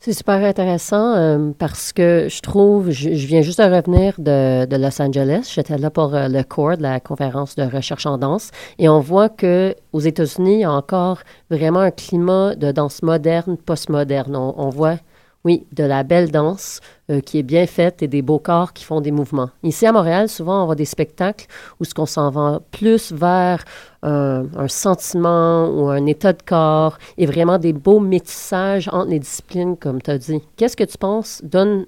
C'est 0.00 0.12
super 0.12 0.44
intéressant 0.44 1.14
euh, 1.14 1.50
parce 1.58 1.92
que 1.92 2.26
je 2.28 2.40
trouve, 2.42 2.90
je, 2.90 3.08
viens 3.08 3.40
juste 3.40 3.58
de 3.58 3.64
revenir 3.64 4.14
de, 4.18 4.66
de 4.66 4.76
Los 4.76 5.00
Angeles. 5.00 5.50
J'étais 5.54 5.78
là 5.78 5.90
pour 5.90 6.14
euh, 6.14 6.28
le 6.28 6.42
CORE, 6.42 6.76
la 6.78 7.00
conférence 7.00 7.54
de 7.56 7.62
recherche 7.62 8.04
en 8.04 8.18
danse, 8.18 8.50
et 8.78 8.88
on 8.88 9.00
voit 9.00 9.30
que 9.30 9.74
aux 9.92 10.00
États-Unis, 10.00 10.54
il 10.54 10.60
y 10.60 10.64
a 10.64 10.72
encore 10.72 11.20
vraiment 11.50 11.80
un 11.80 11.90
climat 11.90 12.54
de 12.54 12.70
danse 12.70 13.02
moderne, 13.02 13.56
postmoderne. 13.56 14.36
On 14.36 14.68
voit 14.68 14.98
oui, 15.44 15.66
de 15.72 15.84
la 15.84 16.04
belle 16.04 16.30
danse 16.30 16.80
euh, 17.10 17.20
qui 17.20 17.38
est 17.38 17.42
bien 17.42 17.66
faite 17.66 18.02
et 18.02 18.08
des 18.08 18.22
beaux 18.22 18.38
corps 18.38 18.72
qui 18.72 18.84
font 18.84 19.00
des 19.00 19.10
mouvements. 19.10 19.50
Ici 19.62 19.86
à 19.86 19.92
Montréal, 19.92 20.28
souvent 20.28 20.62
on 20.62 20.66
voit 20.66 20.74
des 20.74 20.84
spectacles 20.84 21.46
où 21.80 21.84
ce 21.84 21.94
qu'on 21.94 22.06
s'en 22.06 22.30
va 22.30 22.60
plus 22.70 23.12
vers 23.12 23.64
euh, 24.04 24.44
un 24.56 24.68
sentiment 24.68 25.68
ou 25.68 25.88
un 25.88 26.06
état 26.06 26.32
de 26.32 26.42
corps 26.42 26.98
et 27.18 27.26
vraiment 27.26 27.58
des 27.58 27.72
beaux 27.72 28.00
métissages 28.00 28.88
entre 28.92 29.10
les 29.10 29.18
disciplines, 29.18 29.76
comme 29.76 30.00
tu 30.00 30.10
as 30.10 30.18
dit. 30.18 30.40
Qu'est-ce 30.56 30.76
que 30.76 30.84
tu 30.84 30.98
penses? 30.98 31.40
Donne 31.44 31.86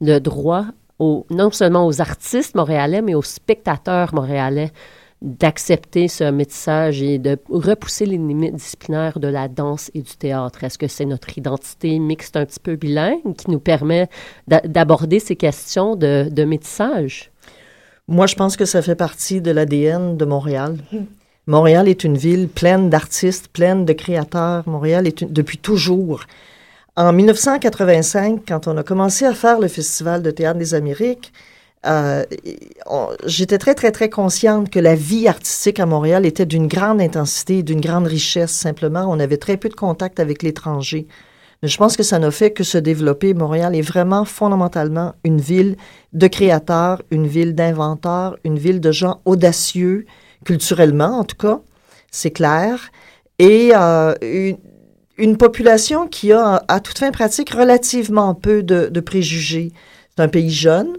le 0.00 0.18
droit 0.18 0.64
non 1.00 1.50
seulement 1.52 1.86
aux 1.86 2.00
artistes 2.00 2.56
montréalais, 2.56 3.02
mais 3.02 3.14
aux 3.14 3.22
spectateurs 3.22 4.12
montréalais 4.14 4.72
d'accepter 5.22 6.08
ce 6.08 6.30
métissage 6.30 7.02
et 7.02 7.18
de 7.18 7.38
repousser 7.48 8.06
les 8.06 8.16
limites 8.16 8.54
disciplinaires 8.54 9.18
de 9.18 9.28
la 9.28 9.48
danse 9.48 9.90
et 9.94 10.02
du 10.02 10.16
théâtre? 10.16 10.64
Est-ce 10.64 10.78
que 10.78 10.88
c'est 10.88 11.04
notre 11.04 11.36
identité 11.36 11.98
mixte 11.98 12.36
un 12.36 12.46
petit 12.46 12.60
peu 12.60 12.76
bilingue 12.76 13.34
qui 13.36 13.50
nous 13.50 13.60
permet 13.60 14.08
d'aborder 14.46 15.20
ces 15.20 15.36
questions 15.36 15.96
de, 15.96 16.44
métissage? 16.44 17.30
Moi, 18.06 18.26
je 18.26 18.36
pense 18.36 18.56
que 18.56 18.64
ça 18.64 18.80
fait 18.80 18.94
partie 18.94 19.40
de 19.40 19.50
l'ADN 19.50 20.16
de 20.16 20.24
Montréal. 20.24 20.78
Montréal 21.46 21.88
est 21.88 22.04
une 22.04 22.16
ville 22.16 22.48
pleine 22.48 22.90
d'artistes, 22.90 23.48
pleine 23.48 23.84
de 23.84 23.92
créateurs. 23.92 24.68
Montréal 24.68 25.06
est 25.06 25.24
depuis 25.24 25.58
toujours 25.58 26.24
en 26.98 27.12
1985, 27.12 28.42
quand 28.48 28.66
on 28.66 28.76
a 28.76 28.82
commencé 28.82 29.24
à 29.24 29.32
faire 29.32 29.60
le 29.60 29.68
Festival 29.68 30.20
de 30.20 30.32
théâtre 30.32 30.58
des 30.58 30.74
Amériques, 30.74 31.32
euh, 31.86 32.24
j'étais 33.24 33.58
très, 33.58 33.74
très, 33.74 33.92
très 33.92 34.10
consciente 34.10 34.70
que 34.70 34.80
la 34.80 34.94
vie 34.94 35.28
artistique 35.28 35.78
à 35.78 35.86
Montréal 35.86 36.26
était 36.26 36.46
d'une 36.46 36.66
grande 36.66 37.00
intensité, 37.00 37.62
d'une 37.62 37.80
grande 37.80 38.06
richesse. 38.06 38.50
Simplement, 38.50 39.06
on 39.08 39.20
avait 39.20 39.36
très 39.36 39.56
peu 39.56 39.68
de 39.68 39.74
contact 39.74 40.18
avec 40.18 40.42
l'étranger. 40.42 41.06
Mais 41.62 41.68
je 41.68 41.76
pense 41.76 41.96
que 41.96 42.02
ça 42.02 42.18
n'a 42.18 42.30
fait 42.30 42.52
que 42.52 42.64
se 42.64 42.78
développer. 42.78 43.34
Montréal 43.34 43.74
est 43.74 43.82
vraiment 43.82 44.24
fondamentalement 44.24 45.14
une 45.24 45.40
ville 45.40 45.76
de 46.12 46.26
créateurs, 46.26 47.02
une 47.10 47.26
ville 47.26 47.54
d'inventeurs, 47.54 48.36
une 48.44 48.58
ville 48.58 48.80
de 48.80 48.92
gens 48.92 49.20
audacieux, 49.24 50.06
culturellement 50.44 51.18
en 51.18 51.24
tout 51.24 51.36
cas, 51.36 51.60
c'est 52.10 52.30
clair, 52.30 52.90
et 53.38 53.72
euh, 53.74 54.14
une, 55.18 55.36
population 55.36 56.06
qui 56.06 56.32
a, 56.32 56.64
à 56.68 56.80
toute 56.80 56.98
fin 56.98 57.10
pratique, 57.10 57.50
relativement 57.50 58.34
peu 58.34 58.62
de 58.62 59.00
préjugés. 59.00 59.72
C'est 60.16 60.22
un 60.22 60.28
pays 60.28 60.50
jeune, 60.50 60.96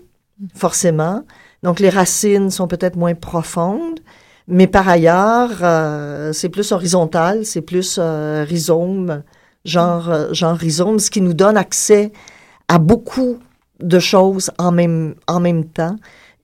forcément, 0.55 1.23
donc 1.63 1.79
les 1.79 1.89
racines 1.89 2.49
sont 2.49 2.67
peut-être 2.67 2.95
moins 2.95 3.15
profondes, 3.15 3.99
mais 4.47 4.65
par 4.65 4.89
ailleurs, 4.89 5.51
euh, 5.61 6.33
c'est 6.33 6.49
plus 6.49 6.71
horizontal, 6.71 7.45
c'est 7.45 7.61
plus 7.61 7.97
euh, 7.99 8.43
rhizome, 8.47 9.21
genre, 9.63 10.09
euh, 10.09 10.33
genre 10.33 10.55
rhizome, 10.55 10.97
ce 10.97 11.11
qui 11.11 11.21
nous 11.21 11.35
donne 11.35 11.55
accès 11.55 12.11
à 12.67 12.79
beaucoup 12.79 13.37
de 13.79 13.99
choses 13.99 14.51
en 14.57 14.71
même, 14.71 15.13
en 15.27 15.39
même 15.39 15.65
temps. 15.65 15.95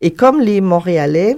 Et 0.01 0.11
comme 0.11 0.39
les 0.39 0.61
Montréalais 0.61 1.37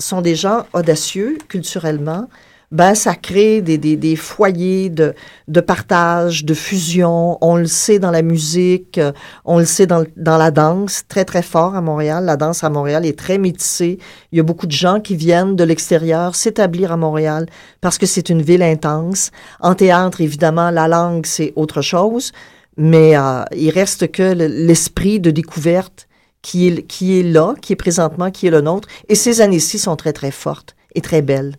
sont 0.00 0.20
des 0.20 0.34
gens 0.34 0.66
audacieux 0.72 1.38
culturellement, 1.48 2.28
ben, 2.74 2.96
ça 2.96 3.14
crée 3.14 3.62
des, 3.62 3.78
des, 3.78 3.96
des 3.96 4.16
foyers 4.16 4.90
de, 4.90 5.14
de, 5.46 5.60
partage, 5.60 6.44
de 6.44 6.54
fusion. 6.54 7.38
On 7.40 7.54
le 7.54 7.66
sait 7.66 8.00
dans 8.00 8.10
la 8.10 8.22
musique, 8.22 8.98
euh, 8.98 9.12
on 9.44 9.60
le 9.60 9.64
sait 9.64 9.86
dans, 9.86 10.04
dans 10.16 10.36
la 10.36 10.50
danse, 10.50 11.04
très, 11.06 11.24
très 11.24 11.42
fort 11.42 11.76
à 11.76 11.80
Montréal. 11.80 12.24
La 12.24 12.36
danse 12.36 12.64
à 12.64 12.70
Montréal 12.70 13.06
est 13.06 13.16
très 13.16 13.38
métissée. 13.38 13.98
Il 14.32 14.38
y 14.38 14.40
a 14.40 14.42
beaucoup 14.42 14.66
de 14.66 14.72
gens 14.72 14.98
qui 14.98 15.14
viennent 15.14 15.54
de 15.54 15.62
l'extérieur 15.62 16.34
s'établir 16.34 16.90
à 16.90 16.96
Montréal 16.96 17.46
parce 17.80 17.96
que 17.96 18.06
c'est 18.06 18.28
une 18.28 18.42
ville 18.42 18.62
intense. 18.62 19.30
En 19.60 19.76
théâtre, 19.76 20.20
évidemment, 20.20 20.72
la 20.72 20.88
langue, 20.88 21.26
c'est 21.26 21.52
autre 21.54 21.80
chose, 21.80 22.32
mais 22.76 23.16
euh, 23.16 23.44
il 23.56 23.70
reste 23.70 24.10
que 24.10 24.32
l'esprit 24.34 25.20
de 25.20 25.30
découverte 25.30 26.08
qui 26.42 26.66
est, 26.66 26.82
qui 26.88 27.20
est 27.20 27.22
là, 27.22 27.54
qui 27.62 27.72
est 27.72 27.76
présentement, 27.76 28.32
qui 28.32 28.48
est 28.48 28.50
le 28.50 28.62
nôtre. 28.62 28.88
Et 29.08 29.14
ces 29.14 29.40
années-ci 29.40 29.78
sont 29.78 29.94
très, 29.94 30.12
très 30.12 30.32
fortes 30.32 30.74
et 30.96 31.00
très 31.00 31.22
belles. 31.22 31.54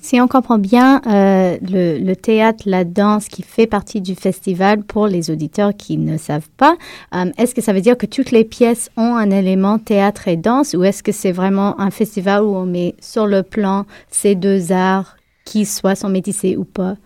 Si 0.00 0.20
on 0.20 0.28
comprend 0.28 0.58
bien 0.58 1.00
euh, 1.06 1.56
le, 1.62 2.14
théâtre, 2.14 2.64
la 2.66 2.84
danse 2.84 3.28
qui 3.28 3.42
fait 3.42 3.66
partie 3.66 4.00
du 4.00 4.14
festival 4.14 4.82
pour 4.82 5.06
les 5.06 5.30
auditeurs 5.30 5.72
qui 5.76 5.96
ne 5.96 6.16
savent 6.16 6.48
pas, 6.56 6.76
euh, 7.14 7.30
est-ce 7.38 7.54
que 7.54 7.60
ça 7.60 7.72
veut 7.72 7.80
dire 7.80 7.96
que 7.96 8.06
toutes 8.06 8.30
les 8.30 8.44
pièces 8.44 8.90
ont 8.96 9.16
un 9.16 9.30
élément 9.30 9.78
théâtre 9.78 10.28
et 10.28 10.36
danse 10.36 10.74
ou 10.74 10.84
est-ce 10.84 11.02
que 11.02 11.12
c'est 11.12 11.32
vraiment 11.32 11.80
un 11.80 11.90
festival 11.90 12.42
où 12.42 12.54
on 12.54 12.66
met 12.66 12.94
sur 13.00 13.26
le 13.26 13.42
plan 13.42 13.86
ces 14.10 14.34
deux 14.34 14.72
arts 14.72 15.16
qui 15.44 15.64
soit 15.64 15.94
sont 15.94 16.08
métissés 16.08 16.56
ou 16.56 16.64
pas? 16.64 16.96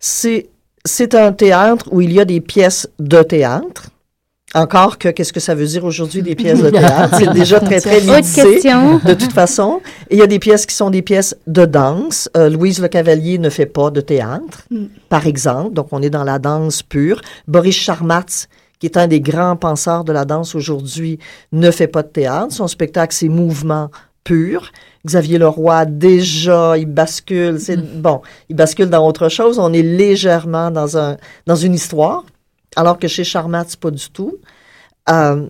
C'est, 0.00 0.48
c'est 0.84 1.14
un 1.14 1.32
théâtre 1.32 1.88
où 1.92 2.00
il 2.00 2.12
y 2.12 2.20
a 2.20 2.24
des 2.24 2.40
pièces 2.40 2.88
de 2.98 3.22
théâtre 3.22 3.90
encore 4.54 4.98
que, 4.98 5.08
qu'est-ce 5.08 5.32
que 5.32 5.40
ça 5.40 5.54
veut 5.54 5.66
dire 5.66 5.84
aujourd'hui 5.84 6.22
des 6.22 6.34
pièces 6.34 6.62
de 6.62 6.70
théâtre? 6.78 7.16
C'est 7.18 7.32
déjà 7.32 7.60
très, 7.60 7.80
très 7.80 8.00
limité, 8.00 8.62
de 8.62 9.14
toute 9.14 9.32
façon. 9.32 9.80
Et 10.10 10.14
il 10.14 10.18
y 10.18 10.22
a 10.22 10.26
des 10.26 10.38
pièces 10.38 10.64
qui 10.64 10.74
sont 10.74 10.90
des 10.90 11.02
pièces 11.02 11.36
de 11.46 11.64
danse. 11.64 12.30
Euh, 12.36 12.48
Louise 12.48 12.80
Le 12.80 12.88
Cavalier 12.88 13.38
ne 13.38 13.50
fait 13.50 13.66
pas 13.66 13.90
de 13.90 14.00
théâtre, 14.00 14.62
mm. 14.70 14.84
par 15.08 15.26
exemple. 15.26 15.74
Donc, 15.74 15.88
on 15.90 16.02
est 16.02 16.10
dans 16.10 16.24
la 16.24 16.38
danse 16.38 16.82
pure. 16.82 17.20
Boris 17.48 17.76
Charmatz, 17.76 18.48
qui 18.78 18.86
est 18.86 18.96
un 18.96 19.08
des 19.08 19.20
grands 19.20 19.56
penseurs 19.56 20.04
de 20.04 20.12
la 20.12 20.24
danse 20.24 20.54
aujourd'hui, 20.54 21.18
ne 21.52 21.70
fait 21.70 21.88
pas 21.88 22.02
de 22.02 22.08
théâtre. 22.08 22.52
Son 22.52 22.68
spectacle, 22.68 23.14
c'est 23.14 23.28
mouvement 23.28 23.90
pur. 24.22 24.70
Xavier 25.04 25.38
Leroy, 25.38 25.84
déjà, 25.84 26.78
il 26.78 26.86
bascule. 26.86 27.58
C'est, 27.58 27.76
mm. 27.76 28.00
bon, 28.00 28.22
il 28.48 28.54
bascule 28.54 28.88
dans 28.88 29.04
autre 29.06 29.28
chose. 29.28 29.58
On 29.58 29.72
est 29.72 29.82
légèrement 29.82 30.70
dans 30.70 30.96
un, 30.96 31.16
dans 31.46 31.56
une 31.56 31.74
histoire 31.74 32.24
alors 32.76 32.98
que 32.98 33.08
chez 33.08 33.24
Charmat, 33.24 33.66
pas 33.80 33.90
du 33.90 34.10
tout. 34.10 34.38
Euh, 35.10 35.46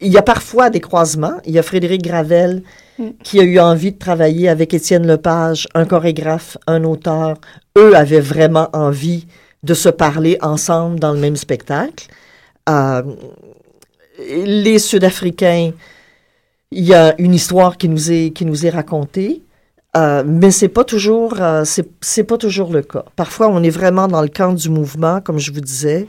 il 0.00 0.12
y 0.12 0.16
a 0.16 0.22
parfois 0.22 0.70
des 0.70 0.80
croisements. 0.80 1.38
Il 1.44 1.52
y 1.52 1.58
a 1.58 1.62
Frédéric 1.62 2.02
Gravel 2.02 2.62
mm. 2.98 3.08
qui 3.22 3.40
a 3.40 3.44
eu 3.44 3.58
envie 3.58 3.92
de 3.92 3.98
travailler 3.98 4.48
avec 4.48 4.74
Étienne 4.74 5.06
Lepage, 5.06 5.66
un 5.74 5.84
chorégraphe, 5.84 6.56
un 6.66 6.84
auteur. 6.84 7.36
Eux 7.76 7.94
avaient 7.94 8.20
vraiment 8.20 8.68
envie 8.72 9.26
de 9.62 9.74
se 9.74 9.88
parler 9.88 10.38
ensemble 10.40 11.00
dans 11.00 11.12
le 11.12 11.18
même 11.18 11.36
spectacle. 11.36 12.08
Euh, 12.68 13.02
les 14.18 14.78
Sud-Africains, 14.78 15.72
il 16.70 16.84
y 16.84 16.94
a 16.94 17.14
une 17.18 17.34
histoire 17.34 17.76
qui 17.76 17.88
nous 17.88 18.10
est, 18.10 18.30
qui 18.30 18.44
nous 18.44 18.66
est 18.66 18.70
racontée. 18.70 19.42
Euh, 19.96 20.22
mais 20.24 20.50
c'est 20.50 20.68
pas 20.68 20.84
toujours 20.84 21.34
c'est 21.62 22.24
pas 22.24 22.36
toujours 22.36 22.70
le 22.72 22.82
cas. 22.82 23.04
Parfois, 23.16 23.48
on 23.48 23.62
est 23.62 23.70
vraiment 23.70 24.06
dans 24.06 24.20
le 24.20 24.28
camp 24.28 24.52
du 24.52 24.68
mouvement, 24.68 25.20
comme 25.20 25.38
je 25.38 25.50
vous 25.50 25.62
disais. 25.62 26.06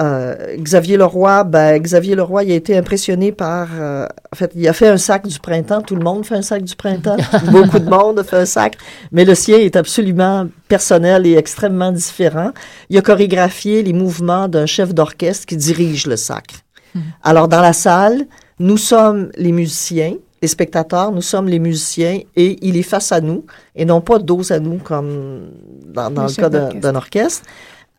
Euh, 0.00 0.56
Xavier 0.56 0.96
Leroy, 0.96 1.44
ben, 1.44 1.78
Xavier 1.78 2.14
Leroy, 2.14 2.44
il 2.44 2.52
a 2.52 2.54
été 2.54 2.76
impressionné 2.76 3.32
par. 3.32 3.68
Euh, 3.78 4.06
en 4.32 4.36
fait, 4.36 4.50
il 4.54 4.66
a 4.66 4.72
fait 4.72 4.88
un 4.88 4.96
sac 4.96 5.26
du 5.26 5.38
printemps. 5.38 5.82
Tout 5.82 5.94
le 5.94 6.02
monde 6.02 6.24
fait 6.24 6.36
un 6.36 6.42
sac 6.42 6.62
du 6.62 6.74
printemps. 6.74 7.16
Beaucoup 7.50 7.78
de 7.78 7.88
monde 7.88 8.22
fait 8.22 8.38
un 8.38 8.46
sac. 8.46 8.78
Mais 9.12 9.24
le 9.24 9.34
sien 9.34 9.58
est 9.58 9.76
absolument 9.76 10.48
personnel 10.68 11.26
et 11.26 11.34
extrêmement 11.34 11.92
différent. 11.92 12.52
Il 12.88 12.96
a 12.96 13.02
chorégraphié 13.02 13.82
les 13.82 13.92
mouvements 13.92 14.48
d'un 14.48 14.66
chef 14.66 14.94
d'orchestre 14.94 15.44
qui 15.46 15.56
dirige 15.56 16.06
le 16.06 16.16
sac. 16.16 16.54
Hmm. 16.94 17.00
Alors, 17.22 17.48
dans 17.48 17.60
la 17.60 17.74
salle, 17.74 18.26
nous 18.58 18.78
sommes 18.78 19.30
les 19.36 19.52
musiciens, 19.52 20.14
les 20.40 20.48
spectateurs, 20.48 21.12
nous 21.12 21.22
sommes 21.22 21.48
les 21.48 21.58
musiciens 21.58 22.20
et 22.36 22.58
il 22.66 22.78
est 22.78 22.82
face 22.82 23.12
à 23.12 23.20
nous 23.20 23.44
et 23.76 23.84
non 23.84 24.00
pas 24.00 24.18
dos 24.18 24.50
à 24.50 24.58
nous 24.58 24.78
comme 24.78 25.50
dans, 25.84 26.10
dans 26.10 26.26
le, 26.26 26.32
cas 26.32 26.48
d'un 26.48 26.94
orchestre. 26.94 27.44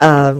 Euh, 0.01 0.33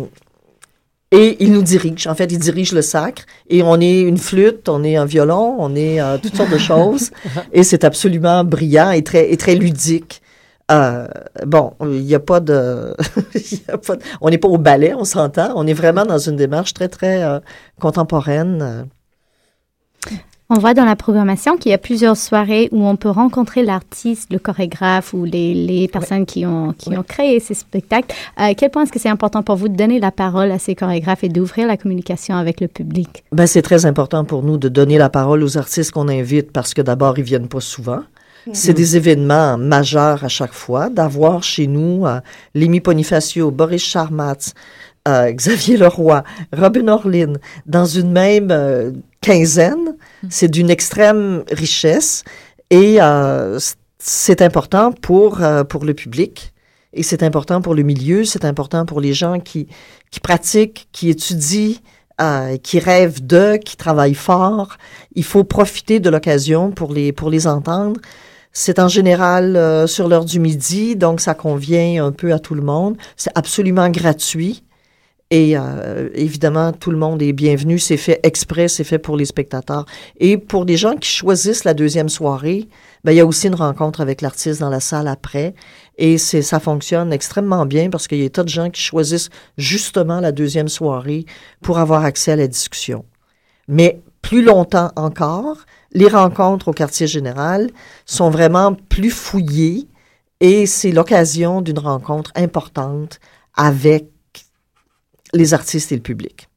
et 1.12 1.44
il 1.44 1.52
nous 1.52 1.62
dirige. 1.62 2.08
En 2.08 2.16
fait, 2.16 2.32
il 2.32 2.40
dirige 2.40 2.72
le 2.72 2.82
sacre. 2.82 3.24
Et 3.50 3.64
on 3.64 3.80
est 3.80 4.02
une 4.02 4.18
flûte, 4.18 4.70
on 4.70 4.84
est 4.84 4.96
un 4.96 5.06
violon, 5.06 5.58
on 5.60 5.76
est 5.76 6.02
euh, 6.02 6.18
toutes 6.18 6.36
sortes 6.36 6.52
de 6.52 6.58
choses. 6.72 7.12
Et 7.52 7.64
c'est 7.64 7.84
absolument 7.84 8.44
brillant 8.44 8.92
et 8.92 9.04
très, 9.04 9.32
et 9.32 9.38
très 9.38 9.56
ludique. 9.56 10.22
Euh, 10.72 11.06
bon, 11.46 11.74
il 11.82 12.06
n'y 12.06 12.16
a 12.16 12.20
pas 12.20 12.40
de, 12.40 12.96
on 14.22 14.30
n'est 14.30 14.38
pas 14.38 14.48
au 14.48 14.58
ballet, 14.58 14.94
on 14.94 15.04
s'entend. 15.04 15.52
On 15.56 15.68
est 15.68 15.74
vraiment 15.74 16.06
dans 16.06 16.18
une 16.18 16.38
démarche 16.38 16.74
très, 16.74 16.88
très 16.88 17.24
euh, 17.24 17.40
contemporaine. 17.80 18.88
On 20.54 20.60
voit 20.60 20.74
dans 20.74 20.84
la 20.84 20.98
programmation 20.98 21.56
qu'il 21.56 21.72
y 21.72 21.74
a 21.74 21.78
plusieurs 21.78 22.18
soirées 22.18 22.68
où 22.74 22.86
on 22.86 22.98
peut 22.98 23.10
rencontrer 23.10 23.64
l'artiste, 23.64 24.34
le 24.34 24.38
chorégraphe 24.38 25.14
ou 25.14 25.24
les, 25.24 25.88
personnes 25.88 26.26
qui, 26.26 26.46
ont, 26.46 26.74
qui 26.74 26.90
ont 26.90 27.04
créé 27.04 27.40
ces 27.40 27.54
spectacles. 27.54 28.14
À 28.36 28.50
euh, 28.50 28.54
quel 28.58 28.70
point 28.70 28.84
est-ce 28.84 28.92
que 28.92 29.00
c'est 29.00 29.08
important 29.08 29.44
pour 29.44 29.56
vous 29.56 29.70
de 29.70 29.78
donner 29.78 30.02
la 30.02 30.12
parole 30.12 30.52
à 30.52 30.60
ces 30.60 30.76
chorégraphes 30.76 31.24
et 31.24 31.30
d'ouvrir 31.30 31.68
la 31.70 31.78
communication 31.78 32.36
avec 32.36 32.60
le 32.60 32.68
public? 32.68 33.24
Ben, 33.32 33.48
c'est 33.48 33.62
très 33.62 33.86
important 33.86 34.26
pour 34.26 34.44
nous 34.44 34.58
de 34.58 34.68
donner 34.68 34.98
la 34.98 35.10
parole 35.10 35.42
aux 35.42 35.58
artistes 35.58 35.92
qu'on 35.92 36.10
invite 36.10 36.52
parce 36.52 36.74
que 36.74 36.82
d'abord, 36.82 37.18
ils 37.18 37.24
viennent 37.24 37.48
pas 37.48 37.62
souvent. 37.62 38.02
C'est 38.54 38.74
des 38.74 38.98
événements 38.98 39.58
majeurs 39.58 40.26
à 40.26 40.28
chaque 40.28 40.54
fois. 40.54 40.90
D'avoir 40.90 41.44
chez 41.44 41.68
nous 41.68 42.06
euh, 42.06 42.20
Lémi 42.56 42.82
Bonifacio, 42.82 43.52
Boris 43.52 43.84
Charmatz, 43.84 44.54
euh, 45.08 45.32
Xavier 45.32 45.78
Leroy, 45.78 46.24
Robin 46.54 46.88
Orlin, 46.88 47.34
dans 47.66 47.86
une 47.86 48.12
même 48.12 48.50
euh, 48.52 48.92
quinzaine, 49.22 49.96
hmm. 50.24 50.28
c'est 50.30 50.48
d'une 50.48 50.70
extrême 50.70 51.44
richesse 51.52 52.24
et 52.70 53.02
euh, 53.02 53.60
c'est 53.98 54.42
important 54.42 54.92
pour, 54.92 55.42
euh, 55.42 55.64
pour 55.64 55.86
le 55.86 55.94
public 55.94 56.54
et 56.94 57.04
c'est 57.04 57.24
important 57.24 57.62
pour 57.62 57.74
le 57.74 57.84
milieu, 57.84 58.26
c'est 58.26 58.46
important 58.46 58.86
pour 58.86 59.02
les 59.02 59.14
gens 59.14 59.40
qui, 59.40 59.68
qui 60.12 60.20
pratiquent, 60.20 60.88
qui 60.92 61.10
étudient, 61.10 61.78
qui 62.62 62.78
rêvent 62.78 63.26
de, 63.26 63.56
qui 63.56 63.76
travaillent 63.78 64.14
fort. 64.14 64.78
Il 65.16 65.24
faut 65.24 65.44
profiter 65.44 66.00
de 66.00 66.08
l'occasion 66.10 66.70
pour 66.70 66.94
les, 66.94 67.12
pour 67.14 67.32
les 67.32 67.48
entendre. 67.48 68.00
C'est 68.54 68.78
en 68.78 68.90
général 68.90 69.88
sur 69.88 70.08
l'heure 70.08 70.26
du 70.26 70.40
midi, 70.40 70.96
donc 70.96 71.20
ça 71.20 71.34
convient 71.34 72.06
un 72.06 72.12
peu 72.12 72.32
à 72.32 72.38
tout 72.38 72.54
le 72.54 72.62
monde. 72.62 72.96
C'est 73.16 73.32
absolument 73.34 73.90
gratuit. 73.90 74.64
Et 75.32 75.58
euh, 75.58 76.10
évidemment, 76.14 76.74
tout 76.74 76.92
le 76.92 76.98
monde 76.98 77.22
est 77.22 77.32
bienvenu. 77.32 77.80
C'est 77.80 77.96
fait 77.96 78.20
exprès, 78.24 78.68
c'est 78.68 78.84
fait 78.84 79.00
pour 79.00 79.16
les 79.16 79.24
spectateurs. 79.24 79.86
Et 80.20 80.38
pour 80.38 80.66
les 80.66 80.76
gens 80.76 80.98
qui 80.98 81.10
choisissent 81.10 81.64
la 81.64 81.74
deuxième 81.74 82.10
soirée, 82.10 82.68
ben, 83.06 83.14
il 83.14 83.16
y 83.16 83.22
a 83.22 83.26
aussi 83.26 83.48
une 83.48 83.56
rencontre 83.56 84.02
avec 84.02 84.22
l'artiste 84.22 84.60
dans 84.60 84.70
la 84.70 84.82
salle 84.82 85.08
après. 85.08 85.56
Et 85.98 86.18
c'est, 86.18 86.42
ça 86.42 86.60
fonctionne 86.60 87.14
extrêmement 87.14 87.66
bien 87.66 87.90
parce 87.90 88.10
qu'il 88.10 88.22
y 88.22 88.26
a 88.26 88.30
tas 88.30 88.44
de 88.44 88.50
gens 88.50 88.70
qui 88.70 88.82
choisissent 88.82 89.30
justement 89.58 90.20
la 90.20 90.34
deuxième 90.34 90.68
soirée 90.68 91.26
pour 91.62 91.80
avoir 91.80 92.04
accès 92.04 92.34
à 92.34 92.36
la 92.36 92.48
discussion. 92.48 93.06
Mais 93.70 94.02
plus 94.22 94.44
longtemps 94.44 94.92
encore, 94.98 95.60
les 95.94 96.10
rencontres 96.10 96.68
au 96.68 96.74
quartier 96.74 97.08
général 97.08 97.70
sont 98.06 98.30
vraiment 98.30 98.74
plus 98.74 99.12
fouillées 99.12 99.88
et 100.42 100.66
c'est 100.66 100.92
l'occasion 100.92 101.62
d'une 101.62 101.80
rencontre 101.80 102.32
importante 102.36 103.20
avec 103.56 104.10
les 105.34 105.54
artistes 105.54 105.92
et 105.92 105.96
le 105.96 106.02
public. 106.02 106.48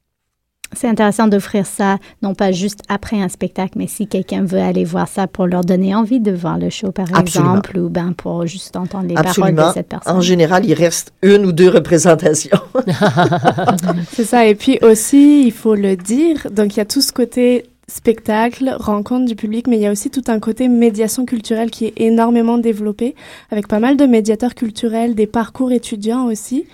C'est 0.75 0.89
intéressant 0.89 1.29
d'offrir 1.29 1.67
ça, 1.67 1.99
non 2.23 2.35
pas 2.35 2.51
juste 2.53 2.81
après 2.89 3.21
un 3.21 3.29
spectacle, 3.29 3.75
mais 3.77 3.87
si 3.87 4.07
quelqu'un 4.07 4.45
veut 4.45 4.59
aller 4.59 4.85
voir 4.85 5.09
ça 5.09 5.27
pour 5.27 5.47
leur 5.47 5.63
donner 5.63 5.95
envie 5.95 6.21
de 6.21 6.33
voir 6.33 6.59
le 6.59 6.71
show, 6.71 6.91
par 6.91 7.07
Absolument. 7.15 7.59
exemple, 7.59 7.79
ou 7.79 7.89
ben 7.89 8.13
pour 8.13 8.47
juste 8.47 8.75
entendre 8.77 9.07
les 9.07 9.17
Absolument. 9.17 9.55
paroles 9.55 9.71
de 9.71 9.75
cette 9.75 9.89
personne. 9.89 10.17
En 10.17 10.21
général, 10.21 10.65
il 10.65 10.75
reste 10.75 11.13
une 11.23 11.47
ou 11.47 11.53
deux 11.53 11.69
représentations. 11.69 12.59
C'est 14.13 14.25
ça. 14.25 14.47
Et 14.47 14.55
puis 14.55 14.79
aussi, 14.83 15.45
il 15.47 15.53
faut 15.53 15.75
le 15.75 15.97
dire, 15.97 16.49
donc 16.51 16.75
il 16.75 16.79
y 16.79 16.83
a 16.83 16.87
tout 16.87 17.01
ce 17.03 17.13
côté 17.13 17.67
spectacle, 17.89 18.75
rencontre 18.79 19.27
du 19.27 19.37
public, 19.37 19.67
mais 19.67 19.77
il 19.77 19.83
y 19.83 19.87
a 19.87 19.93
aussi 19.93 20.11
tout 20.11 20.25
un 20.29 20.41
côté 20.41 20.69
médiation 20.69 21.27
culturelle 21.27 21.71
qui 21.71 21.87
est 21.87 21.95
énormément 21.97 22.59
développé, 22.59 23.15
avec 23.51 23.69
pas 23.69 23.79
mal 23.79 23.97
de 23.97 24.07
médiateurs 24.07 24.55
culturels, 24.55 25.15
des 25.15 25.27
parcours 25.27 25.73
étudiants 25.73 26.27
aussi. 26.27 26.67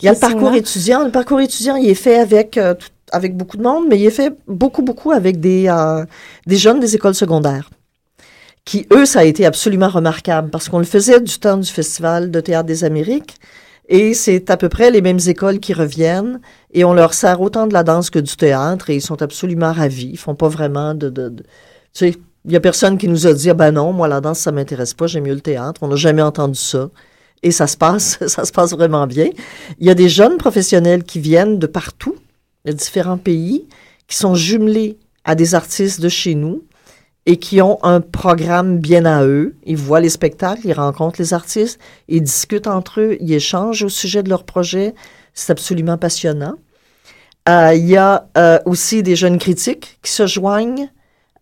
Il 0.00 0.06
y 0.06 0.08
a 0.08 0.12
le 0.12 0.18
parcours 0.18 0.50
là. 0.50 0.56
étudiant. 0.56 1.04
Le 1.04 1.10
parcours 1.10 1.40
étudiant, 1.40 1.76
il 1.76 1.88
est 1.88 1.94
fait 1.94 2.16
avec, 2.18 2.56
euh, 2.58 2.74
tout- 2.74 2.88
avec 3.12 3.36
beaucoup 3.36 3.56
de 3.56 3.62
monde, 3.62 3.84
mais 3.88 3.98
il 3.98 4.06
est 4.06 4.10
fait 4.10 4.34
beaucoup, 4.48 4.82
beaucoup 4.82 5.12
avec 5.12 5.40
des, 5.40 5.66
euh, 5.68 6.04
des 6.46 6.56
jeunes 6.56 6.80
des 6.80 6.94
écoles 6.94 7.14
secondaires. 7.14 7.70
Qui, 8.64 8.86
eux, 8.92 9.04
ça 9.04 9.20
a 9.20 9.24
été 9.24 9.44
absolument 9.44 9.88
remarquable 9.88 10.48
parce 10.48 10.70
qu'on 10.70 10.78
le 10.78 10.84
faisait 10.86 11.20
du 11.20 11.38
temps 11.38 11.58
du 11.58 11.70
Festival 11.70 12.30
de 12.30 12.40
théâtre 12.40 12.66
des 12.66 12.82
Amériques. 12.84 13.36
Et 13.88 14.14
c'est 14.14 14.50
à 14.50 14.56
peu 14.56 14.68
près 14.68 14.90
les 14.90 15.02
mêmes 15.02 15.18
écoles 15.26 15.60
qui 15.60 15.74
reviennent 15.74 16.40
et 16.72 16.84
on 16.84 16.94
leur 16.94 17.12
sert 17.12 17.40
autant 17.40 17.66
de 17.66 17.74
la 17.74 17.82
danse 17.82 18.08
que 18.10 18.18
du 18.18 18.34
théâtre 18.36 18.88
et 18.90 18.94
ils 18.96 19.02
sont 19.02 19.20
absolument 19.20 19.72
ravis. 19.72 20.10
Ils 20.12 20.18
font 20.18 20.34
pas 20.34 20.48
vraiment 20.48 20.94
de, 20.94 21.10
de, 21.10 21.28
de- 21.28 21.42
tu 21.42 21.48
sais, 21.92 22.16
il 22.46 22.52
y 22.52 22.56
a 22.56 22.60
personne 22.60 22.98
qui 22.98 23.08
nous 23.08 23.26
a 23.26 23.32
dit, 23.34 23.50
ah 23.50 23.54
ben 23.54 23.72
non, 23.72 23.92
moi 23.92 24.08
la 24.08 24.20
danse 24.20 24.38
ça 24.40 24.52
m'intéresse 24.52 24.94
pas, 24.94 25.06
j'aime 25.06 25.24
mieux 25.24 25.34
le 25.34 25.40
théâtre. 25.40 25.82
On 25.82 25.88
n'a 25.88 25.96
jamais 25.96 26.22
entendu 26.22 26.58
ça. 26.58 26.90
Et 27.42 27.50
ça 27.50 27.66
se 27.66 27.76
passe, 27.76 28.18
ça 28.26 28.44
se 28.44 28.52
passe 28.52 28.72
vraiment 28.72 29.06
bien. 29.06 29.28
Il 29.78 29.86
y 29.86 29.90
a 29.90 29.94
des 29.94 30.08
jeunes 30.08 30.38
professionnels 30.38 31.04
qui 31.04 31.20
viennent 31.20 31.58
de 31.58 31.66
partout, 31.66 32.16
de 32.64 32.72
différents 32.72 33.18
pays, 33.18 33.68
qui 34.08 34.16
sont 34.16 34.34
jumelés 34.34 34.98
à 35.24 35.34
des 35.34 35.54
artistes 35.54 36.00
de 36.00 36.08
chez 36.08 36.34
nous 36.34 36.62
et 37.26 37.38
qui 37.38 37.62
ont 37.62 37.78
un 37.82 38.00
programme 38.00 38.78
bien 38.78 39.04
à 39.06 39.24
eux. 39.24 39.56
Ils 39.64 39.76
voient 39.76 40.00
les 40.00 40.10
spectacles, 40.10 40.62
ils 40.64 40.72
rencontrent 40.72 41.20
les 41.20 41.32
artistes, 41.32 41.78
ils 42.08 42.22
discutent 42.22 42.66
entre 42.66 43.00
eux, 43.00 43.16
ils 43.20 43.32
échangent 43.32 43.82
au 43.82 43.88
sujet 43.88 44.22
de 44.22 44.28
leur 44.28 44.44
projet. 44.44 44.94
C'est 45.32 45.50
absolument 45.50 45.96
passionnant. 45.96 46.56
Euh, 47.48 47.72
il 47.74 47.86
y 47.86 47.96
a 47.96 48.28
euh, 48.36 48.58
aussi 48.66 49.02
des 49.02 49.16
jeunes 49.16 49.38
critiques 49.38 49.98
qui 50.02 50.12
se 50.12 50.26
joignent, 50.26 50.90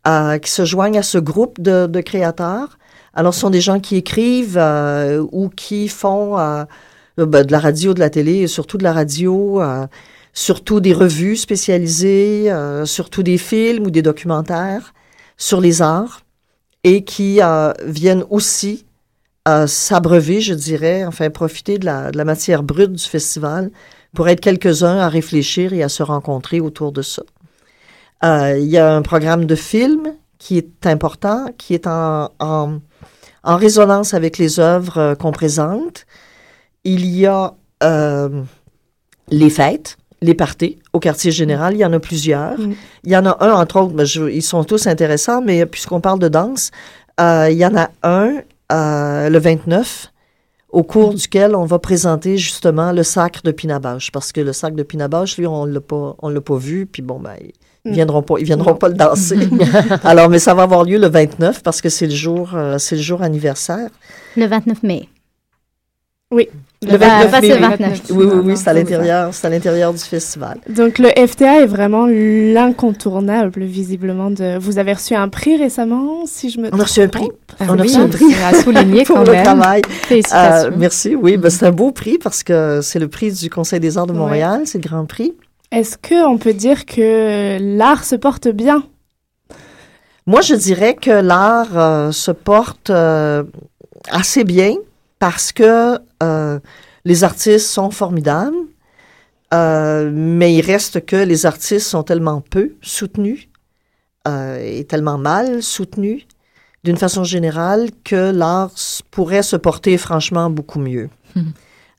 euh, 0.06 0.38
qui 0.38 0.50
se 0.50 0.64
joignent 0.64 0.98
à 0.98 1.02
ce 1.02 1.18
groupe 1.18 1.60
de, 1.60 1.86
de 1.86 2.00
créateurs. 2.00 2.78
Alors, 3.14 3.34
ce 3.34 3.40
sont 3.40 3.50
des 3.50 3.60
gens 3.60 3.78
qui 3.78 3.96
écrivent 3.96 4.58
euh, 4.58 5.24
ou 5.32 5.48
qui 5.48 5.88
font 5.88 6.38
euh, 6.38 6.64
ben, 7.16 7.44
de 7.44 7.52
la 7.52 7.58
radio, 7.58 7.92
de 7.92 8.00
la 8.00 8.08
télé, 8.08 8.38
et 8.38 8.46
surtout 8.46 8.78
de 8.78 8.84
la 8.84 8.92
radio, 8.92 9.60
surtout 10.32 10.80
des 10.80 10.94
revues 10.94 11.36
spécialisées, 11.36 12.50
surtout 12.84 13.22
des 13.22 13.36
films 13.36 13.84
ou 13.86 13.90
des 13.90 14.00
documentaires 14.00 14.94
sur 15.36 15.60
les 15.60 15.82
arts 15.82 16.22
et 16.84 17.04
qui 17.04 17.40
euh, 17.40 17.72
viennent 17.84 18.24
aussi 18.30 18.86
euh, 19.48 19.66
s'abreuver, 19.66 20.40
je 20.40 20.54
dirais, 20.54 21.04
enfin 21.04 21.30
profiter 21.30 21.78
de 21.78 21.86
la, 21.86 22.24
matière 22.24 22.62
brute 22.62 22.92
du 22.92 23.04
festival 23.04 23.70
pour 24.14 24.28
être 24.28 24.40
quelques-uns 24.40 24.98
à 24.98 25.08
réfléchir 25.08 25.72
et 25.72 25.82
à 25.82 25.88
se 25.88 26.02
rencontrer 26.02 26.60
autour 26.60 26.92
de 26.92 27.02
ça. 27.02 27.22
Euh, 28.24 28.58
Il 28.58 28.68
y 28.68 28.78
a 28.78 28.94
un 28.94 29.02
programme 29.02 29.46
de 29.46 29.54
film 29.54 30.14
qui 30.38 30.58
est 30.58 30.86
important, 30.86 31.46
qui 31.56 31.74
est 31.74 31.86
en, 31.86 32.30
en, 32.38 32.78
en 33.42 33.56
résonance 33.56 34.14
avec 34.14 34.38
les 34.38 34.60
œuvres 34.60 35.14
qu'on 35.14 35.32
présente. 35.32 36.06
Il 36.84 37.06
y 37.06 37.26
a 37.26 37.54
les 39.28 39.50
fêtes, 39.50 39.96
les 40.22 40.34
parties 40.34 40.78
au 40.94 40.98
quartier 41.00 41.30
général. 41.30 41.74
Il 41.74 41.80
y 41.80 41.84
en 41.84 41.92
a 41.92 41.98
plusieurs. 42.00 42.54
Il 43.04 43.10
y 43.12 43.16
en 43.16 43.26
a 43.26 43.36
un, 43.44 43.52
entre 43.52 43.80
autres, 43.80 43.92
mais 43.94 44.06
je- 44.06 44.30
ils 44.30 44.42
sont 44.42 44.64
tous 44.64 44.86
intéressants, 44.86 45.42
mais 45.42 45.66
puisqu'on 45.66 46.00
parle 46.00 46.18
de 46.20 46.28
danse, 46.28 46.70
euh, 47.20 47.48
il 47.50 47.58
y 47.58 47.66
en 47.66 47.76
a 47.76 47.90
un 48.02 48.36
euh, 48.72 49.28
le 49.28 49.38
29 49.38 50.08
au 50.70 50.82
cours 50.82 51.12
duquel 51.12 51.54
on 51.54 51.66
va 51.66 51.78
présenter 51.78 52.38
justement 52.38 52.92
le 52.92 53.02
sacre 53.02 53.40
de 53.44 53.50
Pinabache. 53.50 54.10
Parce 54.12 54.32
que 54.32 54.40
le 54.40 54.54
sacre 54.54 54.76
de 54.76 54.82
Pinabache, 54.82 55.36
lui, 55.36 55.46
on 55.46 55.66
l'a 55.66 55.80
pas, 55.82 56.16
on 56.22 56.30
l'a 56.30 56.40
pas 56.40 56.56
vu, 56.56 56.86
puis 56.86 57.02
bon, 57.02 57.18
ben, 57.20 57.34
ils 57.84 57.90
Mm. 57.90 57.94
viendront 57.94 58.22
pas, 58.22 58.34
ils 58.38 58.44
viendront 58.46 58.74
pas 58.76 58.88
le 58.88 58.94
danser. 58.94 59.36
Alors, 60.04 60.28
mais 60.30 60.38
ça 60.38 60.54
va 60.54 60.62
avoir 60.62 60.84
lieu 60.84 60.98
le 60.98 61.08
29 61.08 61.62
parce 61.64 61.80
que 61.82 61.88
c'est 61.88 62.06
le 62.06 62.14
jour, 62.14 62.52
euh, 62.54 62.78
c'est 62.78 62.94
le 62.96 63.02
jour 63.02 63.22
anniversaire. 63.22 63.88
Le 64.36 64.46
29 64.46 64.82
mai. 64.84 65.08
Oui. 66.32 66.48
Le 66.84 66.96
29 66.96 67.30
pas 67.30 67.40
mai, 67.40 67.48
ce 67.48 67.52
oui. 67.54 67.60
29. 67.60 68.02
Oui, 68.10 68.24
oui, 68.24 68.40
oui, 68.44 68.56
c'est 68.56 68.68
à 68.68 68.72
l'intérieur, 68.72 69.32
c'est 69.32 69.46
à 69.46 69.50
l'intérieur 69.50 69.92
du 69.92 70.00
festival. 70.00 70.58
Donc 70.68 70.98
le 70.98 71.10
FTA 71.10 71.60
est 71.62 71.66
vraiment 71.66 72.06
l'incontournable, 72.08 73.62
visiblement. 73.62 74.30
De... 74.30 74.58
Vous 74.58 74.78
avez 74.78 74.92
reçu 74.94 75.14
un 75.14 75.28
prix 75.28 75.56
récemment, 75.56 76.24
si 76.26 76.50
je 76.50 76.58
me 76.58 76.68
On 76.72 76.80
a 76.80 76.82
reçu 76.82 77.00
un 77.00 77.08
prix. 77.08 77.28
trompe? 77.28 77.34
On 77.60 77.68
a 77.78 77.82
oui, 77.82 77.82
reçu 77.82 77.96
un 77.98 78.08
prix. 78.08 78.34
à 78.44 78.54
souligner 78.54 79.04
pour 79.04 79.16
quand 79.16 79.24
le 79.24 79.32
même. 79.32 79.44
travail. 79.44 79.82
Félicitations. 79.88 80.68
Euh, 80.70 80.74
merci. 80.76 81.14
Oui, 81.14 81.36
ben, 81.36 81.50
c'est 81.50 81.66
un 81.66 81.70
beau 81.70 81.92
prix 81.92 82.18
parce 82.18 82.42
que 82.42 82.80
c'est 82.82 82.98
le 82.98 83.06
prix 83.08 83.30
du 83.32 83.48
Conseil 83.50 83.78
des 83.78 83.96
arts 83.98 84.06
de 84.06 84.12
Ouais. 84.12 84.18
Montréal, 84.18 84.62
c'est 84.64 84.82
le 84.82 84.88
Grand 84.88 85.04
Prix. 85.06 85.34
Est-ce 85.70 85.96
que 85.96 86.26
on 86.26 86.36
peut 86.38 86.52
dire 86.52 86.84
que 86.84 87.58
l'art 87.60 88.04
se 88.04 88.16
porte 88.16 88.48
bien? 88.48 88.82
Moi, 90.26 90.40
je 90.40 90.54
dirais 90.54 90.94
que 90.94 91.10
l'art 91.10 91.76
euh, 91.76 92.12
se 92.12 92.30
porte 92.30 92.90
euh, 92.90 93.42
assez 94.10 94.44
bien 94.44 94.74
parce 95.22 95.52
que 95.52 96.00
euh, 96.20 96.58
les 97.04 97.22
artistes 97.22 97.68
sont 97.68 97.92
formidables, 97.92 98.56
euh, 99.54 100.10
mais 100.12 100.52
il 100.52 100.62
reste 100.62 101.06
que 101.06 101.14
les 101.14 101.46
artistes 101.46 101.86
sont 101.86 102.02
tellement 102.02 102.40
peu 102.40 102.74
soutenus 102.82 103.48
euh, 104.26 104.58
et 104.60 104.84
tellement 104.84 105.18
mal 105.18 105.62
soutenus 105.62 106.26
d'une 106.82 106.96
façon 106.96 107.22
générale 107.22 107.90
que 108.02 108.32
l'art 108.32 108.72
pourrait 109.12 109.44
se 109.44 109.54
porter 109.54 109.96
franchement 109.96 110.50
beaucoup 110.50 110.80
mieux. 110.80 111.08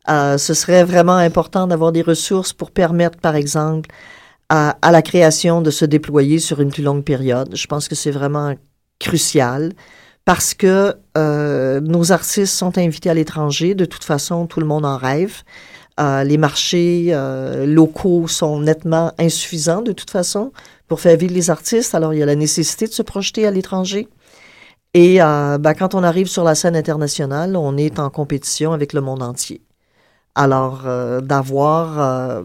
Euh, 0.09 0.37
ce 0.37 0.53
serait 0.53 0.83
vraiment 0.83 1.15
important 1.15 1.65
d'avoir 1.65 1.93
des 1.93 2.01
ressources 2.01 2.51
pour 2.51 2.71
permettre, 2.71 3.19
par 3.19 3.37
exemple, 3.37 3.89
à, 4.49 4.77
à 4.81 4.91
la 4.91 5.01
création 5.01 5.61
de 5.61 5.71
se 5.71 5.85
déployer 5.85 6.39
sur 6.39 6.59
une 6.59 6.71
plus 6.71 6.83
longue 6.83 7.05
période. 7.05 7.55
Je 7.55 7.67
pense 7.67 7.87
que 7.87 7.95
c'est 7.95 8.11
vraiment 8.11 8.53
crucial 8.99 9.71
parce 10.25 10.53
que 10.53 10.95
euh, 11.17 11.81
nos 11.81 12.11
artistes 12.11 12.53
sont 12.53 12.77
invités 12.77 13.09
à 13.09 13.13
l'étranger. 13.13 13.75
De 13.75 13.85
toute 13.85 14.03
façon, 14.03 14.47
tout 14.47 14.59
le 14.59 14.65
monde 14.65 14.85
en 14.85 14.97
rêve. 14.97 15.43
Euh, 15.99 16.23
les 16.23 16.37
marchés 16.37 17.09
euh, 17.09 17.67
locaux 17.67 18.27
sont 18.27 18.59
nettement 18.59 19.11
insuffisants 19.19 19.83
de 19.83 19.91
toute 19.91 20.09
façon 20.09 20.51
pour 20.87 20.99
faire 20.99 21.17
vivre 21.17 21.33
les 21.33 21.49
artistes. 21.49 21.93
Alors, 21.93 22.13
il 22.13 22.19
y 22.19 22.23
a 22.23 22.25
la 22.25 22.35
nécessité 22.35 22.87
de 22.87 22.93
se 22.93 23.03
projeter 23.03 23.45
à 23.45 23.51
l'étranger. 23.51 24.07
Et 24.93 25.21
euh, 25.21 25.57
ben, 25.57 25.73
quand 25.73 25.95
on 25.95 26.03
arrive 26.03 26.27
sur 26.27 26.43
la 26.43 26.55
scène 26.55 26.75
internationale, 26.75 27.55
on 27.55 27.77
est 27.77 27.99
en 27.99 28.09
compétition 28.09 28.73
avec 28.73 28.93
le 28.93 29.01
monde 29.01 29.23
entier. 29.23 29.61
Alors, 30.35 30.83
euh, 30.87 31.21
d'avoir, 31.21 31.99
euh, 31.99 32.43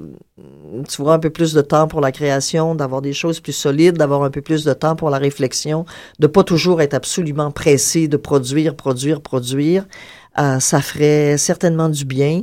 tu 0.89 1.01
vois, 1.01 1.15
un 1.15 1.19
peu 1.19 1.31
plus 1.31 1.55
de 1.55 1.63
temps 1.63 1.89
pour 1.89 2.03
la 2.03 2.13
création, 2.13 2.75
d'avoir 2.75 3.01
des 3.01 3.15
choses 3.15 3.41
plus 3.41 3.55
solides, 3.55 3.97
d'avoir 3.97 4.25
un 4.25 4.31
peu 4.31 4.43
plus 4.43 4.63
de 4.65 4.75
temps 4.75 4.95
pour 4.95 5.09
la 5.09 5.17
réflexion, 5.17 5.87
de 6.19 6.27
pas 6.27 6.45
toujours 6.45 6.83
être 6.83 6.93
absolument 6.93 7.51
pressé 7.51 8.07
de 8.07 8.19
produire, 8.19 8.77
produire, 8.77 9.23
produire, 9.23 9.87
euh, 10.39 10.61
ça 10.61 10.83
ferait 10.83 11.39
certainement 11.39 11.89
du 11.89 12.05
bien. 12.05 12.43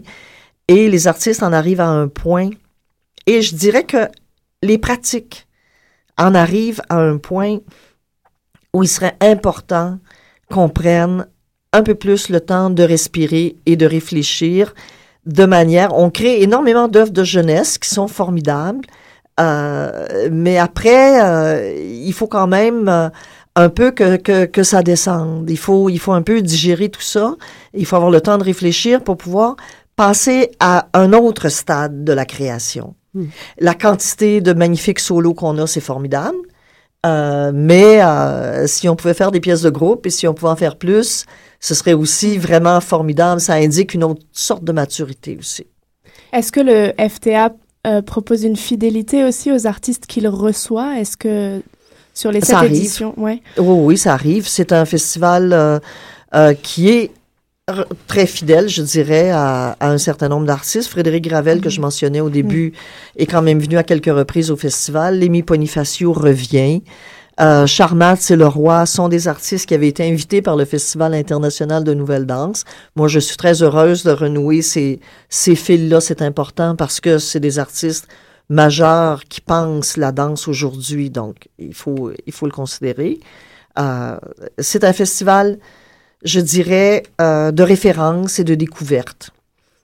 Et 0.68 0.90
les 0.90 1.08
artistes 1.08 1.44
en 1.44 1.54
arrivent 1.54 1.82
à 1.82 1.90
un 1.90 2.08
point, 2.08 2.50
et 3.28 3.44
je 3.44 3.56
dirais 3.56 3.84
que 3.84 4.10
les 4.64 4.80
pratiques 4.80 5.48
en 6.18 6.34
arrivent 6.34 6.82
à 6.90 6.98
un 6.98 7.18
point 7.18 7.60
où 8.74 8.82
il 8.82 8.90
serait 8.90 9.16
important 9.22 10.00
qu'on 10.50 10.70
prenne 10.70 11.28
un 11.72 11.84
peu 11.84 11.94
plus 11.94 12.30
le 12.30 12.40
temps 12.40 12.72
de 12.72 12.82
respirer 12.82 13.58
et 13.68 13.76
de 13.76 13.86
réfléchir 13.86 14.74
de 15.26 15.46
manière... 15.46 15.98
On 15.98 16.10
crée 16.10 16.42
énormément 16.42 16.88
d'œuvres 16.88 17.12
de 17.12 17.24
jeunesse 17.24 17.78
qui 17.78 17.90
sont 17.90 18.08
formidables, 18.08 18.86
euh, 19.40 20.30
mais 20.32 20.58
après, 20.58 21.24
euh, 21.24 21.76
il 21.78 22.14
faut 22.14 22.28
quand 22.28 22.48
même 22.48 22.88
euh, 22.88 23.10
un 23.56 23.70
peu 23.70 23.92
que, 23.92 24.16
que, 24.18 24.46
que 24.46 24.64
ça 24.64 24.82
descende. 24.82 25.50
Il 25.50 25.58
faut, 25.58 25.90
il 25.90 26.00
faut 26.00 26.14
un 26.14 26.22
peu 26.22 26.42
digérer 26.42 26.90
tout 26.90 27.02
ça. 27.02 27.36
Il 27.74 27.86
faut 27.86 27.96
avoir 27.96 28.12
le 28.12 28.22
temps 28.22 28.38
de 28.38 28.44
réfléchir 28.44 29.02
pour 29.02 29.18
pouvoir 29.18 29.56
passer 29.96 30.52
à 30.60 30.88
un 30.94 31.14
autre 31.14 31.50
stade 31.50 32.04
de 32.04 32.14
la 32.14 32.26
création. 32.26 32.96
La 33.60 33.76
quantité 33.76 34.42
de 34.42 34.52
magnifiques 34.52 35.00
solos 35.00 35.34
qu'on 35.34 35.58
a, 35.58 35.68
c'est 35.68 35.80
formidable. 35.80 36.38
Euh, 37.06 37.52
mais 37.54 38.02
euh, 38.02 38.68
si 38.68 38.90
on 38.90 38.96
pouvait 38.96 39.14
faire 39.14 39.32
des 39.32 39.40
pièces 39.40 39.62
de 39.62 39.70
groupe 39.70 40.06
et 40.06 40.10
si 40.10 40.28
on 40.28 40.34
pouvait 40.34 40.52
en 40.52 40.56
faire 40.56 40.78
plus, 40.78 41.26
ce 41.60 41.76
serait 41.76 41.94
aussi 41.94 42.38
vraiment 42.38 42.82
formidable. 42.82 43.40
Ça 43.40 43.54
indique 43.54 43.94
une 43.94 44.04
autre 44.04 44.22
sorte 44.32 44.64
de 44.64 44.72
maturité 44.72 45.38
aussi. 45.40 45.68
Est-ce 46.34 46.52
que 46.52 46.60
le 46.60 46.94
FTA 47.10 47.54
euh, 47.88 48.02
propose 48.02 48.44
une 48.44 48.56
fidélité 48.56 49.24
aussi 49.24 49.52
aux 49.52 49.68
artistes 49.68 50.06
qu'il 50.08 50.28
reçoit? 50.28 51.00
Est-ce 51.00 51.18
que 51.18 51.62
sur 52.14 52.32
les 52.32 52.42
sept 52.42 52.64
éditions, 52.64 53.14
ouais. 53.18 53.42
Oui, 53.58 53.78
oui, 53.80 53.98
ça 53.98 54.14
arrive. 54.14 54.48
C'est 54.48 54.72
un 54.72 54.86
festival 54.86 55.82
qui 56.62 56.90
est 56.90 57.12
très 58.06 58.28
fidèle, 58.28 58.70
je 58.70 58.84
dirais, 58.84 59.32
à, 59.32 59.76
à 59.80 59.90
un 59.90 59.98
certain 59.98 60.30
nombre 60.30 60.46
d'artistes. 60.46 60.88
Frédéric 60.88 61.28
Gravel, 61.28 61.62
que 61.62 61.70
je 61.72 61.82
mentionnais 61.82 62.22
au 62.22 62.30
début, 62.30 62.74
est 63.16 63.26
quand 63.26 63.42
même 63.42 63.60
venu 63.60 63.78
à 63.78 63.84
quelques 63.84 64.06
reprises 64.06 64.52
au 64.52 64.56
festival. 64.56 65.18
Lémi 65.18 65.42
Bonifacio 65.42 66.14
revient. 66.14 66.84
Euh, 67.42 67.66
Charmat 67.66 68.18
et 68.30 68.36
Le 68.36 68.46
Roi 68.46 68.86
sont 68.86 69.10
des 69.10 69.28
artistes 69.28 69.68
qui 69.68 69.74
avaient 69.74 69.88
été 69.88 70.08
invités 70.08 70.44
par 70.44 70.56
le 70.56 70.64
Festival 70.64 71.16
international 71.16 71.84
de 71.84 71.96
nouvelle 71.96 72.28
danse. 72.28 72.66
Moi, 72.96 73.08
je 73.08 73.20
suis 73.20 73.36
très 73.36 73.64
heureuse 73.64 74.04
de 74.04 74.12
renouer 74.12 74.62
ces, 74.62 75.00
ces 75.30 75.56
fils-là. 75.56 76.02
C'est 76.02 76.22
important 76.22 76.76
parce 76.76 77.02
que 77.02 77.18
c'est 77.18 77.40
des 77.40 77.58
artistes 77.58 78.08
majeurs 78.48 79.24
qui 79.24 79.42
pensent 79.42 79.98
la 79.98 80.12
danse 80.12 80.48
aujourd'hui. 80.48 81.10
Donc, 81.10 81.50
il 81.58 81.74
faut, 81.74 82.12
il 82.28 82.32
faut 82.32 82.46
le 82.46 82.52
considérer. 82.52 83.20
Euh, 83.80 84.18
c'est 84.60 84.84
un 84.84 84.94
festival, 84.94 85.58
je 86.26 86.40
dirais, 86.42 87.04
euh, 87.22 87.52
de 87.52 87.64
référence 87.64 88.40
et 88.40 88.44
de 88.44 88.56
découverte. 88.56 89.32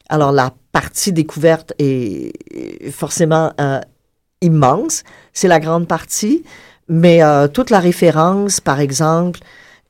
Alors, 0.09 0.31
la 0.33 0.51
partie 0.73 1.13
découverte 1.13 1.73
est 1.79 2.33
est 2.51 2.91
forcément 2.91 3.53
euh, 3.61 3.79
immense. 4.41 5.03
C'est 5.33 5.47
la 5.47 5.59
grande 5.59 5.87
partie. 5.87 6.43
Mais 6.89 7.23
euh, 7.23 7.47
toute 7.47 7.69
la 7.69 7.79
référence, 7.79 8.59
par 8.59 8.79
exemple, 8.81 9.39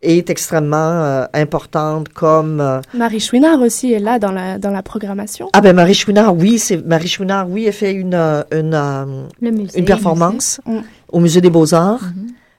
est 0.04 0.30
extrêmement 0.30 0.78
euh, 1.04 1.26
importante 1.34 2.10
comme... 2.10 2.60
euh, 2.60 2.82
Marie 2.94 3.20
Chouinard 3.20 3.60
aussi 3.62 3.94
est 3.94 4.00
là 4.00 4.20
dans 4.20 4.32
la, 4.32 4.58
dans 4.60 4.72
la 4.72 4.84
programmation. 4.84 5.50
ah 5.54 5.62
ben 5.62 5.76
Marie 5.76 5.94
Chouinard, 5.96 6.36
oui, 6.36 6.60
c'est 6.60 6.78
Marie 6.86 7.08
Chouinard, 7.08 7.50
oui, 7.50 7.66
elle 7.66 7.74
fait 7.74 7.94
une 7.94 8.16
une, 8.52 8.74
euh, 8.74 9.06
Le 9.42 9.52
musée, 9.52 9.80
une 9.80 9.86
performance 9.86 10.60
musée. 10.66 10.82
Au 11.12 11.20
musée 11.20 11.42
des 11.42 11.50
Beaux-Arts. 11.50 12.04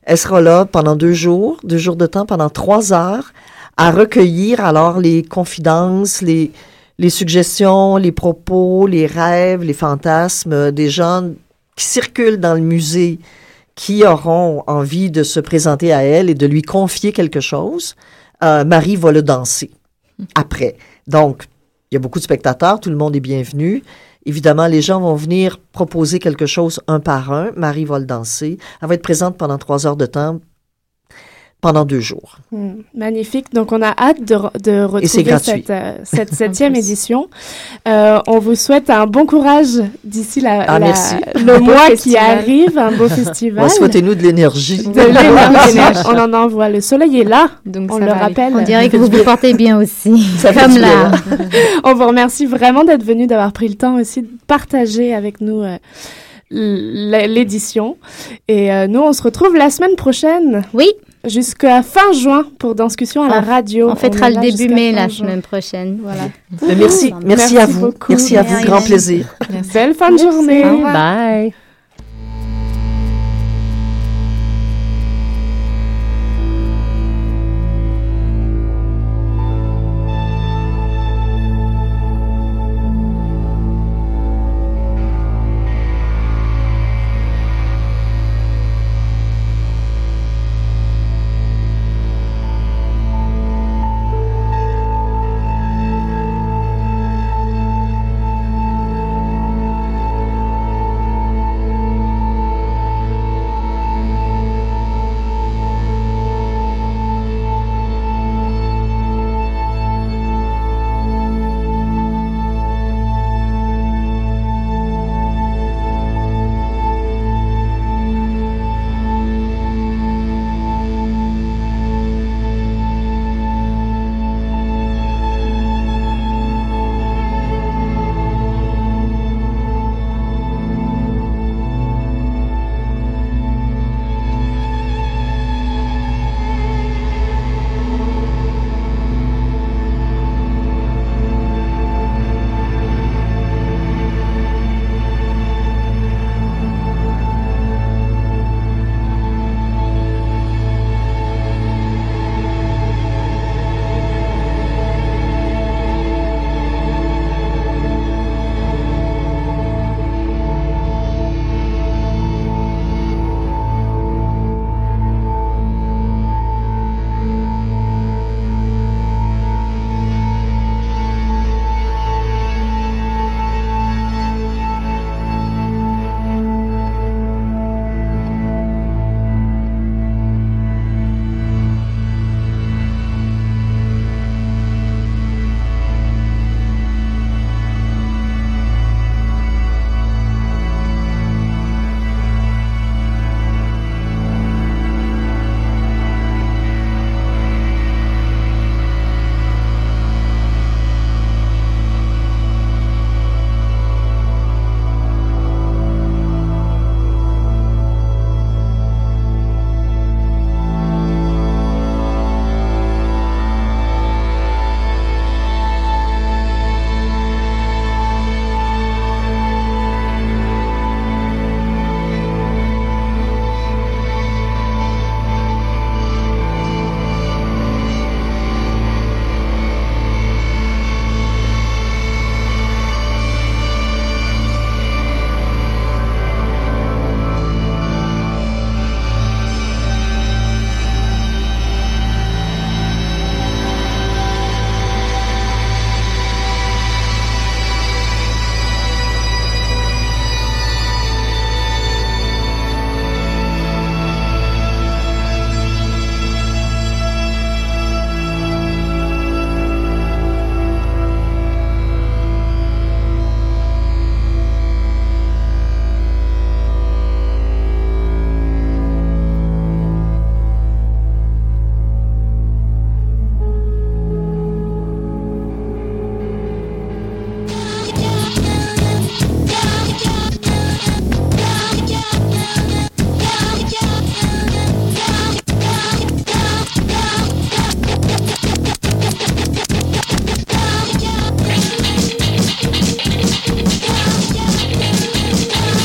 Elle 0.05 0.19
sera 0.19 0.41
là 0.41 0.65
pendant 0.65 0.97
deux 0.97 1.13
jours, 1.13 1.59
deux 1.63 1.79
jours 1.79 1.97
de 1.97 2.07
temps, 2.07 2.27
pendant 2.27 2.51
trois 2.51 2.93
heures, 2.93 3.33
à 3.77 3.91
recueillir 3.91 4.65
alors 4.65 5.01
les 5.01 5.23
confidences, 5.23 6.23
les 6.23 6.53
les 6.99 7.11
suggestions, 7.11 7.97
les 7.97 8.13
propos, 8.13 8.87
les 8.87 9.07
rêves, 9.07 9.63
les 9.63 9.73
fantasmes 9.73 10.71
des 10.71 10.89
gens 10.89 11.31
qui 11.75 11.85
circulent 11.85 12.39
dans 12.39 12.55
le 12.55 12.61
musée, 12.61 13.19
qui 13.75 14.05
auront 14.05 14.63
envie 14.67 15.11
de 15.11 15.23
se 15.23 15.41
présenter 15.41 15.93
à 15.93 16.05
elle 16.05 16.31
et 16.31 16.35
de 16.35 16.47
lui 16.47 16.63
confier 16.63 17.13
quelque 17.13 17.41
chose. 17.41 17.97
Euh, 18.45 18.65
Marie 18.65 18.97
va 18.97 19.11
le 19.11 19.23
danser 19.23 19.71
après. 20.35 20.77
Donc, 21.07 21.47
il 21.91 21.95
y 21.95 21.97
a 21.97 22.01
beaucoup 22.01 22.19
de 22.19 22.25
spectateurs, 22.25 22.79
tout 22.79 22.91
le 22.91 22.97
monde 22.97 23.17
est 23.17 23.21
bienvenu. 23.21 23.83
Évidemment, 24.25 24.69
les 24.69 24.83
gens 24.83 25.01
vont 25.01 25.17
venir 25.17 25.59
proposer 25.73 26.21
quelque 26.21 26.47
chose 26.47 26.79
un 26.87 27.01
par 27.01 27.33
un. 27.33 27.51
Marie 27.57 27.85
va 27.85 27.99
le 27.99 28.07
danser. 28.07 28.59
Elle 28.81 28.89
va 28.89 28.95
être 28.95 29.03
présente 29.03 29.37
pendant 29.37 29.59
trois 29.59 29.87
heures 29.87 29.97
de 29.97 30.07
temps, 30.07 30.41
pendant 31.63 31.85
deux 31.85 32.01
jours. 32.01 32.39
Mm, 32.51 32.71
magnifique. 32.95 33.47
Donc, 33.55 33.71
on 33.73 33.81
a 33.83 33.95
hâte 33.97 34.23
de, 34.25 34.35
retrouver 34.85 35.39
cette, 35.39 35.71
euh, 35.71 35.95
cette 36.03 36.35
septième 36.35 36.75
édition. 36.75 37.29
Euh, 37.87 38.19
on 38.27 38.41
vous 38.41 38.57
souhaite 38.57 38.91
un 38.91 39.07
bon 39.07 39.25
courage 39.27 39.81
d'ici 40.05 40.41
la, 40.41 40.63
Ah, 40.63 40.79
la- 40.81 40.87
merci. 40.87 41.15
le 41.37 41.61
mois 41.61 41.85
qui 41.87 41.91
festival. 41.93 42.39
arrive, 42.39 42.77
un 42.79 42.91
beau 42.91 43.09
festival. 43.21 43.65
Ouais, 43.65 43.71
Souhaitez-nous 43.71 44.17
de 44.17 44.23
l'énergie. 44.23 44.83
De 44.89 45.01
l'énergie. 45.01 46.03
on 46.13 46.19
en 46.19 46.33
envoie. 46.35 46.69
Le 46.69 46.81
soleil 46.81 47.21
est 47.21 47.25
là. 47.25 47.49
Donc 47.65 47.93
on 47.93 47.99
ça 48.01 48.05
le 48.07 48.11
aller. 48.11 48.21
rappelle. 48.21 48.53
On 48.57 48.63
dirait 48.63 48.89
que 48.89 48.97
vous 48.97 49.07
vous 49.07 49.23
portez 49.25 49.55
bien 49.55 49.79
aussi. 49.81 50.21
Ça 50.39 50.53
Comme 50.53 50.77
là. 50.79 51.13
on 51.85 51.95
vous 51.95 52.09
remercie 52.09 52.45
vraiment 52.47 52.83
d'être 52.83 53.05
venu, 53.05 53.29
d'avoir 53.29 53.53
pris 53.53 53.69
le 53.69 53.77
temps 53.77 53.95
aussi 54.01 54.23
de 54.23 54.29
partager 54.49 55.15
avec 55.15 55.41
nous 55.41 55.63
euh, 55.63 55.77
l'édition. 56.51 57.97
Et 58.49 58.73
euh, 58.73 58.87
nous, 58.89 59.01
on 59.01 59.13
se 59.13 59.23
retrouve 59.23 59.55
la 59.55 59.71
semaine 59.71 59.95
prochaine. 59.97 60.65
Oui. 60.75 60.91
Jusqu'à 61.25 61.83
fin 61.83 62.13
juin 62.13 62.47
pour 62.59 62.75
Discussion 62.75 63.23
à 63.23 63.29
la 63.29 63.41
radio. 63.41 63.89
On 63.89 63.95
fêtera 63.95 64.29
le 64.31 64.41
début 64.41 64.73
mai 64.73 64.93
la 64.93 65.09
semaine 65.09 65.43
prochaine. 65.43 66.01
Voilà. 66.03 66.31
Merci, 66.77 67.15
merci, 67.25 67.59
à 67.59 67.67
vous. 67.67 67.81
beaucoup. 67.81 68.13
Merci 68.13 68.37
à 68.37 68.43
vous. 68.43 68.65
Grand 68.65 68.83
plaisir. 68.83 69.27
Belle 69.73 69.95
fin 69.95 70.11
de 70.11 70.19
journée. 70.19 70.65
Bye. 70.65 71.55